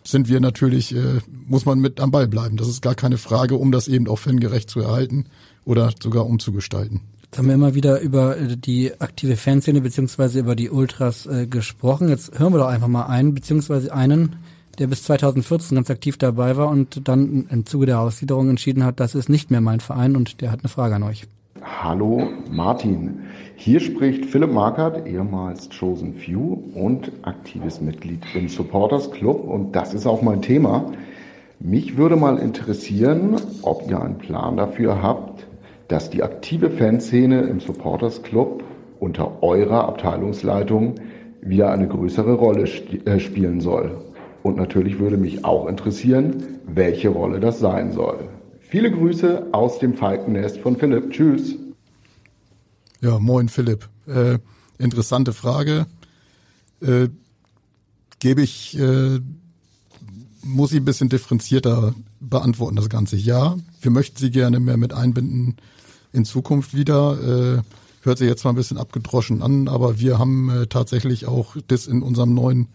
[0.03, 2.57] sind wir natürlich, äh, muss man mit am Ball bleiben.
[2.57, 5.26] Das ist gar keine Frage, um das eben auch fangerecht zu erhalten
[5.65, 7.01] oder sogar umzugestalten.
[7.31, 11.47] Jetzt haben wir immer wieder über äh, die aktive Fanszene beziehungsweise über die Ultras äh,
[11.47, 12.09] gesprochen.
[12.09, 14.35] Jetzt hören wir doch einfach mal einen, beziehungsweise einen,
[14.79, 18.99] der bis 2014 ganz aktiv dabei war und dann im Zuge der Ausgliederung entschieden hat,
[18.99, 21.25] das ist nicht mehr mein Verein und der hat eine Frage an euch.
[21.61, 23.21] Hallo Martin,
[23.55, 29.93] hier spricht Philipp Markert, ehemals Chosen Few und aktives Mitglied im Supporters Club und das
[29.93, 30.91] ist auch mein Thema.
[31.61, 35.40] Mich würde mal interessieren, ob ihr einen Plan dafür habt,
[35.91, 38.63] dass die aktive Fanszene im Supporters Club
[38.99, 40.95] unter eurer Abteilungsleitung
[41.41, 43.99] wieder eine größere Rolle äh, spielen soll.
[44.41, 48.30] Und natürlich würde mich auch interessieren, welche Rolle das sein soll.
[48.61, 51.11] Viele Grüße aus dem Falkennest von Philipp.
[51.11, 51.55] Tschüss.
[53.01, 53.89] Ja, moin Philipp.
[54.07, 54.38] Äh,
[54.77, 55.88] interessante Frage.
[56.81, 57.09] Äh,
[58.19, 59.19] Gebe ich, äh,
[60.43, 63.18] muss ich ein bisschen differenzierter beantworten, das Ganze.
[63.18, 65.57] Ja, wir möchten Sie gerne mehr mit einbinden
[66.13, 67.59] in Zukunft wieder.
[67.59, 67.61] Äh,
[68.03, 71.88] hört sich jetzt mal ein bisschen abgedroschen an, aber wir haben äh, tatsächlich auch das
[71.88, 72.67] in unserem neuen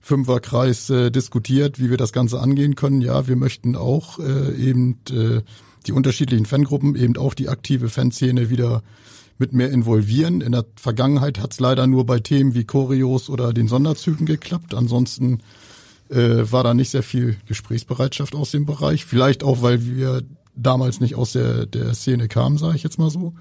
[0.00, 3.00] Fünferkreis äh, diskutiert, wie wir das Ganze angehen können.
[3.00, 5.42] Ja, wir möchten auch äh, eben äh,
[5.86, 8.82] die unterschiedlichen Fangruppen, eben auch die aktive Fanszene wieder
[9.38, 10.40] mit mehr involvieren.
[10.40, 14.74] In der Vergangenheit hat es leider nur bei Themen wie Choreos oder den Sonderzügen geklappt.
[14.74, 15.40] Ansonsten
[16.10, 19.04] äh, war da nicht sehr viel Gesprächsbereitschaft aus dem Bereich.
[19.04, 20.22] Vielleicht auch, weil wir
[20.54, 23.34] damals nicht aus der, der Szene kam, sage ich jetzt mal so.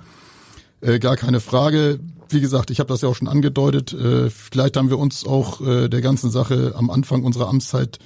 [0.81, 1.99] Äh, gar keine Frage.
[2.29, 3.93] Wie gesagt, ich habe das ja auch schon angedeutet.
[3.93, 7.99] Äh, vielleicht haben wir uns auch äh, der ganzen Sache am Anfang unserer Amtszeit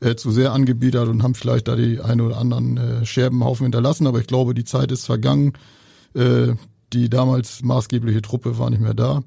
[0.00, 4.06] äh, zu sehr angebiedert und haben vielleicht da die ein oder anderen äh, Scherbenhaufen hinterlassen.
[4.06, 5.52] Aber ich glaube, die Zeit ist vergangen.
[6.14, 6.54] Äh,
[6.92, 9.22] die damals maßgebliche Truppe war nicht mehr da.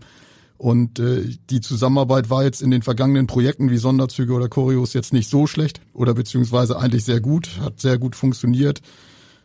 [0.58, 5.14] Und äh, die Zusammenarbeit war jetzt in den vergangenen Projekten wie Sonderzüge oder Choreos jetzt
[5.14, 8.82] nicht so schlecht oder beziehungsweise eigentlich sehr gut, hat sehr gut funktioniert.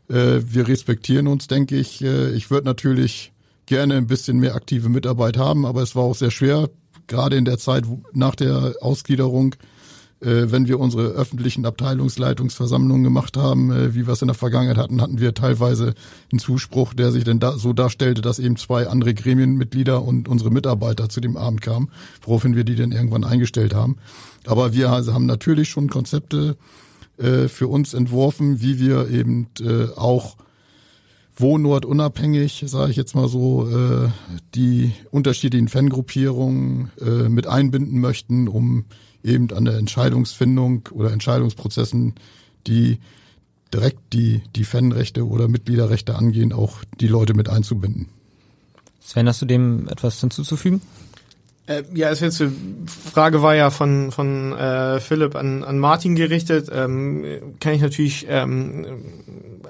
[0.09, 2.03] Äh, wir respektieren uns, denke ich.
[2.03, 3.33] Äh, ich würde natürlich
[3.67, 6.69] gerne ein bisschen mehr aktive Mitarbeit haben, aber es war auch sehr schwer,
[7.07, 9.55] gerade in der Zeit nach der Ausgliederung,
[10.21, 15.01] äh, wenn wir unsere öffentlichen Abteilungsleitungsversammlungen gemacht haben, wie wir es in der Vergangenheit hatten,
[15.01, 15.95] hatten wir teilweise
[16.31, 20.51] einen Zuspruch, der sich denn da so darstellte, dass eben zwei andere Gremienmitglieder und unsere
[20.51, 21.91] Mitarbeiter zu dem Abend kamen,
[22.21, 23.97] woraufhin wir die dann irgendwann eingestellt haben.
[24.47, 26.59] Aber wir haben natürlich schon Konzepte
[27.19, 30.37] äh, für uns entworfen, wie wir eben äh, auch
[31.37, 34.09] wohnortunabhängig, sage ich jetzt mal so, äh,
[34.55, 38.85] die unterschiedlichen Fangruppierungen äh, mit einbinden möchten, um
[39.23, 42.15] eben an der Entscheidungsfindung oder Entscheidungsprozessen,
[42.67, 42.99] die
[43.73, 48.09] direkt die, die Fanrechte oder Mitgliederrechte angehen, auch die Leute mit einzubinden.
[49.01, 50.81] Sven, hast du dem etwas hinzuzufügen?
[51.67, 52.51] Äh, ja, es jetzt die
[52.87, 56.69] Frage war ja von von äh, Philipp an, an Martin gerichtet.
[56.71, 58.87] Ähm, kann ich natürlich, ähm,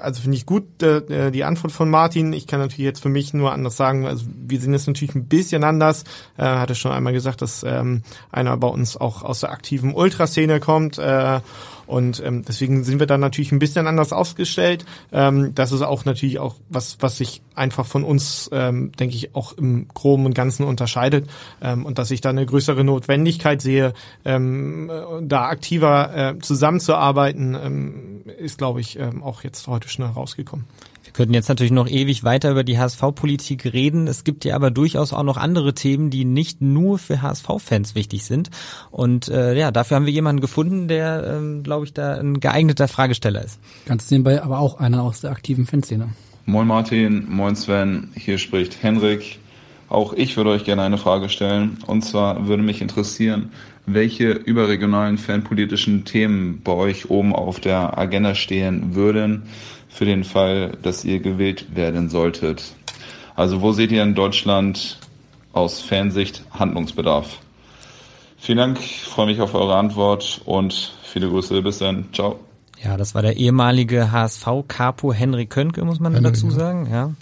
[0.00, 2.32] also finde ich gut äh, die Antwort von Martin.
[2.32, 4.06] Ich kann natürlich jetzt für mich nur anders sagen.
[4.06, 6.02] Also wir sehen es natürlich ein bisschen anders.
[6.36, 8.02] Äh, hatte schon einmal gesagt, dass ähm,
[8.32, 10.98] einer bei uns auch aus der aktiven Ultraszene kommt.
[10.98, 11.40] Äh,
[11.86, 14.85] und ähm, deswegen sind wir dann natürlich ein bisschen anders aufgestellt.
[15.12, 19.35] Ähm, das ist auch natürlich auch was, was sich einfach von uns, ähm, denke ich,
[19.35, 21.28] auch im Groben und Ganzen unterscheidet.
[21.62, 23.94] Ähm, und dass ich da eine größere Notwendigkeit sehe,
[24.24, 24.90] ähm,
[25.23, 30.66] da aktiver äh, zusammenzuarbeiten, ähm, ist, glaube ich, ähm, auch jetzt heute schnell rausgekommen
[31.15, 34.07] könnten jetzt natürlich noch ewig weiter über die HSV-Politik reden.
[34.07, 38.24] Es gibt ja aber durchaus auch noch andere Themen, die nicht nur für HSV-Fans wichtig
[38.24, 38.51] sind.
[38.91, 42.89] Und äh, ja, dafür haben wir jemanden gefunden, der, ähm, glaube ich, da ein geeigneter
[42.89, 43.61] Fragesteller ist.
[43.86, 46.11] Ganz nebenbei aber auch einer aus der aktiven Fanszene.
[46.47, 49.39] Moin Martin, moin Sven, hier spricht Henrik.
[49.89, 51.78] Auch ich würde euch gerne eine Frage stellen.
[51.86, 53.53] Und zwar würde mich interessieren,
[53.86, 59.45] welche überregionalen fanpolitischen Themen bei euch oben auf der Agenda stehen würden
[59.94, 62.74] für den Fall, dass ihr gewählt werden solltet.
[63.36, 64.98] Also wo seht ihr in Deutschland
[65.52, 67.38] aus Fansicht Handlungsbedarf?
[68.36, 71.62] Vielen Dank, ich freue mich auf eure Antwort und viele Grüße.
[71.62, 72.06] Bis dann.
[72.12, 72.40] Ciao.
[72.82, 76.88] Ja, das war der ehemalige HSV-Capo Henry Könke, muss man Henry, dazu sagen.
[76.90, 77.12] Ja.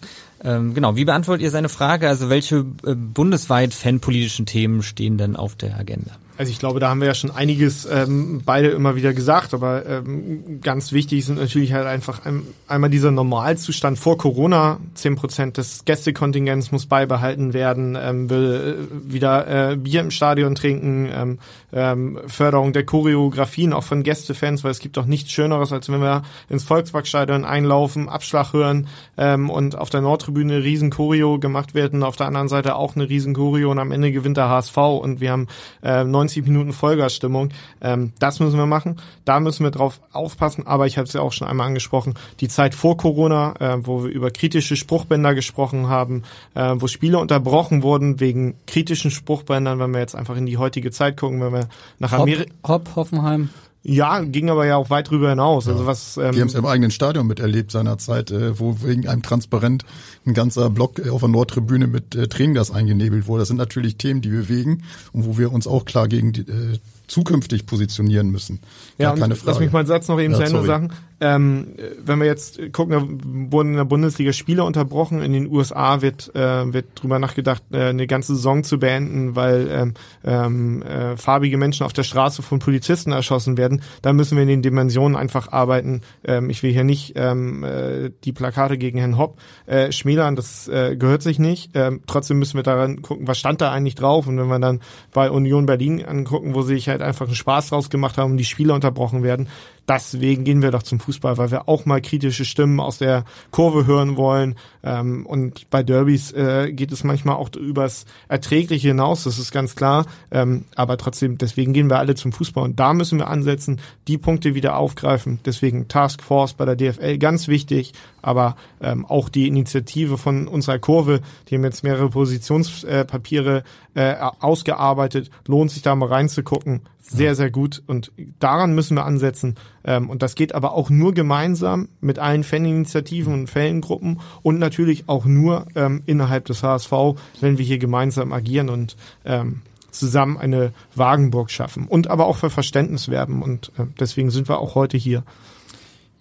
[0.42, 2.08] Ähm, genau, wie beantwortet ihr seine Frage?
[2.08, 6.12] Also welche äh, bundesweit fanpolitischen Themen stehen denn auf der Agenda?
[6.42, 9.86] Also ich glaube, da haben wir ja schon einiges ähm, beide immer wieder gesagt, aber
[9.86, 14.80] ähm, ganz wichtig sind natürlich halt einfach ein, einmal dieser Normalzustand vor Corona.
[14.94, 20.56] Zehn Prozent des Gästekontingents muss beibehalten werden, ähm, will äh, wieder äh, Bier im Stadion
[20.56, 21.38] trinken, ähm,
[21.72, 26.00] ähm, Förderung der Choreografien auch von Gästefans, weil es gibt doch nichts Schöneres, als wenn
[26.00, 32.02] wir ins Volksparkstadion einlaufen, Abschlag hören ähm, und auf der Nordtribüne riesen Choreo gemacht werden,
[32.02, 35.20] auf der anderen Seite auch eine riesen Choreo und am Ende gewinnt der HSV und
[35.20, 35.46] wir haben
[35.84, 37.50] äh, 90 90 Minuten Vollgasstimmung.
[37.80, 38.96] Ähm, das müssen wir machen.
[39.24, 40.66] Da müssen wir drauf aufpassen.
[40.66, 44.04] Aber ich habe es ja auch schon einmal angesprochen, die Zeit vor Corona, äh, wo
[44.04, 46.22] wir über kritische Spruchbänder gesprochen haben,
[46.54, 50.90] äh, wo Spiele unterbrochen wurden wegen kritischen Spruchbändern, wenn wir jetzt einfach in die heutige
[50.90, 51.68] Zeit gucken, wenn wir
[51.98, 52.52] nach Amerika...
[52.66, 53.50] Hopp, Hoffenheim.
[53.84, 55.66] Ja, ging aber ja auch weit drüber hinaus.
[55.66, 59.22] Also was, ähm, Die haben es im eigenen Stadion miterlebt seinerzeit, äh, wo wegen einem
[59.22, 59.84] Transparent
[60.24, 63.40] ein ganzer Block äh, auf der Nordtribüne mit äh, Tränengas eingenebelt wurde.
[63.40, 66.78] Das sind natürlich Themen, die bewegen und wo wir uns auch klar gegen die, äh,
[67.12, 68.60] zukünftig positionieren müssen.
[68.98, 69.50] Ja, Gar keine Frage.
[69.50, 70.66] lass mich mal einen Satz noch eben Ja, zu Ende sorry.
[70.66, 70.90] sagen.
[71.20, 71.68] Ähm,
[72.04, 75.22] wenn wir jetzt gucken, da wurden in der Bundesliga Spiele unterbrochen.
[75.22, 79.68] In den USA wird, äh, wird drüber nachgedacht, äh, eine ganze Saison zu beenden, weil
[79.70, 79.94] ähm,
[80.24, 83.82] ähm, äh, farbige Menschen auf der Straße von Polizisten erschossen werden.
[84.00, 86.00] Da müssen wir in den Dimensionen einfach arbeiten.
[86.24, 90.66] Ähm, ich will hier nicht ähm, äh, die Plakate gegen Herrn Hopp äh, schmälern, das
[90.66, 91.70] äh, gehört sich nicht.
[91.74, 94.26] Ähm, trotzdem müssen wir daran gucken, was stand da eigentlich drauf.
[94.26, 94.80] Und wenn wir dann
[95.12, 98.44] bei Union Berlin angucken, wo sich halt einfach einen Spaß draus gemacht haben und die
[98.44, 99.48] Spiele unterbrochen werden,
[99.88, 103.86] deswegen gehen wir doch zum Fußball, weil wir auch mal kritische Stimmen aus der Kurve
[103.86, 104.54] hören wollen.
[104.82, 109.76] Ähm, und bei Derbys äh, geht es manchmal auch übers Erträgliche hinaus, das ist ganz
[109.76, 110.06] klar.
[110.30, 112.64] Ähm, aber trotzdem, deswegen gehen wir alle zum Fußball.
[112.64, 115.40] Und da müssen wir ansetzen, die Punkte wieder aufgreifen.
[115.44, 117.92] Deswegen Task Force bei der DFL ganz wichtig,
[118.22, 123.64] aber ähm, auch die Initiative von unserer Kurve, die haben jetzt mehrere Positionspapiere
[123.94, 126.82] äh, ausgearbeitet, lohnt sich da mal reinzugucken.
[127.12, 127.82] Sehr, sehr gut.
[127.86, 129.56] Und daran müssen wir ansetzen.
[129.84, 135.08] Ähm, und das geht aber auch nur gemeinsam mit allen Faninitiativen und Fangruppen und natürlich
[135.08, 136.92] auch nur ähm, innerhalb des HSV,
[137.40, 139.60] wenn wir hier gemeinsam agieren und ähm,
[139.90, 143.42] zusammen eine Wagenburg schaffen und aber auch für Verständnis werben.
[143.42, 145.22] Und äh, deswegen sind wir auch heute hier.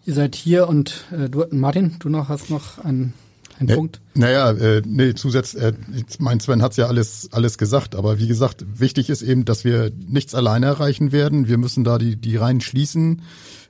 [0.06, 3.14] Ihr seid hier und äh, du, Martin, du noch hast noch einen,
[3.62, 4.02] einen Ja, Punkt.
[4.14, 5.74] Naja, äh, nee, zusätzlich, äh,
[6.20, 9.92] mein Sven hat's ja alles, alles gesagt, aber wie gesagt, wichtig ist eben, dass wir
[10.08, 11.48] nichts alleine erreichen werden.
[11.48, 13.22] Wir müssen da die, die Reihen schließen.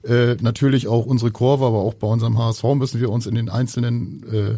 [0.04, 3.50] Äh, natürlich auch unsere Kurve, aber auch bei unserem HSV müssen wir uns in den
[3.50, 4.58] einzelnen äh,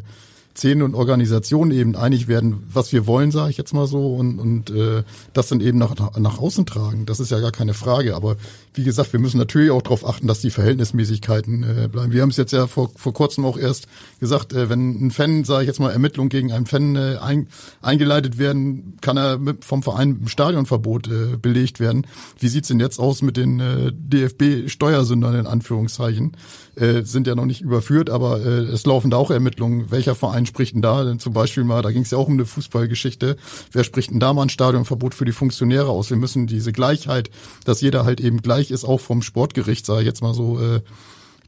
[0.55, 4.39] Szenen und Organisationen eben einig werden, was wir wollen, sage ich jetzt mal so, und,
[4.39, 5.03] und äh,
[5.33, 7.05] das dann eben nach, nach außen tragen.
[7.05, 8.15] Das ist ja gar keine Frage.
[8.15, 8.37] Aber
[8.75, 12.11] wie gesagt, wir müssen natürlich auch darauf achten, dass die Verhältnismäßigkeiten äh, bleiben.
[12.11, 13.87] Wir haben es jetzt ja vor, vor kurzem auch erst
[14.19, 17.47] gesagt, äh, wenn ein Fan, sage ich jetzt mal, Ermittlungen gegen einen Fan äh, ein,
[17.81, 22.05] eingeleitet werden, kann er mit, vom Verein einem Stadionverbot äh, belegt werden.
[22.39, 26.37] Wie sieht's denn jetzt aus mit den äh, DFB-Steuersündern in Anführungszeichen?
[26.75, 29.91] Äh, sind ja noch nicht überführt, aber äh, es laufen da auch Ermittlungen.
[29.91, 31.03] Welcher Verein spricht denn da?
[31.03, 33.37] Denn zum Beispiel mal, da ging es ja auch um eine Fußballgeschichte.
[33.71, 36.09] Wer spricht denn da mal ein Stadionverbot für die Funktionäre aus?
[36.09, 37.29] Wir müssen diese Gleichheit,
[37.63, 40.81] dass jeder halt eben gleich ist, auch vom Sportgericht, sage ich jetzt mal so, äh,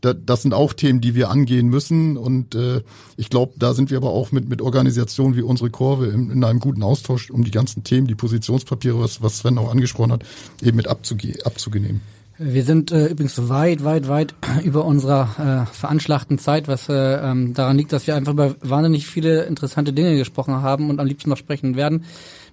[0.01, 2.17] da, das sind auch Themen, die wir angehen müssen.
[2.17, 2.81] Und äh,
[3.17, 6.43] ich glaube, da sind wir aber auch mit, mit Organisationen wie unsere Kurve in, in
[6.43, 10.23] einem guten Austausch, um die ganzen Themen, die Positionspapiere, was, was Sven auch angesprochen hat,
[10.61, 12.01] eben mit abzuge abzunehmen.
[12.37, 14.35] Wir sind äh, übrigens weit, weit, weit
[14.65, 19.07] über unserer äh, veranschlagten Zeit, was äh, ähm, daran liegt, dass wir einfach über wahnsinnig
[19.07, 22.03] viele interessante Dinge gesprochen haben und am liebsten noch sprechen werden.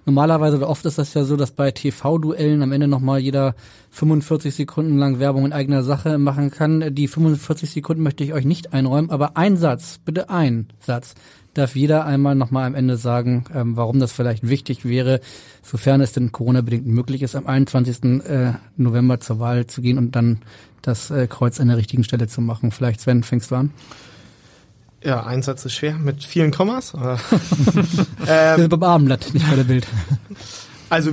[0.05, 3.55] Normalerweise oder oft ist das ja so, dass bei TV-Duellen am Ende nochmal jeder
[3.91, 6.95] 45 Sekunden lang Werbung in eigener Sache machen kann.
[6.95, 11.13] Die 45 Sekunden möchte ich euch nicht einräumen, aber ein Satz, bitte ein Satz,
[11.53, 15.21] darf jeder einmal nochmal am Ende sagen, ähm, warum das vielleicht wichtig wäre,
[15.61, 18.25] sofern es denn Corona-bedingt möglich ist, am 21.
[18.25, 20.39] Äh, November zur Wahl zu gehen und dann
[20.81, 22.71] das äh, Kreuz an der richtigen Stelle zu machen.
[22.71, 23.71] Vielleicht, Sven, fängst du an?
[25.03, 26.89] Ja, ein Satz ist schwer mit vielen Kommas.
[26.89, 29.85] sind beim Abendblatt, nicht bei der Bild.
[30.89, 31.11] Also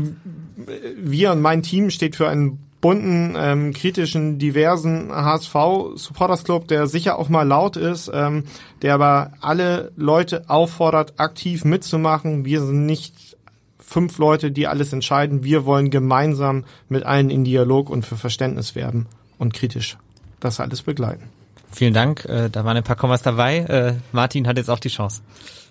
[1.02, 7.18] wir und mein Team steht für einen bunten, ähm, kritischen, diversen HSV-Supporters Club, der sicher
[7.18, 8.44] auch mal laut ist, ähm,
[8.82, 12.44] der aber alle Leute auffordert, aktiv mitzumachen.
[12.44, 13.36] Wir sind nicht
[13.78, 15.44] fünf Leute, die alles entscheiden.
[15.44, 19.06] Wir wollen gemeinsam mit allen in Dialog und für Verständnis werben
[19.38, 19.98] und kritisch
[20.38, 21.24] das alles begleiten.
[21.72, 23.58] Vielen Dank, äh, da waren ein paar Kommas dabei.
[23.58, 25.22] Äh, Martin hat jetzt auch die Chance.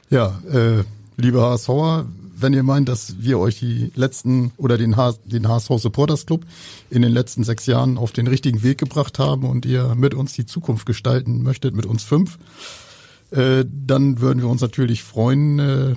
[0.09, 0.83] Ja, äh,
[1.17, 2.05] liebe HSVer,
[2.41, 6.45] wenn ihr meint, dass wir euch die letzten oder den, H den HSV Supporters Club
[6.89, 10.33] in den letzten sechs Jahren auf den richtigen Weg gebracht haben und ihr mit uns
[10.33, 12.37] die Zukunft gestalten möchtet, mit uns fünf,
[13.31, 15.95] äh, dann würden wir uns natürlich freuen, äh,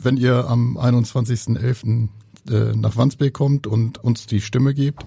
[0.00, 2.08] wenn ihr am 21.11.
[2.48, 5.04] Äh, nach Wandsbek kommt und uns die Stimme gebt.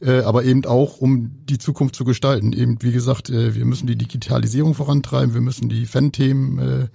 [0.00, 2.52] Äh, aber eben auch, um die Zukunft zu gestalten.
[2.52, 6.88] Eben, wie gesagt, äh, wir müssen die Digitalisierung vorantreiben, wir müssen die Fan-Themen, äh,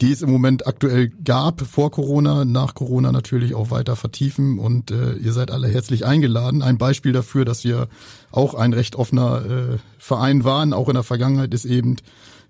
[0.00, 4.90] die es im Moment aktuell gab, vor Corona, nach Corona natürlich auch weiter vertiefen und
[4.90, 6.62] äh, ihr seid alle herzlich eingeladen.
[6.62, 7.88] Ein Beispiel dafür, dass wir
[8.30, 11.96] auch ein recht offener äh, Verein waren, auch in der Vergangenheit ist eben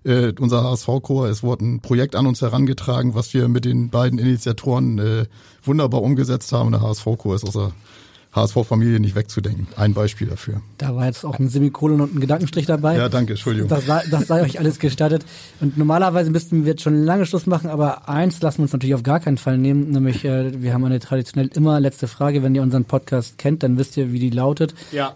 [0.03, 1.27] äh, unser HSV-Chor.
[1.27, 5.25] Es wurde ein Projekt an uns herangetragen, was wir mit den beiden Initiatoren äh,
[5.63, 6.71] wunderbar umgesetzt haben.
[6.71, 7.71] Der HSV-Chor ist aus der
[8.33, 9.67] HSV-Familie nicht wegzudenken.
[9.75, 10.61] Ein Beispiel dafür.
[10.77, 12.97] Da war jetzt auch ein Semikolon und ein Gedankenstrich dabei.
[12.97, 13.69] Ja, danke, Entschuldigung.
[13.69, 15.25] Das sei, das sei euch alles gestattet.
[15.59, 18.95] Und normalerweise müssten wir jetzt schon lange Schluss machen, aber eins lassen wir uns natürlich
[18.95, 22.43] auf gar keinen Fall nehmen, nämlich äh, wir haben eine traditionell immer letzte Frage.
[22.43, 24.75] Wenn ihr unseren Podcast kennt, dann wisst ihr, wie die lautet.
[24.91, 25.15] Ja.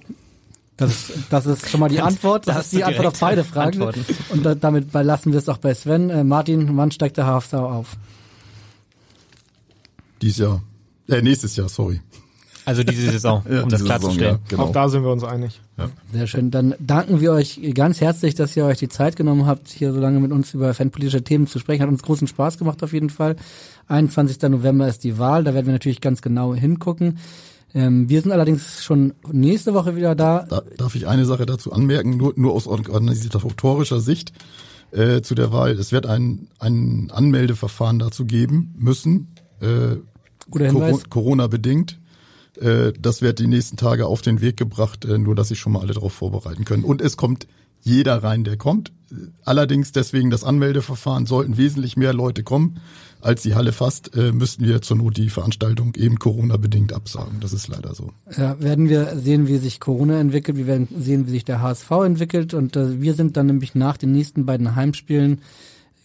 [0.77, 2.47] Das ist, das ist schon mal die Antwort.
[2.47, 3.81] Das Da ist die Antwort auf beide Fragen.
[3.83, 4.05] Antworten.
[4.29, 6.09] Und da, damit belassen wir es auch bei Sven.
[6.09, 7.97] Äh, Martin, wann steigt der HFV auf?
[10.21, 10.63] Dieses Jahr.
[11.07, 12.01] Äh, nächstes Jahr, sorry.
[12.65, 14.19] Also diese Saison, Ja, um das klarzustellen.
[14.19, 14.63] Saison, ja, genau.
[14.63, 15.59] Auch da sind wir uns einig.
[16.13, 16.51] Sehr schön.
[16.51, 19.99] Dann danken wir euch ganz herzlich, dass ihr euch die Zeit genommen habt, hier so
[19.99, 21.81] lange mit uns über fanpolitische Themen zu sprechen.
[21.81, 23.35] Hat uns großen Spaß gemacht auf jeden Fall.
[23.88, 24.41] 21.
[24.49, 25.43] November ist die Wahl.
[25.43, 27.17] Da werden wir natürlich ganz genau hingucken.
[27.73, 30.45] Ähm, wir sind allerdings schon nächste Woche wieder da.
[30.47, 34.33] Da, darf ich eine Sache dazu anmerken, nur, nur aus organisatorischer Sicht
[34.91, 35.71] äh, zu der Wahl.
[35.71, 39.95] Es wird ein, ein Anmeldeverfahren dazu geben müssen, äh,
[40.49, 41.09] Guter Hinweis.
[41.09, 41.97] Corona-bedingt.
[42.61, 45.73] Äh, das wird die nächsten Tage auf den Weg gebracht, äh, nur dass sich schon
[45.73, 46.83] mal alle darauf vorbereiten können.
[46.83, 47.47] Und es kommt
[47.81, 48.91] jeder rein, der kommt.
[49.43, 52.79] Allerdings deswegen das Anmeldeverfahren sollten wesentlich mehr Leute kommen,
[53.19, 57.39] als die Halle fasst, äh, müssten wir zur Not die Veranstaltung eben Corona-bedingt absagen.
[57.39, 58.11] Das ist leider so.
[58.38, 60.57] Ja, werden wir sehen, wie sich Corona entwickelt.
[60.57, 62.53] Wir werden sehen, wie sich der HSV entwickelt.
[62.53, 65.41] Und wir sind dann nämlich nach den nächsten beiden Heimspielen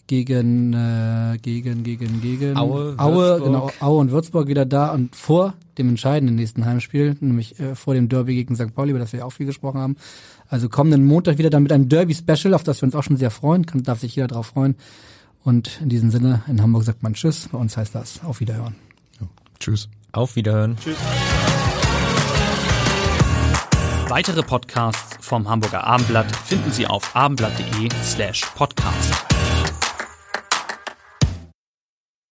[0.07, 3.43] gegen äh, gegen gegen gegen Aue, Aue Würzburg.
[3.43, 7.93] genau Aue und Würzburg wieder da und vor dem entscheidenden nächsten Heimspiel, nämlich äh, vor
[7.93, 8.73] dem Derby gegen St.
[8.73, 9.95] Pauli, über das wir ja auch viel gesprochen haben.
[10.49, 13.17] Also kommenden Montag wieder dann mit einem Derby Special, auf das wir uns auch schon
[13.17, 14.75] sehr freuen, kann darf sich jeder drauf freuen.
[15.43, 18.75] Und in diesem Sinne in Hamburg sagt man Tschüss, bei uns heißt das auf Wiederhören.
[19.59, 19.89] Tschüss.
[20.11, 20.77] Auf Wiederhören.
[24.09, 29.36] Weitere Podcasts vom Hamburger Abendblatt finden Sie auf abendblatt.de slash podcast.